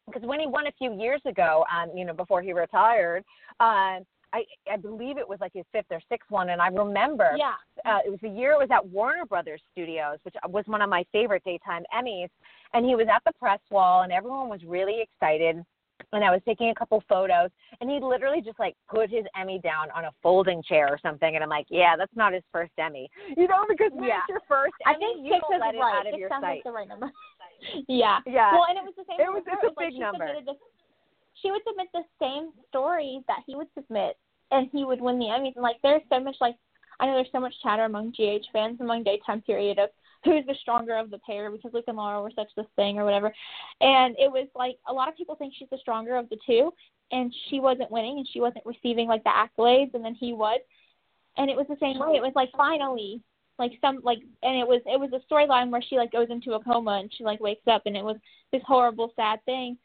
because 0.06 0.22
when 0.22 0.40
he 0.40 0.46
won 0.46 0.66
a 0.66 0.72
few 0.72 0.98
years 1.00 1.20
ago 1.24 1.64
um 1.74 1.96
you 1.96 2.04
know 2.04 2.12
before 2.12 2.42
he 2.42 2.52
retired 2.52 3.24
um 3.60 4.04
i 4.32 4.44
i 4.70 4.76
believe 4.76 5.18
it 5.18 5.28
was 5.28 5.38
like 5.40 5.52
his 5.52 5.64
fifth 5.72 5.86
or 5.90 6.00
sixth 6.08 6.30
one 6.30 6.50
and 6.50 6.60
i 6.62 6.68
remember 6.68 7.30
yeah, 7.36 7.54
uh, 7.84 7.98
it 8.06 8.10
was 8.10 8.18
the 8.22 8.28
year 8.28 8.52
it 8.52 8.58
was 8.58 8.68
at 8.70 8.84
Warner 8.86 9.24
Brothers 9.26 9.60
Studios, 9.72 10.18
which 10.22 10.34
was 10.48 10.64
one 10.66 10.82
of 10.82 10.88
my 10.90 11.04
favorite 11.12 11.42
daytime 11.44 11.82
Emmys. 11.94 12.28
And 12.74 12.84
he 12.86 12.94
was 12.94 13.06
at 13.12 13.22
the 13.26 13.32
press 13.38 13.58
wall, 13.70 14.02
and 14.02 14.12
everyone 14.12 14.48
was 14.48 14.60
really 14.64 15.00
excited. 15.02 15.56
And 16.12 16.24
I 16.24 16.30
was 16.30 16.40
taking 16.46 16.68
a 16.70 16.74
couple 16.74 17.02
photos, 17.08 17.50
and 17.80 17.90
he 17.90 17.98
literally 18.00 18.40
just 18.40 18.58
like 18.58 18.74
put 18.88 19.10
his 19.10 19.24
Emmy 19.38 19.58
down 19.62 19.90
on 19.96 20.04
a 20.04 20.10
folding 20.22 20.62
chair 20.62 20.88
or 20.88 20.98
something. 21.02 21.34
And 21.34 21.42
I'm 21.42 21.50
like, 21.50 21.66
yeah, 21.70 21.96
that's 21.96 22.14
not 22.14 22.32
his 22.32 22.42
first 22.52 22.72
Emmy, 22.78 23.10
you 23.36 23.48
know, 23.48 23.64
because 23.68 23.90
when 23.92 24.04
Yeah. 24.08 24.20
it's 24.24 24.28
your 24.30 24.40
first 24.48 24.74
I 24.86 24.94
think 24.94 25.24
you 25.24 25.38
don't 25.40 25.60
let 25.60 25.74
it 25.74 25.78
right. 25.78 25.96
out 26.00 26.06
of 26.06 26.14
it 26.14 26.20
your 26.20 26.28
sounds 26.28 26.42
sight. 26.44 26.60
like 26.60 26.64
the 26.64 26.72
right 26.72 26.88
number. 26.88 27.10
yeah. 27.88 28.18
Yeah. 28.26 28.52
Well, 28.52 28.66
and 28.68 28.78
it 28.78 28.84
was 28.84 28.94
the 28.96 29.04
same. 29.08 29.18
It 29.20 29.30
was- 29.32 29.42
it's 29.46 29.62
a 29.62 29.66
It 29.66 29.74
like 29.76 29.88
big 29.88 29.92
she 29.94 29.98
number. 30.00 30.26
she 31.40 31.50
would 31.50 31.62
submit 31.66 31.88
the 31.92 32.04
same 32.20 32.52
story 32.68 33.20
that 33.28 33.40
he 33.46 33.54
would 33.56 33.68
submit, 33.74 34.16
and 34.52 34.68
he 34.72 34.84
would 34.84 35.00
win 35.00 35.18
the 35.18 35.26
Emmys. 35.26 35.54
And 35.56 35.62
like, 35.62 35.76
there's 35.82 36.02
so 36.08 36.20
much 36.20 36.36
like, 36.40 36.54
I 37.00 37.06
know 37.06 37.14
there's 37.14 37.32
so 37.32 37.40
much 37.40 37.54
chatter 37.62 37.84
among 37.84 38.12
GH 38.12 38.46
fans 38.52 38.80
among 38.80 39.02
daytime 39.02 39.42
period 39.42 39.78
of 39.78 39.90
who's 40.24 40.46
the 40.46 40.54
stronger 40.60 40.96
of 40.96 41.10
the 41.10 41.18
pair 41.18 41.50
because 41.50 41.72
Luke 41.72 41.86
and 41.88 41.96
Laura 41.96 42.22
were 42.22 42.30
such 42.36 42.48
this 42.56 42.66
thing 42.76 42.98
or 42.98 43.04
whatever. 43.04 43.34
And 43.80 44.14
it 44.18 44.30
was 44.30 44.46
like 44.54 44.76
a 44.86 44.92
lot 44.92 45.08
of 45.08 45.16
people 45.16 45.34
think 45.34 45.54
she's 45.58 45.70
the 45.70 45.78
stronger 45.78 46.16
of 46.16 46.28
the 46.28 46.38
two, 46.46 46.72
and 47.10 47.34
she 47.48 47.58
wasn't 47.58 47.90
winning 47.90 48.18
and 48.18 48.28
she 48.32 48.40
wasn't 48.40 48.64
receiving 48.64 49.08
like 49.08 49.24
the 49.24 49.30
accolades, 49.30 49.94
and 49.94 50.04
then 50.04 50.14
he 50.14 50.32
was. 50.32 50.60
And 51.36 51.50
it 51.50 51.56
was 51.56 51.66
the 51.68 51.78
same 51.80 51.98
way. 51.98 52.16
It 52.16 52.22
was 52.22 52.32
like 52.36 52.50
finally 52.56 53.22
like 53.58 53.72
some 53.80 54.00
like 54.02 54.18
and 54.42 54.58
it 54.58 54.66
was 54.66 54.80
it 54.86 54.98
was 54.98 55.10
a 55.12 55.32
storyline 55.32 55.70
where 55.70 55.82
she 55.82 55.96
like 55.96 56.10
goes 56.10 56.28
into 56.30 56.52
a 56.52 56.64
coma 56.64 56.98
and 57.00 57.12
she 57.16 57.24
like 57.24 57.40
wakes 57.40 57.66
up 57.66 57.82
and 57.86 57.96
it 57.96 58.04
was 58.04 58.16
this 58.50 58.62
horrible 58.66 59.12
sad 59.14 59.44
thing 59.44 59.76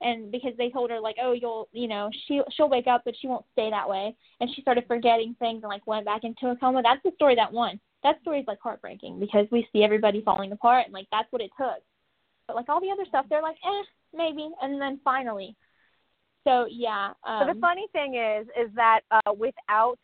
and 0.00 0.30
because 0.32 0.52
they 0.56 0.70
told 0.70 0.90
her 0.90 1.00
like 1.00 1.16
oh 1.22 1.32
you'll 1.32 1.68
you 1.72 1.88
know 1.88 2.10
she 2.26 2.40
she'll 2.52 2.68
wake 2.68 2.86
up 2.86 3.02
but 3.04 3.14
she 3.20 3.26
won't 3.26 3.44
stay 3.52 3.70
that 3.70 3.88
way 3.88 4.14
and 4.40 4.50
she 4.54 4.62
started 4.62 4.84
forgetting 4.86 5.34
things 5.38 5.62
and 5.62 5.70
like 5.70 5.86
went 5.86 6.04
back 6.04 6.24
into 6.24 6.48
a 6.48 6.56
coma 6.56 6.82
that's 6.82 7.02
the 7.04 7.12
story 7.16 7.34
that 7.34 7.52
won 7.52 7.78
that 8.02 8.20
story's 8.22 8.46
like 8.46 8.60
heartbreaking 8.62 9.20
because 9.20 9.46
we 9.50 9.66
see 9.72 9.84
everybody 9.84 10.22
falling 10.22 10.52
apart 10.52 10.86
and 10.86 10.94
like 10.94 11.06
that's 11.10 11.30
what 11.30 11.42
it 11.42 11.50
took. 11.56 11.82
But 12.46 12.56
like 12.56 12.68
all 12.68 12.80
the 12.80 12.90
other 12.90 13.04
stuff, 13.08 13.26
they're 13.28 13.42
like, 13.42 13.56
eh, 13.64 13.84
maybe, 14.16 14.48
and 14.62 14.80
then 14.80 15.00
finally. 15.04 15.54
So 16.44 16.66
yeah. 16.70 17.12
Um, 17.24 17.46
but 17.46 17.54
the 17.54 17.60
funny 17.60 17.86
thing 17.92 18.14
is, 18.14 18.46
is 18.58 18.74
that 18.74 19.00
uh, 19.10 19.32
without 19.32 19.98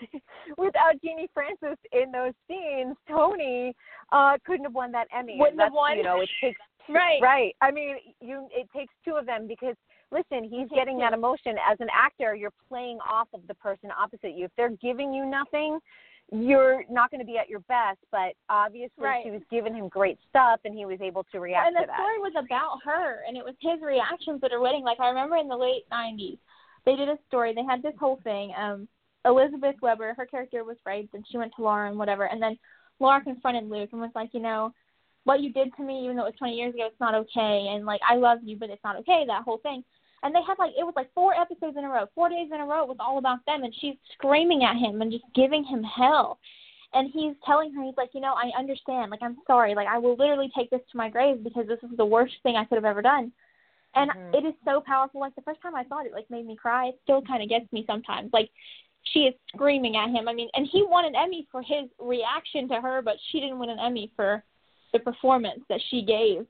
without 0.56 0.94
Genie 1.02 1.28
Francis 1.34 1.78
in 1.92 2.12
those 2.12 2.32
scenes, 2.48 2.96
Tony 3.08 3.74
uh, 4.12 4.38
couldn't 4.46 4.64
have 4.64 4.74
won 4.74 4.92
that 4.92 5.08
Emmy. 5.16 5.36
Wouldn't 5.38 5.60
have 5.60 5.72
won. 5.72 5.96
You 5.96 6.04
know, 6.04 6.20
it 6.20 6.28
takes 6.40 6.60
right. 6.88 7.20
Right. 7.22 7.56
I 7.60 7.70
mean, 7.70 7.96
you 8.20 8.48
it 8.52 8.68
takes 8.74 8.92
two 9.04 9.14
of 9.14 9.26
them 9.26 9.46
because 9.46 9.76
listen, 10.10 10.44
he's 10.44 10.68
getting 10.74 10.98
that 10.98 11.12
emotion 11.12 11.56
as 11.70 11.78
an 11.80 11.88
actor. 11.92 12.34
You're 12.34 12.52
playing 12.68 12.98
off 13.08 13.28
of 13.34 13.40
the 13.48 13.54
person 13.54 13.90
opposite 13.90 14.36
you. 14.36 14.46
If 14.46 14.52
they're 14.56 14.76
giving 14.82 15.12
you 15.12 15.26
nothing, 15.26 15.78
you're 16.32 16.84
not 16.88 17.10
going 17.10 17.20
to 17.20 17.26
be 17.26 17.36
at 17.36 17.48
your 17.48 17.60
best. 17.60 17.98
But 18.10 18.34
obviously, 18.48 19.04
right. 19.04 19.24
she 19.24 19.30
was 19.30 19.42
giving 19.50 19.74
him 19.74 19.88
great 19.88 20.18
stuff, 20.30 20.60
and 20.64 20.74
he 20.76 20.86
was 20.86 20.98
able 21.00 21.24
to 21.32 21.40
react 21.40 21.66
and 21.68 21.76
the 21.76 21.92
story 21.94 22.18
was 22.18 22.32
about 22.38 22.78
her, 22.84 23.24
and 23.26 23.36
it 23.36 23.44
was 23.44 23.54
his 23.60 23.80
reactions 23.82 24.40
at 24.44 24.52
her 24.52 24.60
wedding. 24.60 24.84
Like 24.84 25.00
I 25.00 25.08
remember 25.08 25.36
in 25.36 25.48
the 25.48 25.56
late 25.56 25.84
'90s, 25.92 26.38
they 26.86 26.96
did 26.96 27.08
a 27.08 27.18
story. 27.28 27.54
They 27.54 27.64
had 27.64 27.82
this 27.82 27.94
whole 27.98 28.20
thing. 28.24 28.52
Um, 28.56 28.88
Elizabeth 29.24 29.76
Webber, 29.80 30.14
her 30.16 30.26
character 30.26 30.64
was 30.64 30.76
raped, 30.84 31.14
and 31.14 31.24
she 31.30 31.38
went 31.38 31.52
to 31.56 31.62
Laura 31.62 31.88
and 31.88 31.98
whatever. 31.98 32.24
And 32.24 32.42
then 32.42 32.58
Laura 33.00 33.22
confronted 33.22 33.68
Luke 33.68 33.88
and 33.92 34.00
was 34.00 34.10
like, 34.14 34.30
you 34.32 34.40
know, 34.40 34.72
what 35.24 35.40
you 35.40 35.52
did 35.52 35.74
to 35.76 35.82
me, 35.82 36.04
even 36.04 36.16
though 36.16 36.22
it 36.22 36.32
was 36.32 36.38
20 36.38 36.54
years 36.54 36.74
ago, 36.74 36.86
it's 36.86 37.00
not 37.00 37.14
okay. 37.14 37.72
And 37.74 37.84
like, 37.84 38.00
I 38.08 38.16
love 38.16 38.38
you, 38.42 38.56
but 38.56 38.70
it's 38.70 38.84
not 38.84 38.96
okay. 38.96 39.24
That 39.26 39.42
whole 39.42 39.58
thing. 39.58 39.82
And 40.22 40.34
they 40.34 40.40
had 40.46 40.58
like 40.58 40.72
it 40.78 40.84
was 40.84 40.94
like 40.96 41.12
four 41.14 41.34
episodes 41.34 41.76
in 41.76 41.84
a 41.84 41.88
row, 41.88 42.06
four 42.14 42.30
days 42.30 42.48
in 42.52 42.60
a 42.60 42.64
row. 42.66 42.82
It 42.82 42.88
was 42.88 42.96
all 42.98 43.18
about 43.18 43.44
them, 43.46 43.62
and 43.62 43.74
she's 43.80 43.96
screaming 44.14 44.64
at 44.64 44.76
him 44.76 45.02
and 45.02 45.12
just 45.12 45.24
giving 45.34 45.64
him 45.64 45.82
hell. 45.82 46.38
And 46.94 47.10
he's 47.12 47.34
telling 47.44 47.74
her, 47.74 47.82
he's 47.82 47.96
like, 47.96 48.10
you 48.14 48.20
know, 48.20 48.34
I 48.34 48.56
understand. 48.58 49.10
Like, 49.10 49.22
I'm 49.22 49.36
sorry. 49.46 49.74
Like, 49.74 49.88
I 49.88 49.98
will 49.98 50.16
literally 50.16 50.50
take 50.56 50.70
this 50.70 50.80
to 50.92 50.96
my 50.96 51.10
grave 51.10 51.42
because 51.42 51.66
this 51.66 51.80
is 51.82 51.96
the 51.96 52.06
worst 52.06 52.34
thing 52.42 52.56
I 52.56 52.64
could 52.64 52.76
have 52.76 52.84
ever 52.84 53.02
done. 53.02 53.32
And 53.94 54.10
mm-hmm. 54.10 54.34
it 54.34 54.48
is 54.48 54.54
so 54.64 54.80
powerful. 54.80 55.20
Like 55.20 55.34
the 55.34 55.42
first 55.42 55.60
time 55.60 55.74
I 55.74 55.84
saw 55.88 56.00
it, 56.00 56.06
it 56.06 56.12
like 56.12 56.30
made 56.30 56.46
me 56.46 56.56
cry. 56.56 56.88
It 56.88 57.00
still 57.02 57.22
kind 57.22 57.42
of 57.42 57.48
gets 57.48 57.70
me 57.72 57.84
sometimes. 57.86 58.30
Like 58.32 58.50
she 59.12 59.20
is 59.20 59.34
screaming 59.54 59.96
at 59.96 60.10
him. 60.10 60.28
I 60.28 60.34
mean, 60.34 60.48
and 60.54 60.66
he 60.70 60.84
won 60.86 61.04
an 61.04 61.14
Emmy 61.14 61.46
for 61.50 61.62
his 61.62 61.88
reaction 61.98 62.68
to 62.68 62.80
her, 62.80 63.02
but 63.02 63.16
she 63.30 63.40
didn't 63.40 63.58
win 63.58 63.70
an 63.70 63.78
Emmy 63.78 64.10
for 64.16 64.42
the 64.94 65.00
performance 65.00 65.60
that 65.68 65.80
she 65.90 66.00
gave 66.02 66.46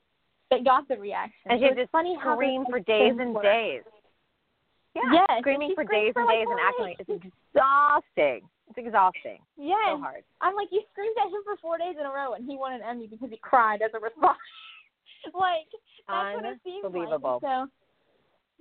that 0.51 0.63
got 0.63 0.87
the 0.87 0.95
reaction. 0.95 1.49
And 1.49 1.59
she 1.59 1.67
so 1.67 1.75
just 1.75 1.91
funny 1.91 2.15
how 2.15 2.35
scream 2.35 2.63
for 2.69 2.79
days 2.79 3.17
and 3.19 3.33
work. 3.33 3.43
days. 3.43 3.81
Yeah, 4.95 5.25
yes, 5.27 5.41
screaming 5.41 5.73
for 5.75 5.83
days 5.83 6.13
for 6.13 6.21
and 6.21 6.27
like 6.29 6.39
days 6.39 6.47
and 6.47 6.59
acting 6.61 6.85
like 6.85 6.99
it's 7.01 7.11
exhausting. 7.11 8.47
It's 8.69 8.79
exhausting. 8.79 9.43
Yes. 9.57 9.91
So 9.91 9.99
hard. 9.99 10.23
I'm 10.39 10.55
like, 10.55 10.69
you 10.71 10.81
screamed 10.93 11.17
at 11.19 11.27
him 11.27 11.43
for 11.43 11.57
four 11.59 11.77
days 11.77 11.99
in 11.99 12.05
a 12.05 12.13
row, 12.13 12.33
and 12.33 12.47
he 12.47 12.55
won 12.55 12.71
an 12.71 12.81
Emmy 12.87 13.07
because 13.07 13.29
he 13.29 13.37
cried 13.41 13.81
as 13.81 13.91
a 13.93 13.99
response. 13.99 14.39
like 15.33 15.67
that's 16.07 16.37
what 16.37 16.45
it 16.45 16.61
seems 16.63 16.85
like. 16.85 16.93
Unbelievable. 16.93 17.39
So 17.41 17.67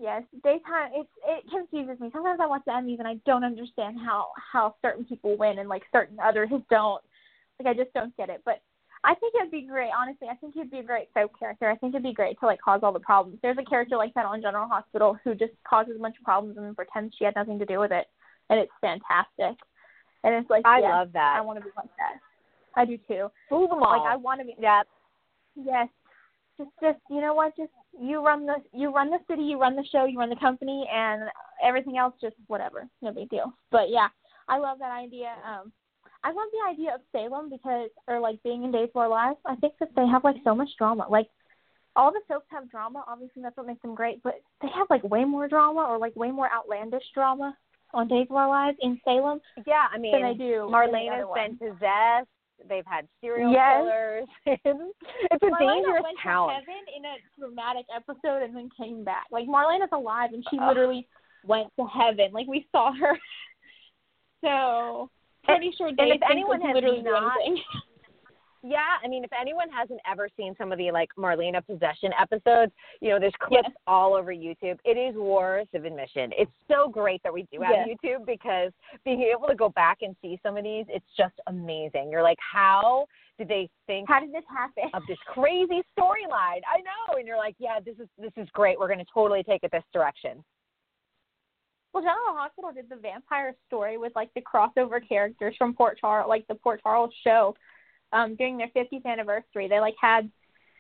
yes, 0.01 0.25
daytime. 0.43 0.97
It's 0.97 1.13
it 1.29 1.45
confuses 1.53 2.01
me. 2.01 2.11
Sometimes 2.11 2.41
I 2.41 2.49
watch 2.49 2.65
the 2.67 2.73
Emmys 2.73 2.99
and 2.99 3.07
I 3.07 3.21
don't 3.27 3.45
understand 3.45 4.01
how 4.01 4.33
how 4.41 4.75
certain 4.83 5.05
people 5.05 5.37
win 5.37 5.61
and 5.61 5.69
like 5.69 5.85
certain 5.93 6.19
others 6.19 6.49
don't. 6.71 7.05
Like 7.61 7.69
I 7.69 7.75
just 7.75 7.93
don't 7.93 8.17
get 8.17 8.31
it. 8.31 8.43
But 8.45 8.61
I 9.05 9.15
think 9.15 9.35
it'd 9.39 9.51
be 9.51 9.67
great. 9.67 9.91
Honestly, 9.97 10.29
I 10.31 10.35
think 10.37 10.55
he'd 10.55 10.71
be 10.71 10.79
a 10.79 10.83
great 10.83 11.09
soap 11.13 11.39
character. 11.39 11.71
I 11.71 11.77
think 11.77 11.95
it'd 11.95 12.03
be 12.03 12.15
great 12.15 12.41
to 12.41 12.47
like 12.47 12.61
cause 12.61 12.81
all 12.83 12.93
the 12.93 13.01
problems. 13.01 13.39
There's 13.43 13.59
a 13.59 13.69
character 13.69 13.97
like 13.97 14.15
that 14.15 14.25
on 14.25 14.41
General 14.41 14.67
Hospital 14.67 15.19
who 15.23 15.35
just 15.35 15.53
causes 15.69 15.95
a 15.97 16.03
bunch 16.03 16.17
of 16.19 16.25
problems 16.25 16.57
and 16.57 16.75
pretends 16.75 17.15
she 17.19 17.25
had 17.25 17.35
nothing 17.37 17.59
to 17.59 17.67
do 17.67 17.79
with 17.79 17.93
it, 17.93 18.07
and 18.49 18.59
it's 18.59 18.73
fantastic. 18.81 19.61
And 20.25 20.35
it's 20.35 20.49
like 20.49 20.65
I 20.65 20.79
yes, 20.81 20.91
love 20.91 21.13
that. 21.13 21.37
I 21.37 21.43
want 21.43 21.59
to 21.59 21.65
be 21.65 21.71
like 21.77 21.91
that. 21.99 22.19
I 22.77 22.87
do 22.87 22.97
too. 23.07 23.29
Fool 23.51 23.69
them 23.69 23.83
all. 23.83 23.99
Like 23.99 24.11
I 24.11 24.17
want 24.17 24.41
to 24.41 24.47
be. 24.47 24.55
Yep. 24.59 24.87
Yes. 25.57 25.89
Just, 26.57 26.71
just 26.81 26.99
you 27.11 27.21
know 27.21 27.35
what? 27.35 27.55
Just 27.57 27.73
you 28.01 28.25
run 28.25 28.47
the 28.47 28.57
you 28.73 28.91
run 28.93 29.11
the 29.11 29.19
city, 29.29 29.43
you 29.43 29.61
run 29.61 29.77
the 29.77 29.85
show, 29.93 30.07
you 30.07 30.19
run 30.19 30.31
the 30.31 30.37
company, 30.37 30.87
and 30.93 31.23
everything 31.63 31.99
else 31.99 32.15
just 32.21 32.37
whatever, 32.47 32.89
no 33.03 33.13
big 33.13 33.29
deal. 33.29 33.53
But 33.71 33.91
yeah, 33.91 34.09
I 34.49 34.59
love 34.59 34.79
that 34.79 34.93
idea. 34.93 35.35
Um, 35.47 35.73
I 36.25 36.29
love 36.29 36.49
the 36.53 36.71
idea 36.73 36.95
of 36.95 37.01
Salem 37.13 37.51
because, 37.51 37.91
or 38.09 38.19
like 38.19 38.43
being 38.43 38.65
in 38.65 38.73
Days 38.73 38.89
of 38.95 39.01
Our 39.01 39.09
Lives. 39.09 39.39
I 39.47 39.57
think 39.57 39.75
that 39.79 39.91
they 39.95 40.07
have 40.07 40.25
like 40.25 40.37
so 40.43 40.55
much 40.55 40.71
drama. 40.79 41.07
Like 41.09 41.29
all 41.97 42.11
the 42.13 42.21
soaps 42.27 42.47
have 42.51 42.71
drama. 42.71 43.05
Obviously, 43.07 43.43
that's 43.43 43.57
what 43.57 43.67
makes 43.67 43.83
them 43.83 43.95
great. 43.95 44.23
But 44.23 44.41
they 44.63 44.69
have 44.75 44.89
like 44.91 45.05
way 45.05 45.25
more 45.25 45.47
drama 45.49 45.83
or 45.83 45.99
like 45.99 46.17
way 46.17 46.31
more 46.31 46.49
outlandish 46.53 47.05
drama 47.15 47.57
on 47.93 48.09
Days 48.09 48.27
of 48.31 48.37
Our 48.37 48.49
Lives 48.49 48.79
in 48.81 48.99
Salem 49.05 49.41
Yeah, 49.67 49.87
I 49.93 49.99
mean, 49.99 50.13
than 50.13 50.23
they 50.23 50.35
do. 50.35 50.67
The 50.71 50.77
other 50.77 51.27
been 51.35 51.57
possessed. 51.59 52.29
They've 52.69 52.87
had 52.87 53.07
serial 53.21 53.53
Yes. 53.53 53.83
killers. 53.83 54.29
it's 54.65 55.43
a 55.43 55.47
Marlena 55.47 55.59
dangerous 55.75 56.03
went 56.03 56.19
town. 56.23 56.49
to 56.49 56.55
heaven 56.55 56.83
in 56.97 57.05
a 57.05 57.15
dramatic 57.39 57.85
episode 57.95 58.43
and 58.43 58.57
then 58.57 58.71
came 58.79 59.05
back. 59.05 59.27
Like 59.31 59.47
Marlena's 59.47 59.91
alive 59.93 60.31
and 60.33 60.45
she 60.51 60.59
Ugh. 60.59 60.69
literally 60.69 61.07
went 61.45 61.69
to 61.79 61.87
heaven. 61.87 62.33
Like 62.33 62.47
we 62.47 62.67
saw 62.73 62.93
her. 62.93 63.19
So 64.43 65.11
pretty 65.45 65.73
sure 65.77 65.89
and 65.89 65.97
Dave 65.97 66.15
if 66.17 66.23
anyone 66.31 66.61
has 66.61 66.75
literally 66.75 67.03
not- 67.03 67.33
anything. 67.45 67.63
Yeah, 68.67 68.97
I 69.05 69.09
mean, 69.09 69.25
if 69.25 69.31
anyone 69.39 69.69
hasn't 69.69 70.01
ever 70.11 70.27
seen 70.39 70.55
some 70.57 70.73
of 70.73 70.79
the 70.79 70.91
like 70.91 71.11
Marlena 71.19 71.61
possession 71.67 72.13
episodes, 72.19 72.73
you 73.03 73.11
know, 73.11 73.21
there's 73.21 73.35
clips 73.43 73.69
Yes. 73.69 73.77
all 73.87 74.15
over 74.15 74.33
YouTube. 74.33 74.79
It 74.87 74.97
is 74.97 75.15
worth 75.17 75.69
of 75.75 75.85
admission. 75.85 76.31
It's 76.35 76.51
so 76.67 76.89
great 76.89 77.23
that 77.25 77.33
we 77.35 77.43
do 77.53 77.61
have 77.61 77.75
Yes. 77.87 77.89
YouTube 78.03 78.25
because 78.25 78.73
being 79.05 79.21
able 79.21 79.49
to 79.49 79.55
go 79.55 79.69
back 79.69 79.99
and 80.01 80.17
see 80.23 80.41
some 80.43 80.57
of 80.57 80.65
these, 80.65 80.87
it's 80.89 81.05
just 81.15 81.35
amazing. 81.47 82.09
You're 82.11 82.23
like, 82.23 82.39
how 82.41 83.05
did 83.37 83.49
they 83.49 83.69
think 83.87 84.09
How 84.09 84.19
did 84.21 84.33
this 84.33 84.45
happen? 84.49 84.85
of 84.95 85.03
this 85.09 85.19
crazy 85.27 85.83
storyline? 85.99 86.63
I 86.67 86.81
know, 86.81 87.19
and 87.19 87.27
you're 87.27 87.37
like, 87.37 87.57
yeah, 87.59 87.81
this 87.85 87.97
is 87.99 88.09
this 88.19 88.33
is 88.39 88.49
great. 88.55 88.79
We're 88.79 88.89
going 88.89 88.99
to 88.99 89.13
totally 89.13 89.43
take 89.43 89.63
it 89.63 89.73
this 89.73 89.85
direction. 89.93 90.43
Well, 91.95 92.03
General 92.03 92.37
Hospital 92.37 92.73
did 92.73 92.89
the 92.89 92.97
vampire 92.97 93.55
story 93.69 93.99
with 93.99 94.13
like 94.17 94.29
the 94.35 94.41
crossover 94.43 94.99
characters 95.09 95.55
from 95.57 95.75
Port 95.75 95.97
Charles, 96.01 96.29
like 96.29 96.45
the 96.49 96.57
Port 96.57 96.81
Charles 96.83 97.15
show, 97.23 97.55
um, 98.13 98.35
during 98.35 98.59
their 98.59 98.71
50th 98.77 99.07
anniversary. 99.07 99.69
They 99.69 99.79
like 99.79 99.95
had 100.01 100.29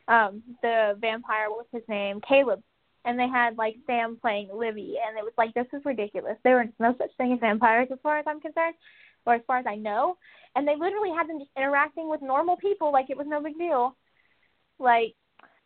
um 0.09 0.42
the 0.61 0.98
vampire, 1.00 1.46
what's 1.50 1.70
his 1.72 1.85
name, 1.88 2.20
Caleb, 2.29 2.62
and 3.05 3.16
they 3.18 3.29
had 3.29 3.57
like 3.57 3.77
Sam 3.87 4.18
playing 4.20 4.48
Livvie, 4.48 4.96
and 5.07 5.16
it 5.16 5.22
was 5.22 5.33
like 5.38 5.55
this 5.55 5.66
is 5.72 5.83
ridiculous. 5.85 6.37
There 6.42 6.57
was 6.57 6.68
no 6.81 6.94
such 6.98 7.11
thing 7.16 7.33
as 7.33 7.38
vampires 7.38 7.88
as 7.92 7.98
far 8.03 8.18
as 8.18 8.24
I'm 8.27 8.40
concerned, 8.40 8.74
or 9.24 9.35
as 9.35 9.42
far 9.46 9.59
as 9.59 9.66
I 9.68 9.77
know, 9.77 10.16
and 10.57 10.66
they 10.66 10.74
literally 10.74 11.12
had 11.16 11.29
them 11.29 11.38
just 11.38 11.50
interacting 11.57 12.09
with 12.09 12.22
normal 12.22 12.57
people 12.57 12.90
like 12.92 13.07
it 13.09 13.16
was 13.16 13.29
no 13.29 13.40
big 13.40 13.57
deal. 13.57 13.96
Like 14.81 15.14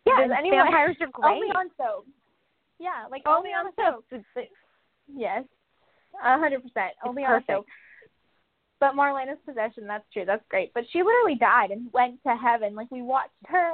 Yeah, 0.06 0.28
anyway, 0.38 0.58
vampires 0.58 0.96
are 1.00 1.06
great. 1.12 1.32
only 1.32 1.48
on 1.48 1.70
soap. 1.78 2.06
Yeah, 2.78 3.06
like 3.11 3.22
Only 3.26 3.50
only, 3.50 3.50
on 3.52 3.66
on 3.66 3.72
soap. 4.02 4.04
soap. 4.34 4.44
Yes, 5.14 5.44
a 6.22 6.38
hundred 6.38 6.62
percent. 6.62 6.92
Only 7.04 7.24
on 7.24 7.42
soap. 7.46 7.66
But 8.80 8.94
Marlena's 8.94 9.38
possession, 9.44 9.86
that's 9.88 10.04
true. 10.12 10.24
That's 10.24 10.44
great. 10.48 10.72
But 10.72 10.84
she 10.92 11.02
literally 11.02 11.34
died 11.34 11.70
and 11.72 11.92
went 11.92 12.22
to 12.24 12.36
heaven. 12.36 12.74
Like 12.74 12.90
we 12.90 13.02
watched 13.02 13.30
her 13.46 13.72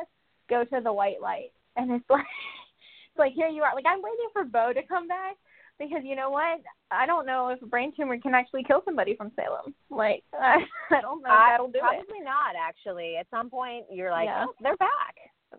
go 0.48 0.64
to 0.64 0.80
the 0.82 0.92
white 0.92 1.20
light, 1.20 1.52
and 1.76 1.90
it's 1.90 2.04
like, 2.10 2.24
it's 2.24 3.18
like 3.18 3.32
here 3.34 3.48
you 3.48 3.62
are. 3.62 3.74
Like 3.74 3.84
I'm 3.86 4.00
waiting 4.02 4.28
for 4.32 4.44
Bo 4.44 4.72
to 4.72 4.82
come 4.86 5.06
back 5.06 5.36
because 5.78 6.02
you 6.04 6.16
know 6.16 6.30
what? 6.30 6.60
I 6.90 7.04
don't 7.04 7.26
know 7.26 7.48
if 7.48 7.60
a 7.60 7.66
brain 7.66 7.92
tumor 7.96 8.18
can 8.18 8.34
actually 8.34 8.62
kill 8.64 8.80
somebody 8.84 9.14
from 9.16 9.30
Salem. 9.36 9.74
Like 9.90 10.22
I, 10.32 10.56
I 10.90 11.00
don't 11.02 11.22
know 11.22 11.28
I- 11.30 11.50
that'll 11.52 11.68
do 11.68 11.80
probably 11.80 12.18
it. 12.20 12.24
not 12.24 12.54
actually. 12.58 13.16
At 13.16 13.26
some 13.30 13.50
point, 13.50 13.84
you're 13.90 14.10
like, 14.10 14.26
Yeah. 14.26 14.46
oh, 14.48 14.54
they're 14.62 14.76
back, 14.78 15.16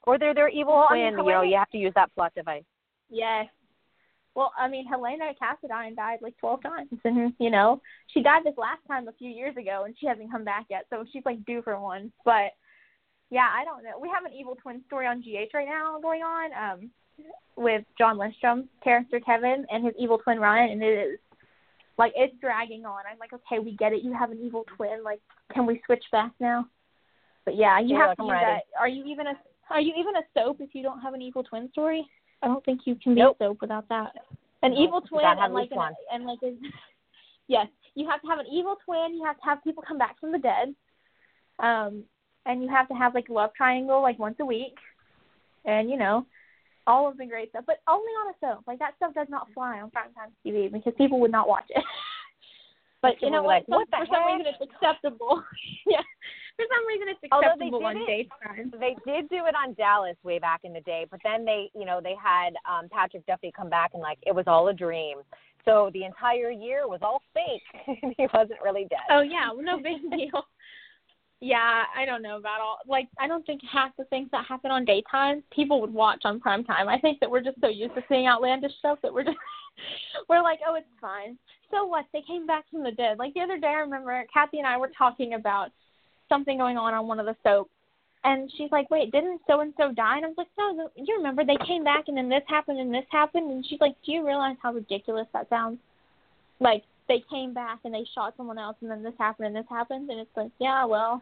or 0.08 0.18
they're 0.18 0.34
their 0.34 0.50
evil 0.50 0.74
Well, 0.74 0.88
I 0.90 0.96
twin. 0.96 1.16
mean, 1.18 1.26
you 1.26 1.32
know, 1.32 1.42
you 1.44 1.58
have 1.58 1.70
to 1.70 1.78
use 1.78 1.94
that 1.96 2.14
plot 2.16 2.34
device. 2.36 2.64
Yes. 3.12 3.46
Well, 4.36 4.52
I 4.60 4.68
mean, 4.68 4.86
Helena 4.86 5.32
Cassadine 5.42 5.96
died 5.96 6.20
like 6.22 6.38
12 6.38 6.62
times, 6.62 6.90
and 7.06 7.34
you 7.40 7.50
know, 7.50 7.82
she 8.14 8.22
died 8.22 8.44
this 8.44 8.58
last 8.58 8.82
time 8.88 9.08
a 9.08 9.14
few 9.14 9.30
years 9.30 9.56
ago, 9.56 9.84
and 9.86 9.96
she 9.98 10.08
hasn't 10.08 10.32
come 10.32 10.44
back 10.44 10.66
yet, 10.70 10.86
so 10.90 11.06
she's 11.12 11.24
like 11.26 11.44
due 11.46 11.62
for 11.62 11.80
one. 11.80 12.12
But 12.26 12.52
yeah, 13.30 13.50
I 13.52 13.64
don't 13.64 13.84
know. 13.84 13.98
We 14.00 14.10
have 14.14 14.26
an 14.26 14.38
evil 14.38 14.56
twin 14.62 14.84
story 14.88 15.08
on 15.08 15.22
GH 15.22 15.54
right 15.54 15.68
now 15.68 16.00
going 16.02 16.22
on, 16.22 16.52
um, 16.54 16.92
with 17.56 17.84
Jon 17.98 18.18
Lindstrom's 18.18 18.68
character 18.84 19.20
Kevin 19.22 19.66
and 19.72 19.86
his 19.86 19.94
evil 19.98 20.18
twin 20.18 20.40
Ryan, 20.40 20.72
and 20.72 20.84
it 20.84 21.14
is 21.14 21.20
like 21.98 22.12
it's 22.16 22.36
dragging 22.42 22.86
on. 22.86 23.04
I'm 23.10 23.18
like, 23.18 23.32
okay, 23.34 23.60
we 23.60 23.72
get 23.76 23.94
it. 23.94 24.04
You 24.04 24.14
have 24.14 24.32
an 24.32 24.40
evil 24.42 24.66
twin. 24.76 25.04
Like, 25.04 25.22
can 25.54 25.66
we 25.66 25.82
switch 25.86 26.04
back 26.12 26.34
now? 26.40 26.68
But 27.46 27.56
yeah, 27.56 27.80
you 27.80 27.96
Yeah, 27.96 28.08
have 28.08 28.18
to 28.18 28.24
use 28.24 28.32
that. 28.34 28.64
Are 28.78 28.90
you 28.90 29.06
even 29.06 29.28
a 29.28 29.34
Are 29.70 29.80
you 29.80 29.94
even 29.98 30.16
a 30.18 30.24
soap 30.34 30.58
if 30.60 30.76
you 30.76 30.84
don't 30.84 31.00
have 31.00 31.14
an 31.14 31.22
evil 31.22 31.44
twin 31.44 31.70
story? 31.72 32.06
I 32.46 32.48
don't 32.48 32.64
think 32.64 32.82
you 32.86 32.96
can 32.96 33.16
be 33.16 33.22
Nope. 33.22 33.38
soap 33.40 33.58
without 33.60 33.90
that. 33.90 34.14
An 34.62 34.72
Nope. 34.72 34.80
evil 34.80 35.02
twin 35.02 35.26
and 35.26 35.54
like 35.54 35.72
an, 35.72 35.80
and 36.14 36.26
like 36.26 36.40
a, 36.44 36.54
yes, 37.48 37.68
you 37.96 38.08
have 38.08 38.22
to 38.22 38.28
have 38.28 38.40
an 38.40 38.46
evil 38.52 38.78
twin. 38.86 39.16
You 39.16 39.26
have 39.26 39.38
to 39.38 39.44
have 39.44 39.64
people 39.64 39.84
come 39.86 39.98
back 39.98 40.20
from 40.20 40.32
the 40.32 40.38
dead, 40.38 40.76
um, 41.60 42.04
and 42.46 42.62
you 42.62 42.70
have 42.70 42.88
to 42.90 42.94
have 42.94 43.16
like 43.16 43.30
love 43.30 43.50
triangle 43.58 44.02
like 44.02 44.20
once 44.20 44.36
a 44.40 44.46
week, 44.46 44.76
and 45.66 45.90
you 45.90 45.98
know, 45.98 46.26
all 46.86 47.10
of 47.10 47.18
the 47.18 47.26
great 47.26 47.50
stuff, 47.50 47.64
but 47.66 47.82
only 47.88 48.12
on 48.12 48.34
a 48.34 48.38
soap. 48.40 48.64
Like 48.68 48.80
that 48.80 48.96
stuff 48.98 49.16
does 49.16 49.28
not 49.28 49.48
fly 49.56 49.82
on 49.82 49.90
primetime 49.90 50.32
TV 50.46 50.72
because 50.72 50.94
people 50.98 51.20
would 51.22 51.32
not 51.32 51.48
watch 51.48 51.66
it. 51.70 51.84
but 53.02 53.16
you 53.24 53.32
know 53.32 53.42
what? 53.42 53.68
like, 53.68 53.68
"What 53.68 53.88
for 53.90 54.06
some 54.06 54.26
reason, 54.28 54.54
it's 54.54 54.72
acceptable. 54.72 55.44
yeah, 55.88 56.02
For 56.56 56.66
some 56.72 56.88
reason, 56.88 57.08
it's 57.10 57.20
acceptable 57.24 57.80
they 57.80 57.86
on 57.86 58.06
daytime. 58.06 58.72
They 58.80 58.96
did 59.06 59.30
do 59.30 59.46
it 59.46 59.56
on 59.56 59.74
Dallas 59.74 60.16
way 60.24 60.40
back 60.40 60.62
in 60.64 60.72
the 60.72 60.82
day, 60.82 61.06
but 61.12 61.20
then 61.24 61.44
they, 61.44 61.70
you 61.76 61.86
know, 61.86 62.00
they 62.02 62.16
had 62.22 62.52
um 62.70 62.88
Patrick 62.90 63.26
Duffy 63.26 63.52
come 63.56 63.70
back 63.70 63.92
and 63.94 64.02
like 64.02 64.20
it 64.26 64.34
was 64.34 64.46
all 64.48 64.70
a 64.70 64.74
dream. 64.74 65.18
So 65.66 65.90
the 65.94 66.06
entire 66.06 66.52
year 66.52 66.88
was 66.88 67.00
all 67.02 67.22
fake. 67.34 68.14
he 68.18 68.28
wasn't 68.34 68.62
really 68.64 68.86
dead. 68.90 69.00
Oh 69.10 69.22
yeah, 69.22 69.52
well, 69.52 69.64
no 69.64 69.78
big 69.78 70.10
deal. 70.12 70.46
Yeah, 71.42 71.84
I 71.96 72.06
don't 72.06 72.22
know 72.22 72.38
about 72.38 72.62
all. 72.62 72.80
Like, 72.88 73.08
I 73.20 73.28
don't 73.28 73.46
think 73.46 73.62
half 73.70 73.92
the 73.98 74.06
things 74.06 74.30
that 74.32 74.46
happen 74.48 74.72
on 74.72 74.86
daytime 74.86 75.44
people 75.54 75.82
would 75.82 75.94
watch 75.94 76.22
on 76.24 76.40
prime 76.40 76.64
time. 76.64 76.88
I 76.88 76.98
think 76.98 77.20
that 77.20 77.30
we're 77.30 77.44
just 77.44 77.60
so 77.60 77.68
used 77.68 77.94
to 77.96 78.04
seeing 78.08 78.28
outlandish 78.28 78.72
stuff 78.80 79.00
that 79.04 79.14
we're 79.14 79.26
just 79.26 79.38
we're 80.30 80.42
like, 80.42 80.60
oh, 80.68 80.76
it's 80.76 80.88
fine. 81.02 81.38
So 81.72 81.86
what? 81.86 82.06
They 82.14 82.22
came 82.26 82.48
back 82.48 82.64
from 82.72 82.84
the 82.84 82.92
dead. 82.92 83.20
Like 83.20 83.34
the 83.34 83.42
other 83.42 83.60
day, 83.60 83.68
I 83.68 83.82
remember 83.82 84.24
Kathy 84.34 84.60
and 84.60 84.68
I 84.68 84.78
were 84.78 84.92
talking 84.98 85.34
about 85.34 85.70
something 86.30 86.58
going 86.58 86.78
on 86.78 86.94
on 86.94 87.08
one 87.08 87.20
of 87.20 87.26
the 87.26 87.36
soaps, 87.44 87.72
and 88.24 88.52
she's 88.58 88.72
like, 88.72 88.90
wait, 88.90 89.12
didn't 89.12 89.42
so 89.48 89.60
and 89.60 89.74
so 89.78 89.92
die? 89.92 90.18
And 90.18 90.26
I 90.26 90.30
was 90.30 90.38
like, 90.38 90.48
no, 90.58 90.90
you 90.96 91.16
remember 91.18 91.46
they 91.46 91.58
came 91.66 91.84
back 91.84 92.06
and 92.08 92.18
then 92.18 92.30
this 92.30 92.44
happened 92.48 92.80
and 92.80 92.94
this 92.94 93.06
happened, 93.12 93.52
and 93.52 93.66
she's 93.68 93.82
like, 93.82 93.96
do 94.06 94.12
you 94.12 94.26
realize 94.26 94.56
how 94.62 94.74
ridiculous 94.74 95.28
that 95.34 95.50
sounds? 95.50 95.78
Like 96.60 96.84
they 97.08 97.24
came 97.30 97.54
back 97.54 97.80
and 97.84 97.94
they 97.94 98.06
shot 98.14 98.34
someone 98.38 98.58
else 98.58 98.78
and 98.82 98.90
then 98.90 99.04
this 99.04 99.14
happened 99.18 99.48
and 99.48 99.56
this 99.56 99.70
happened? 99.70 100.10
And 100.10 100.20
it's 100.20 100.36
like 100.36 100.52
yeah 100.60 100.86
well 100.86 101.22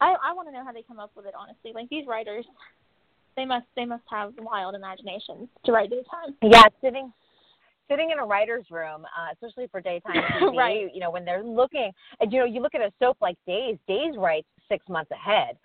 i 0.00 0.14
i 0.24 0.32
want 0.32 0.48
to 0.48 0.52
know 0.52 0.64
how 0.64 0.72
they 0.72 0.82
come 0.82 0.98
up 0.98 1.10
with 1.16 1.26
it 1.26 1.34
honestly. 1.38 1.72
Like 1.74 1.88
these 1.88 2.06
writers 2.06 2.44
they 3.36 3.44
must 3.44 3.66
they 3.76 3.84
must 3.84 4.04
have 4.10 4.34
wild 4.38 4.74
imaginations 4.74 5.48
to 5.64 5.72
write 5.72 5.90
daytime 5.90 6.36
Yeah, 6.42 6.64
sitting 6.80 7.12
sitting 7.90 8.10
in 8.10 8.18
a 8.18 8.24
writer's 8.24 8.66
room, 8.70 9.04
uh, 9.04 9.32
especially 9.32 9.66
for 9.70 9.80
daytime 9.80 10.22
TV, 10.42 10.56
Right. 10.56 10.90
you 10.94 11.00
know, 11.00 11.10
when 11.10 11.24
they're 11.24 11.42
looking, 11.44 11.90
and 12.20 12.32
you 12.32 12.38
know, 12.38 12.44
you 12.44 12.60
look 12.60 12.74
at 12.74 12.80
a 12.80 12.92
soap 12.98 13.16
like 13.20 13.36
Days. 13.46 13.78
Days 13.86 14.14
writes 14.16 14.48
six 14.68 14.86
months 14.88 15.10
ahead, 15.10 15.56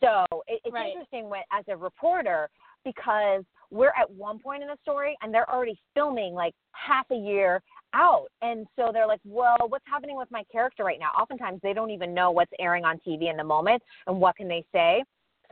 so 0.00 0.24
it, 0.46 0.60
it's 0.64 0.72
Right. 0.72 0.92
interesting 0.92 1.28
when, 1.28 1.42
as 1.52 1.64
a 1.68 1.76
reporter 1.76 2.48
because 2.84 3.44
we're 3.70 3.92
at 3.98 4.10
one 4.10 4.38
point 4.38 4.62
in 4.62 4.68
the 4.68 4.76
story 4.82 5.16
and 5.22 5.32
they're 5.32 5.48
already 5.50 5.78
filming 5.94 6.34
like 6.34 6.54
half 6.72 7.06
a 7.10 7.16
year 7.16 7.62
out, 7.94 8.26
and 8.40 8.66
so 8.76 8.90
they're 8.92 9.06
like, 9.06 9.20
well, 9.24 9.56
what's 9.68 9.84
happening 9.86 10.16
with 10.16 10.30
my 10.30 10.42
character 10.50 10.82
right 10.82 10.98
now? 10.98 11.10
Oftentimes, 11.10 11.60
they 11.62 11.72
don't 11.72 11.90
even 11.90 12.14
know 12.14 12.30
what's 12.30 12.50
airing 12.58 12.84
on 12.84 12.98
TV 13.06 13.30
in 13.30 13.36
the 13.36 13.44
moment, 13.44 13.82
and 14.06 14.18
what 14.18 14.36
can 14.36 14.48
they 14.48 14.64
say. 14.72 15.02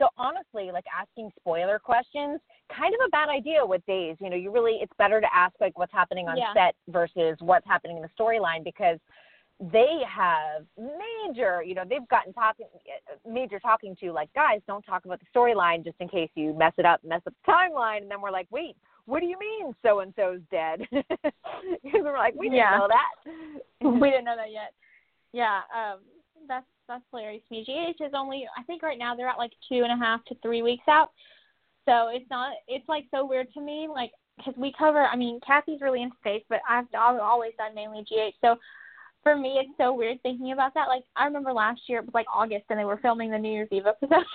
So 0.01 0.09
honestly, 0.17 0.71
like 0.73 0.85
asking 0.99 1.31
spoiler 1.39 1.77
questions, 1.77 2.39
kind 2.75 2.91
of 2.95 3.01
a 3.05 3.09
bad 3.11 3.29
idea 3.29 3.63
with 3.63 3.85
days. 3.85 4.15
You 4.19 4.31
know, 4.31 4.35
you 4.35 4.49
really 4.51 4.79
it's 4.81 4.91
better 4.97 5.21
to 5.21 5.27
ask 5.31 5.53
like 5.61 5.77
what's 5.77 5.93
happening 5.93 6.27
on 6.27 6.37
Yeah. 6.37 6.53
set 6.55 6.75
versus 6.87 7.37
what's 7.39 7.67
happening 7.67 7.97
in 7.97 8.01
the 8.01 8.09
storyline 8.19 8.63
because 8.63 8.97
they 9.59 9.99
have 10.09 10.65
major, 10.75 11.61
you 11.61 11.75
know, 11.75 11.83
they've 11.87 12.07
gotten 12.07 12.33
talking 12.33 12.65
major 13.29 13.59
talking 13.59 13.95
to 13.97 14.11
like 14.11 14.33
guys, 14.33 14.59
don't 14.65 14.81
talk 14.83 15.05
about 15.05 15.19
the 15.19 15.27
storyline 15.39 15.83
just 15.83 15.97
in 15.99 16.07
case 16.09 16.31
you 16.33 16.51
mess 16.55 16.73
it 16.79 16.85
up, 16.85 17.03
mess 17.03 17.21
up 17.27 17.33
the 17.45 17.51
timeline, 17.51 18.01
and 18.01 18.09
then 18.09 18.21
we're 18.21 18.31
like, 18.31 18.47
wait, 18.49 18.75
what 19.05 19.19
do 19.19 19.27
you 19.27 19.37
mean 19.37 19.75
so 19.83 19.99
and 19.99 20.13
so's 20.15 20.41
dead? 20.49 20.81
Because 21.83 22.01
we're 22.03 22.17
like, 22.17 22.33
we 22.35 22.47
didn't 22.47 22.57
Yeah. 22.57 22.77
know 22.77 22.87
that. 22.87 23.91
we 24.01 24.09
didn't 24.09 24.25
know 24.25 24.35
that 24.35 24.51
yet 24.51 24.73
yeah 25.33 25.61
um 25.73 25.99
that's 26.47 26.65
that's 26.87 27.03
me. 27.13 27.65
Gh 27.67 28.05
is 28.05 28.13
only 28.15 28.45
i 28.57 28.63
think 28.63 28.83
right 28.83 28.97
now 28.97 29.15
they're 29.15 29.29
at 29.29 29.37
like 29.37 29.51
two 29.69 29.83
and 29.83 29.91
a 29.91 30.03
half 30.03 30.23
to 30.25 30.35
three 30.41 30.61
weeks 30.61 30.83
out. 30.89 31.09
So 31.87 32.09
it's 32.09 32.29
not 32.29 32.53
it's 32.67 32.87
like 32.89 33.05
so 33.11 33.25
weird 33.25 33.51
to 33.53 33.61
me 33.61 33.87
like 33.89 34.11
because 34.37 34.53
we 34.57 34.73
cover 34.77 35.03
i 35.03 35.15
mean 35.15 35.39
kathy's 35.45 35.81
really 35.81 36.01
into 36.01 36.15
space, 36.17 36.43
but 36.49 36.59
i've, 36.69 36.85
I've 36.97 37.19
always 37.19 37.53
done 37.57 37.75
mainly 37.75 38.05
gh 38.11 38.31
so 38.41 38.57
for 39.23 39.35
me 39.35 39.59
it's 39.59 39.77
so 39.77 39.93
weird 39.93 40.21
thinking 40.23 40.51
about 40.51 40.73
that. 40.73 40.87
Like 40.87 41.03
i 41.15 41.25
remember 41.25 41.53
last 41.53 41.81
year 41.87 41.99
it 41.99 42.05
was 42.05 42.13
like 42.13 42.27
august 42.33 42.65
and 42.69 42.79
they 42.79 42.85
were 42.85 42.99
filming 43.01 43.31
the 43.31 43.37
new 43.37 43.51
year's 43.51 43.69
eve 43.71 43.85
episode. 43.87 44.25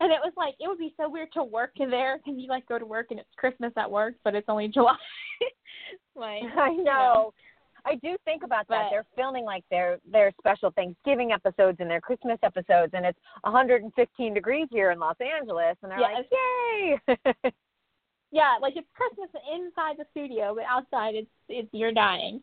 And 0.00 0.10
it 0.10 0.18
was 0.24 0.32
like 0.36 0.54
it 0.58 0.66
would 0.66 0.76
be 0.76 0.92
so 1.00 1.08
weird 1.08 1.28
to 1.34 1.44
work 1.44 1.70
there 1.78 2.18
because 2.18 2.34
you 2.36 2.48
like 2.48 2.66
go 2.66 2.80
to 2.80 2.84
work 2.84 3.06
and 3.10 3.20
it's 3.20 3.28
christmas 3.38 3.72
at 3.76 3.88
work 3.88 4.14
but 4.24 4.34
it's 4.34 4.48
only 4.48 4.66
july. 4.66 4.96
Like 6.16 6.42
I 6.56 6.70
know. 6.70 7.32
I 7.86 7.96
do 7.96 8.16
think 8.24 8.42
about 8.42 8.66
that. 8.68 8.84
But- 8.84 8.90
They're 8.90 9.06
filming 9.16 9.44
like 9.44 9.64
their 9.70 9.98
their 10.10 10.32
special 10.38 10.70
Thanksgiving 10.70 11.32
episodes 11.32 11.78
and 11.80 11.90
their 11.90 12.00
Christmas 12.00 12.38
episodes, 12.42 12.92
and 12.94 13.04
it's 13.04 13.18
115 13.42 14.34
degrees 14.34 14.68
here 14.70 14.90
in 14.90 14.98
Los 14.98 15.16
Angeles, 15.20 15.76
and 15.82 15.92
they're 15.92 16.00
like, 16.00 16.26
"Yay!" 16.32 17.52
Yeah, 18.34 18.56
like 18.60 18.74
it's 18.76 18.88
Christmas 18.96 19.30
inside 19.54 19.94
the 19.96 20.06
studio, 20.10 20.56
but 20.56 20.64
outside 20.68 21.14
it's 21.14 21.30
it's 21.48 21.68
you're 21.72 21.92
dying. 21.92 22.42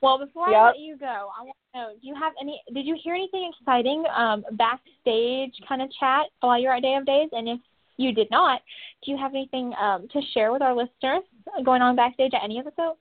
Well, 0.00 0.18
before 0.18 0.48
I 0.48 0.52
let 0.68 0.78
you 0.78 0.96
go, 0.96 1.06
I 1.36 1.42
want 1.42 1.56
to 1.74 1.80
know: 1.80 1.88
Do 2.00 2.06
you 2.06 2.14
have 2.14 2.32
any? 2.40 2.62
Did 2.72 2.86
you 2.86 2.96
hear 3.02 3.14
anything 3.14 3.50
exciting 3.58 4.04
um, 4.14 4.44
backstage 4.52 5.52
kind 5.68 5.82
of 5.82 5.90
chat 5.98 6.26
while 6.40 6.60
you're 6.60 6.72
at 6.72 6.82
Day 6.82 6.94
of 6.94 7.04
Days? 7.06 7.28
And 7.32 7.48
if 7.48 7.58
you 7.96 8.12
did 8.12 8.30
not, 8.30 8.60
do 9.04 9.10
you 9.10 9.16
have 9.16 9.32
anything 9.32 9.74
um, 9.80 10.06
to 10.12 10.20
share 10.32 10.52
with 10.52 10.62
our 10.62 10.76
listeners 10.76 11.22
going 11.64 11.82
on 11.82 11.96
backstage 11.96 12.32
at 12.34 12.44
any 12.44 12.60
of 12.60 12.64
the 12.66 12.72
soaps? 12.76 13.00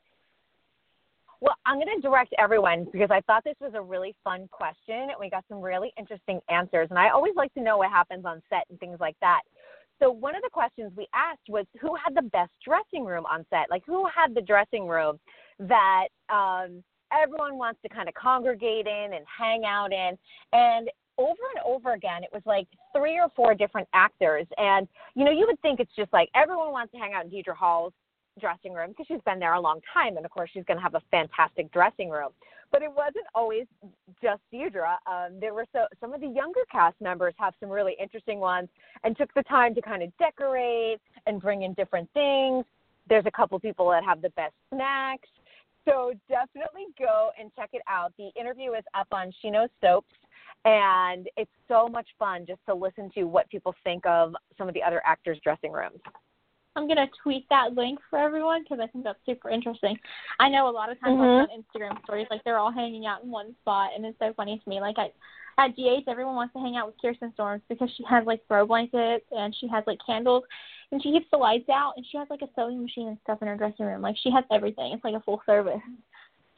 Well, 1.41 1.55
I'm 1.65 1.75
going 1.75 1.87
to 1.95 2.01
direct 2.01 2.33
everyone 2.39 2.87
because 2.91 3.09
I 3.11 3.21
thought 3.21 3.43
this 3.43 3.57
was 3.59 3.73
a 3.75 3.81
really 3.81 4.15
fun 4.23 4.47
question 4.51 4.95
and 4.95 5.15
we 5.19 5.29
got 5.29 5.43
some 5.49 5.61
really 5.61 5.91
interesting 5.97 6.39
answers. 6.49 6.87
And 6.89 6.99
I 6.99 7.09
always 7.09 7.33
like 7.35 7.53
to 7.55 7.61
know 7.61 7.77
what 7.77 7.89
happens 7.89 8.25
on 8.25 8.41
set 8.49 8.63
and 8.69 8.79
things 8.79 8.97
like 8.99 9.15
that. 9.21 9.41
So, 10.01 10.11
one 10.11 10.35
of 10.35 10.41
the 10.41 10.49
questions 10.51 10.91
we 10.95 11.07
asked 11.13 11.47
was 11.47 11.65
who 11.79 11.95
had 11.95 12.15
the 12.15 12.29
best 12.29 12.51
dressing 12.65 13.05
room 13.05 13.25
on 13.25 13.45
set? 13.49 13.67
Like, 13.69 13.83
who 13.85 14.05
had 14.13 14.35
the 14.35 14.41
dressing 14.41 14.87
room 14.87 15.19
that 15.59 16.07
um, 16.29 16.83
everyone 17.13 17.57
wants 17.57 17.79
to 17.83 17.89
kind 17.89 18.09
of 18.09 18.13
congregate 18.15 18.87
in 18.87 19.13
and 19.13 19.25
hang 19.25 19.63
out 19.65 19.93
in? 19.93 20.17
And 20.51 20.89
over 21.17 21.39
and 21.55 21.63
over 21.65 21.93
again, 21.93 22.23
it 22.23 22.29
was 22.33 22.41
like 22.45 22.67
three 22.95 23.17
or 23.17 23.29
four 23.35 23.55
different 23.55 23.87
actors. 23.93 24.45
And, 24.57 24.87
you 25.15 25.23
know, 25.23 25.31
you 25.31 25.45
would 25.47 25.59
think 25.61 25.79
it's 25.79 25.95
just 25.95 26.11
like 26.11 26.29
everyone 26.35 26.71
wants 26.71 26.91
to 26.91 26.97
hang 26.97 27.13
out 27.13 27.23
in 27.23 27.31
Deidre 27.31 27.55
Hall's 27.55 27.93
dressing 28.39 28.73
room 28.73 28.89
because 28.89 29.05
she's 29.07 29.21
been 29.25 29.39
there 29.39 29.53
a 29.53 29.59
long 29.59 29.79
time 29.93 30.17
and 30.17 30.25
of 30.25 30.31
course 30.31 30.49
she's 30.53 30.65
going 30.65 30.77
to 30.77 30.83
have 30.83 30.95
a 30.95 31.01
fantastic 31.11 31.71
dressing 31.71 32.09
room 32.09 32.29
but 32.71 32.81
it 32.81 32.91
wasn't 32.91 33.25
always 33.33 33.65
just 34.21 34.41
Deidre. 34.53 34.97
Um, 35.07 35.39
there 35.39 35.53
were 35.53 35.65
so 35.71 35.85
some 36.01 36.13
of 36.13 36.21
the 36.21 36.27
younger 36.27 36.59
cast 36.69 36.99
members 36.99 37.33
have 37.37 37.53
some 37.59 37.69
really 37.69 37.95
interesting 38.01 38.39
ones 38.39 38.67
and 39.03 39.15
took 39.15 39.33
the 39.33 39.43
time 39.43 39.73
to 39.75 39.81
kind 39.81 40.03
of 40.03 40.11
decorate 40.17 40.99
and 41.25 41.41
bring 41.41 41.63
in 41.63 41.73
different 41.73 42.09
things. 42.13 42.65
There's 43.07 43.25
a 43.25 43.31
couple 43.31 43.59
people 43.59 43.89
that 43.91 44.03
have 44.03 44.21
the 44.21 44.29
best 44.31 44.53
snacks. 44.73 45.29
So 45.87 46.13
definitely 46.27 46.87
go 46.99 47.29
and 47.39 47.51
check 47.55 47.69
it 47.73 47.83
out. 47.87 48.11
The 48.17 48.29
interview 48.37 48.73
is 48.73 48.83
up 48.93 49.07
on 49.11 49.31
SheKnows 49.43 49.69
Soaps 49.81 50.07
and 50.65 51.29
it's 51.37 51.51
so 51.67 51.87
much 51.87 52.07
fun 52.17 52.45
just 52.47 52.59
to 52.67 52.73
listen 52.73 53.11
to 53.13 53.23
what 53.23 53.47
people 53.49 53.73
think 53.83 54.05
of 54.05 54.33
some 54.57 54.67
of 54.67 54.73
the 54.73 54.81
other 54.81 55.01
actors' 55.05 55.39
dressing 55.43 55.71
rooms. 55.71 55.99
I'm 56.75 56.87
gonna 56.87 57.07
tweet 57.23 57.47
that 57.49 57.73
link 57.73 57.99
for 58.09 58.19
everyone 58.19 58.63
because 58.63 58.79
I 58.81 58.87
think 58.87 59.03
that's 59.03 59.19
super 59.25 59.49
interesting. 59.49 59.97
I 60.39 60.49
know 60.49 60.67
a 60.67 60.71
lot 60.71 60.91
of 60.91 60.99
times 60.99 61.17
Mhm. 61.19 61.49
on 61.49 61.63
Instagram 61.63 62.01
stories, 62.03 62.27
like 62.29 62.43
they're 62.43 62.57
all 62.59 62.71
hanging 62.71 63.05
out 63.05 63.23
in 63.23 63.31
one 63.31 63.55
spot, 63.61 63.91
and 63.95 64.05
it's 64.05 64.19
so 64.19 64.33
funny 64.33 64.59
to 64.59 64.69
me. 64.69 64.79
Like 64.81 64.97
at 64.99 65.13
at 65.57 65.73
GH, 65.77 66.03
everyone 66.09 66.35
wants 66.35 66.51
to 66.53 66.59
hang 66.59 66.75
out 66.75 66.85
with 66.85 67.01
Kirsten 67.01 67.31
Storms 67.33 67.61
because 67.69 67.89
she 67.91 68.03
has 68.03 68.25
like 68.25 68.45
throw 68.47 68.65
blankets 68.65 69.25
and 69.31 69.55
she 69.55 69.67
has 69.69 69.85
like 69.87 69.99
candles, 70.05 70.43
and 70.91 71.01
she 71.01 71.13
keeps 71.13 71.29
the 71.31 71.37
lights 71.37 71.69
out, 71.69 71.93
and 71.95 72.05
she 72.05 72.17
has 72.17 72.29
like 72.29 72.41
a 72.41 72.49
sewing 72.55 72.81
machine 72.81 73.07
and 73.07 73.17
stuff 73.21 73.41
in 73.41 73.47
her 73.47 73.55
dressing 73.55 73.85
room. 73.85 74.01
Like 74.01 74.17
she 74.17 74.29
has 74.31 74.43
everything. 74.51 74.91
It's 74.91 75.03
like 75.05 75.15
a 75.15 75.21
full 75.21 75.41
service. 75.45 75.81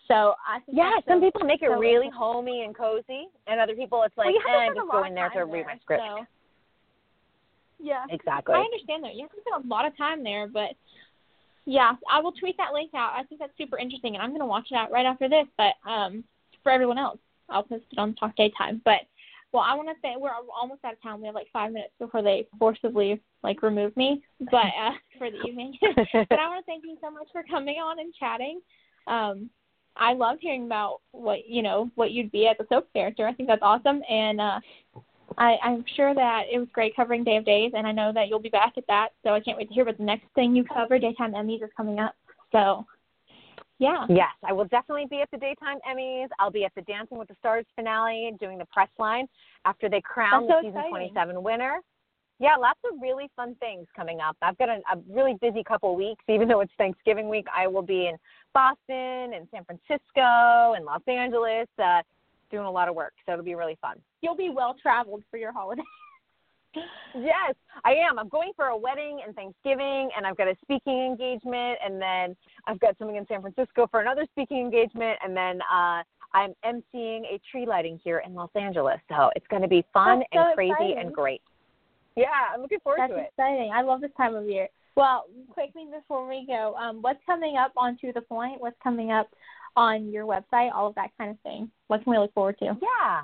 So 0.07 0.35
I 0.47 0.59
think 0.61 0.77
Yeah, 0.77 0.93
some 1.07 1.19
so- 1.19 1.25
people 1.27 1.43
make 1.45 1.61
it 1.61 1.69
so 1.69 1.77
really 1.77 2.09
homey 2.09 2.63
and 2.63 2.73
cozy, 2.75 3.27
and 3.45 3.59
other 3.59 3.75
people 3.75 4.01
it's 4.03 4.17
like, 4.17 4.33
well, 4.47 4.61
eh, 4.61 4.63
a 4.71 4.73
just 4.73 4.77
lot 4.87 4.91
go 4.93 4.99
of 5.01 5.05
in 5.07 5.13
there 5.15 5.29
to 5.29 5.45
read 5.45 5.65
my 5.67 5.77
script. 5.77 6.01
So. 6.03 6.25
Yeah. 7.79 8.05
Exactly. 8.09 8.55
I 8.55 8.59
understand 8.59 9.03
that. 9.03 9.15
You 9.15 9.23
have 9.23 9.31
to 9.31 9.41
spend 9.41 9.65
a 9.65 9.67
lot 9.67 9.85
of 9.85 9.95
time 9.97 10.23
there, 10.23 10.47
but 10.47 10.71
yeah, 11.65 11.93
I 12.09 12.21
will 12.21 12.31
tweet 12.31 12.57
that 12.57 12.73
link 12.73 12.91
out. 12.95 13.13
I 13.15 13.23
think 13.23 13.39
that's 13.39 13.57
super 13.57 13.77
interesting, 13.77 14.15
and 14.15 14.23
I'm 14.23 14.29
going 14.29 14.39
to 14.39 14.45
watch 14.45 14.67
it 14.71 14.75
out 14.75 14.91
right 14.91 15.05
after 15.05 15.27
this. 15.27 15.45
But 15.57 15.73
um, 15.89 16.23
for 16.63 16.71
everyone 16.71 16.97
else, 16.97 17.19
I'll 17.49 17.63
post 17.63 17.83
it 17.91 17.99
on 17.99 18.15
Talk 18.15 18.35
Daytime. 18.35 18.81
But 18.85 19.01
well, 19.51 19.63
I 19.65 19.75
want 19.75 19.89
to 19.89 19.95
say 20.01 20.15
we're 20.17 20.31
almost 20.59 20.83
out 20.85 20.93
of 20.93 21.01
town. 21.01 21.19
We 21.19 21.27
have 21.27 21.35
like 21.35 21.47
five 21.51 21.71
minutes 21.71 21.93
before 21.99 22.21
they 22.21 22.47
forcibly 22.57 23.21
like 23.43 23.63
remove 23.63 23.95
me, 23.97 24.23
but 24.39 24.55
uh, 24.55 24.91
for 25.17 25.29
the 25.29 25.41
evening. 25.47 25.77
but 25.81 26.39
I 26.39 26.47
want 26.47 26.65
to 26.65 26.71
thank 26.71 26.83
you 26.85 26.97
so 27.01 27.11
much 27.11 27.27
for 27.31 27.43
coming 27.49 27.75
on 27.75 27.99
and 27.99 28.13
chatting. 28.13 28.61
Um, 29.07 29.49
I 29.95 30.13
love 30.13 30.37
hearing 30.39 30.65
about 30.65 31.01
what 31.11 31.47
you 31.47 31.61
know 31.61 31.89
what 31.95 32.11
you'd 32.11 32.31
be 32.31 32.47
as 32.47 32.55
a 32.59 32.65
soap 32.69 32.91
character. 32.93 33.27
I 33.27 33.33
think 33.33 33.49
that's 33.49 33.61
awesome, 33.61 34.01
and 34.09 34.39
uh, 34.39 34.59
I, 35.37 35.57
I'm 35.63 35.83
sure 35.95 36.13
that 36.15 36.43
it 36.51 36.57
was 36.57 36.67
great 36.73 36.95
covering 36.95 37.23
Day 37.23 37.37
of 37.37 37.45
Days, 37.45 37.71
and 37.75 37.85
I 37.85 37.91
know 37.91 38.11
that 38.13 38.27
you'll 38.27 38.39
be 38.39 38.49
back 38.49 38.73
at 38.77 38.85
that. 38.87 39.09
So 39.23 39.31
I 39.31 39.39
can't 39.39 39.57
wait 39.57 39.67
to 39.67 39.73
hear 39.73 39.85
what 39.85 39.97
the 39.97 40.03
next 40.03 40.25
thing 40.35 40.55
you 40.55 40.63
cover. 40.63 40.97
Daytime 40.99 41.33
Emmys 41.33 41.63
is 41.63 41.69
coming 41.75 41.99
up. 41.99 42.15
So, 42.51 42.85
yeah. 43.79 44.05
Yes, 44.09 44.31
I 44.43 44.53
will 44.53 44.65
definitely 44.65 45.05
be 45.09 45.21
at 45.21 45.29
the 45.31 45.37
daytime 45.37 45.77
Emmys. 45.89 46.27
I'll 46.39 46.51
be 46.51 46.65
at 46.65 46.73
the 46.75 46.81
Dancing 46.83 47.17
with 47.17 47.27
the 47.27 47.35
Stars 47.39 47.65
finale 47.75 48.31
doing 48.39 48.57
the 48.57 48.65
press 48.65 48.89
line 48.97 49.27
after 49.65 49.89
they 49.89 50.01
crown 50.01 50.47
so 50.47 50.47
the 50.47 50.67
season 50.67 50.79
exciting. 50.79 51.13
27 51.13 51.43
winner. 51.43 51.79
Yeah, 52.39 52.55
lots 52.55 52.79
of 52.91 53.01
really 53.01 53.29
fun 53.35 53.55
things 53.59 53.87
coming 53.95 54.19
up. 54.19 54.37
I've 54.43 54.57
got 54.59 54.69
a, 54.69 54.79
a 54.93 54.99
really 55.09 55.35
busy 55.41 55.63
couple 55.63 55.95
weeks. 55.95 56.23
Even 56.29 56.47
though 56.47 56.61
it's 56.61 56.71
Thanksgiving 56.77 57.29
week, 57.29 57.47
I 57.55 57.65
will 57.65 57.81
be 57.81 58.07
in 58.07 58.15
Boston 58.53 59.33
and 59.33 59.47
San 59.51 59.65
Francisco 59.65 60.73
and 60.73 60.85
Los 60.85 61.01
Angeles. 61.07 61.67
Uh, 61.81 62.01
doing 62.49 62.65
a 62.65 62.71
lot 62.71 62.87
of 62.87 62.95
work, 62.95 63.13
so 63.25 63.33
it'll 63.33 63.45
be 63.45 63.55
really 63.55 63.77
fun. 63.81 63.97
You'll 64.21 64.35
be 64.35 64.49
well 64.49 64.75
traveled 64.81 65.23
for 65.29 65.37
your 65.37 65.51
holiday. 65.51 65.81
yes, 67.15 67.55
I 67.83 67.91
am. 67.91 68.19
I'm 68.19 68.29
going 68.29 68.51
for 68.55 68.67
a 68.67 68.77
wedding 68.77 69.21
and 69.25 69.35
Thanksgiving, 69.35 70.09
and 70.15 70.25
I've 70.25 70.37
got 70.37 70.47
a 70.47 70.55
speaking 70.61 71.05
engagement, 71.05 71.79
and 71.83 72.01
then 72.01 72.35
I've 72.67 72.79
got 72.79 72.97
something 72.97 73.15
in 73.15 73.25
San 73.27 73.41
Francisco 73.41 73.87
for 73.89 74.01
another 74.01 74.25
speaking 74.31 74.59
engagement, 74.59 75.17
and 75.23 75.35
then 75.35 75.59
uh, 75.61 76.03
I'm 76.33 76.53
emceeing 76.65 77.21
a 77.23 77.39
tree 77.51 77.65
lighting 77.65 77.99
here 78.03 78.21
in 78.25 78.33
Los 78.33 78.49
Angeles. 78.55 78.99
So 79.09 79.31
it's 79.35 79.47
going 79.47 79.61
to 79.61 79.67
be 79.67 79.85
fun 79.93 80.23
so 80.33 80.39
and 80.39 80.55
crazy 80.55 80.71
exciting. 80.71 80.97
and 80.99 81.13
great. 81.13 81.41
Yeah, 82.15 82.25
I'm 82.53 82.61
looking 82.61 82.79
forward 82.79 82.99
That's 83.01 83.11
to 83.11 83.19
it. 83.19 83.31
That's 83.37 83.49
exciting. 83.49 83.71
I 83.73 83.81
love 83.83 84.01
this 84.01 84.11
time 84.17 84.35
of 84.35 84.45
year. 84.45 84.67
Well, 84.95 85.25
quickly 85.49 85.83
before 85.93 86.27
we 86.27 86.45
go, 86.47 86.73
um, 86.75 87.03
what's 87.03 87.19
coming 87.27 87.55
up 87.55 87.71
on 87.77 87.97
To 88.01 88.11
the 88.11 88.21
Pointe? 88.21 88.59
What's 88.59 88.75
coming 88.83 89.11
up 89.11 89.27
on 89.77 90.11
your 90.11 90.25
website? 90.25 90.73
All 90.75 90.87
of 90.87 90.95
that 90.95 91.11
kind 91.17 91.31
of 91.31 91.39
thing. 91.39 91.71
What 91.87 92.03
can 92.03 92.11
we 92.11 92.17
look 92.17 92.33
forward 92.33 92.57
to? 92.59 92.65
Yeah. 92.65 93.21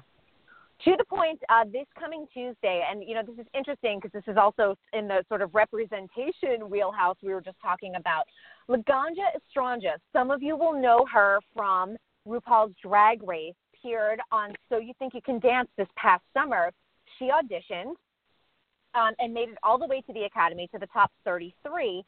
To 0.85 0.95
the 0.97 1.03
Pointe, 1.05 1.41
uh, 1.49 1.63
this 1.71 1.85
coming 1.97 2.25
Tuesday, 2.33 2.83
and 2.89 3.03
you 3.07 3.15
know 3.15 3.21
this 3.25 3.37
is 3.37 3.47
interesting 3.53 3.99
because 4.01 4.11
this 4.11 4.29
is 4.31 4.37
also 4.37 4.75
in 4.91 5.07
the 5.07 5.23
sort 5.29 5.41
of 5.41 5.53
representation 5.55 6.69
wheelhouse 6.69 7.15
we 7.21 7.33
were 7.33 7.41
just 7.41 7.57
talking 7.61 7.95
about. 7.95 8.25
Laganja 8.69 9.27
Estranja, 9.35 9.93
some 10.11 10.29
of 10.29 10.41
you 10.41 10.57
will 10.57 10.79
know 10.79 11.05
her 11.11 11.39
from 11.55 11.95
RuPaul's 12.27 12.73
Drag 12.81 13.23
Race, 13.23 13.53
appeared 13.83 14.19
on 14.31 14.53
So 14.69 14.77
You 14.77 14.93
Think 14.99 15.13
You 15.13 15.21
Can 15.21 15.39
Dance 15.39 15.69
this 15.77 15.87
past 15.95 16.23
summer. 16.33 16.71
She 17.17 17.25
auditioned 17.25 17.93
um, 18.95 19.13
and 19.19 19.33
made 19.33 19.49
it 19.49 19.57
all 19.63 19.77
the 19.77 19.87
way 19.87 20.01
to 20.01 20.13
the 20.13 20.23
Academy 20.23 20.67
to 20.73 20.79
the 20.79 20.87
top 20.87 21.11
33. 21.25 22.03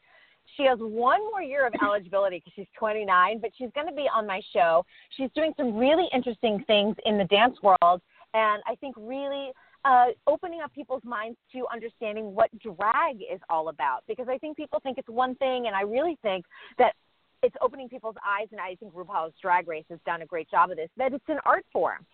She 0.56 0.64
has 0.64 0.78
one 0.78 1.20
more 1.30 1.42
year 1.42 1.66
of 1.66 1.74
eligibility 1.82 2.38
because 2.38 2.52
she's 2.56 2.66
29, 2.78 3.40
but 3.40 3.50
she's 3.56 3.70
going 3.74 3.86
to 3.86 3.92
be 3.92 4.08
on 4.12 4.26
my 4.26 4.40
show. 4.52 4.84
She's 5.16 5.30
doing 5.34 5.52
some 5.56 5.76
really 5.76 6.08
interesting 6.12 6.62
things 6.66 6.96
in 7.04 7.18
the 7.18 7.24
dance 7.24 7.56
world, 7.62 8.00
and 8.34 8.62
I 8.66 8.74
think 8.80 8.94
really 8.98 9.50
uh, 9.84 10.06
opening 10.26 10.60
up 10.60 10.72
people's 10.72 11.04
minds 11.04 11.38
to 11.52 11.64
understanding 11.72 12.34
what 12.34 12.50
drag 12.58 13.16
is 13.16 13.40
all 13.48 13.68
about. 13.68 14.02
Because 14.08 14.28
I 14.28 14.38
think 14.38 14.56
people 14.56 14.80
think 14.82 14.98
it's 14.98 15.08
one 15.08 15.34
thing, 15.36 15.66
and 15.66 15.76
I 15.76 15.82
really 15.82 16.18
think 16.22 16.44
that 16.78 16.94
it's 17.42 17.56
opening 17.60 17.88
people's 17.88 18.16
eyes, 18.26 18.48
and 18.50 18.60
I 18.60 18.74
think 18.76 18.94
RuPaul's 18.94 19.34
Drag 19.40 19.68
Race 19.68 19.84
has 19.90 20.00
done 20.06 20.22
a 20.22 20.26
great 20.26 20.50
job 20.50 20.70
of 20.70 20.76
this, 20.76 20.88
that 20.96 21.12
it's 21.12 21.24
an 21.28 21.38
art 21.44 21.64
form. 21.72 22.04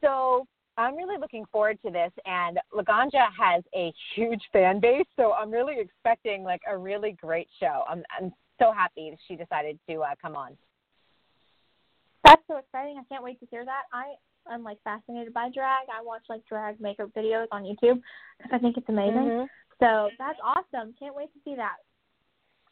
So 0.00 0.46
I'm 0.78 0.96
really 0.96 1.18
looking 1.18 1.44
forward 1.50 1.78
to 1.84 1.90
this, 1.90 2.12
and 2.24 2.58
Laganja 2.72 3.26
has 3.38 3.64
a 3.74 3.92
huge 4.14 4.40
fan 4.52 4.78
base, 4.78 5.06
so 5.16 5.32
I'm 5.32 5.50
really 5.50 5.74
expecting 5.80 6.44
like 6.44 6.60
a 6.70 6.78
really 6.78 7.16
great 7.20 7.48
show. 7.58 7.82
I'm 7.88 8.04
I'm 8.16 8.32
so 8.60 8.72
happy 8.72 9.16
she 9.26 9.34
decided 9.34 9.78
to 9.90 10.02
uh, 10.02 10.14
come 10.22 10.36
on. 10.36 10.56
That's 12.24 12.42
so 12.46 12.56
exciting. 12.56 12.96
I 12.98 13.02
can't 13.12 13.24
wait 13.24 13.40
to 13.40 13.46
hear 13.50 13.64
that. 13.64 13.82
I 13.92 14.14
am 14.52 14.62
like 14.62 14.78
fascinated 14.84 15.34
by 15.34 15.50
drag. 15.52 15.88
I 15.92 16.02
watch 16.02 16.22
like 16.28 16.46
drag 16.46 16.80
makeup 16.80 17.10
videos 17.16 17.46
on 17.50 17.64
YouTube 17.64 18.00
because 18.38 18.52
I 18.52 18.58
think 18.58 18.76
it's 18.76 18.88
amazing. 18.88 19.14
Mm-hmm. 19.14 19.44
So 19.80 20.10
that's 20.18 20.38
awesome. 20.44 20.94
Can't 20.98 21.14
wait 21.14 21.32
to 21.32 21.40
see 21.44 21.56
that. 21.56 21.76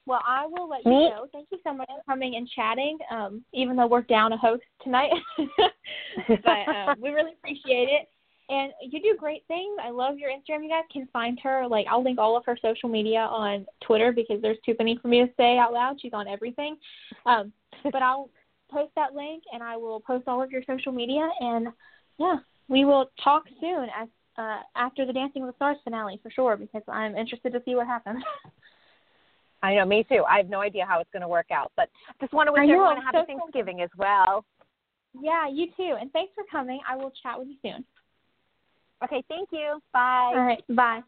Well, 0.06 0.22
I 0.24 0.46
will 0.46 0.68
let 0.68 0.84
you 0.84 0.90
Me- 0.90 1.12
go. 1.14 1.26
Thank 1.32 1.48
you 1.50 1.58
so 1.64 1.74
much 1.74 1.88
for 1.88 2.02
coming 2.06 2.36
and 2.36 2.48
chatting. 2.48 2.98
Um, 3.10 3.44
even 3.52 3.76
though 3.76 3.88
we're 3.88 4.02
down 4.02 4.32
a 4.32 4.36
host 4.36 4.62
tonight, 4.82 5.10
but 6.28 6.68
um, 6.68 6.96
we 7.02 7.10
really 7.10 7.32
appreciate 7.32 7.88
it. 7.88 8.08
And 8.48 8.72
you 8.80 9.02
do 9.02 9.16
great 9.18 9.42
things. 9.48 9.76
I 9.82 9.90
love 9.90 10.18
your 10.18 10.30
Instagram. 10.30 10.62
You 10.62 10.68
guys 10.68 10.84
can 10.92 11.08
find 11.12 11.38
her. 11.42 11.66
Like 11.66 11.86
I'll 11.90 12.04
link 12.04 12.20
all 12.20 12.36
of 12.36 12.44
her 12.46 12.56
social 12.62 12.88
media 12.88 13.18
on 13.18 13.66
Twitter 13.84 14.12
because 14.12 14.40
there's 14.40 14.58
too 14.64 14.76
many 14.78 14.96
for 15.02 15.08
me 15.08 15.20
to 15.20 15.32
say 15.36 15.58
out 15.58 15.72
loud. 15.72 16.00
She's 16.00 16.12
on 16.12 16.28
everything. 16.28 16.76
Um, 17.26 17.52
but 17.82 18.02
I'll 18.02 18.30
post 18.70 18.92
that 18.94 19.14
link 19.14 19.42
and 19.52 19.64
I 19.64 19.76
will 19.76 19.98
post 19.98 20.28
all 20.28 20.40
of 20.40 20.52
your 20.52 20.62
social 20.64 20.92
media. 20.92 21.28
And 21.40 21.68
yeah, 22.18 22.36
we 22.68 22.84
will 22.84 23.10
talk 23.22 23.44
soon 23.60 23.88
as 24.00 24.08
uh, 24.38 24.60
after 24.76 25.04
the 25.04 25.12
Dancing 25.12 25.42
with 25.42 25.54
the 25.54 25.56
Stars 25.56 25.78
finale 25.82 26.20
for 26.22 26.30
sure 26.30 26.56
because 26.56 26.82
I'm 26.86 27.16
interested 27.16 27.52
to 27.52 27.62
see 27.64 27.74
what 27.74 27.88
happens. 27.88 28.22
I 29.66 29.74
know, 29.74 29.84
me 29.84 30.04
too. 30.08 30.22
I 30.28 30.36
have 30.36 30.48
no 30.48 30.60
idea 30.60 30.86
how 30.86 31.00
it's 31.00 31.10
going 31.12 31.22
to 31.22 31.28
work 31.28 31.50
out, 31.50 31.72
but 31.76 31.88
just 32.20 32.32
want 32.32 32.46
to 32.46 32.52
wish 32.52 32.62
everyone 32.62 32.98
a 32.98 33.02
happy 33.02 33.18
so. 33.18 33.24
Thanksgiving 33.26 33.82
as 33.82 33.90
well. 33.96 34.44
yeah, 35.20 35.48
you 35.48 35.66
too. 35.76 35.96
And 36.00 36.12
thanks 36.12 36.32
for 36.34 36.44
coming. 36.50 36.80
I 36.88 36.96
will 36.96 37.12
chat 37.22 37.38
with 37.38 37.48
you 37.48 37.56
soon. 37.62 37.84
Okay, 39.02 39.24
thank 39.28 39.48
you. 39.52 39.80
Bye. 39.92 40.32
All 40.34 40.44
right. 40.44 40.62
Bye. 40.74 41.00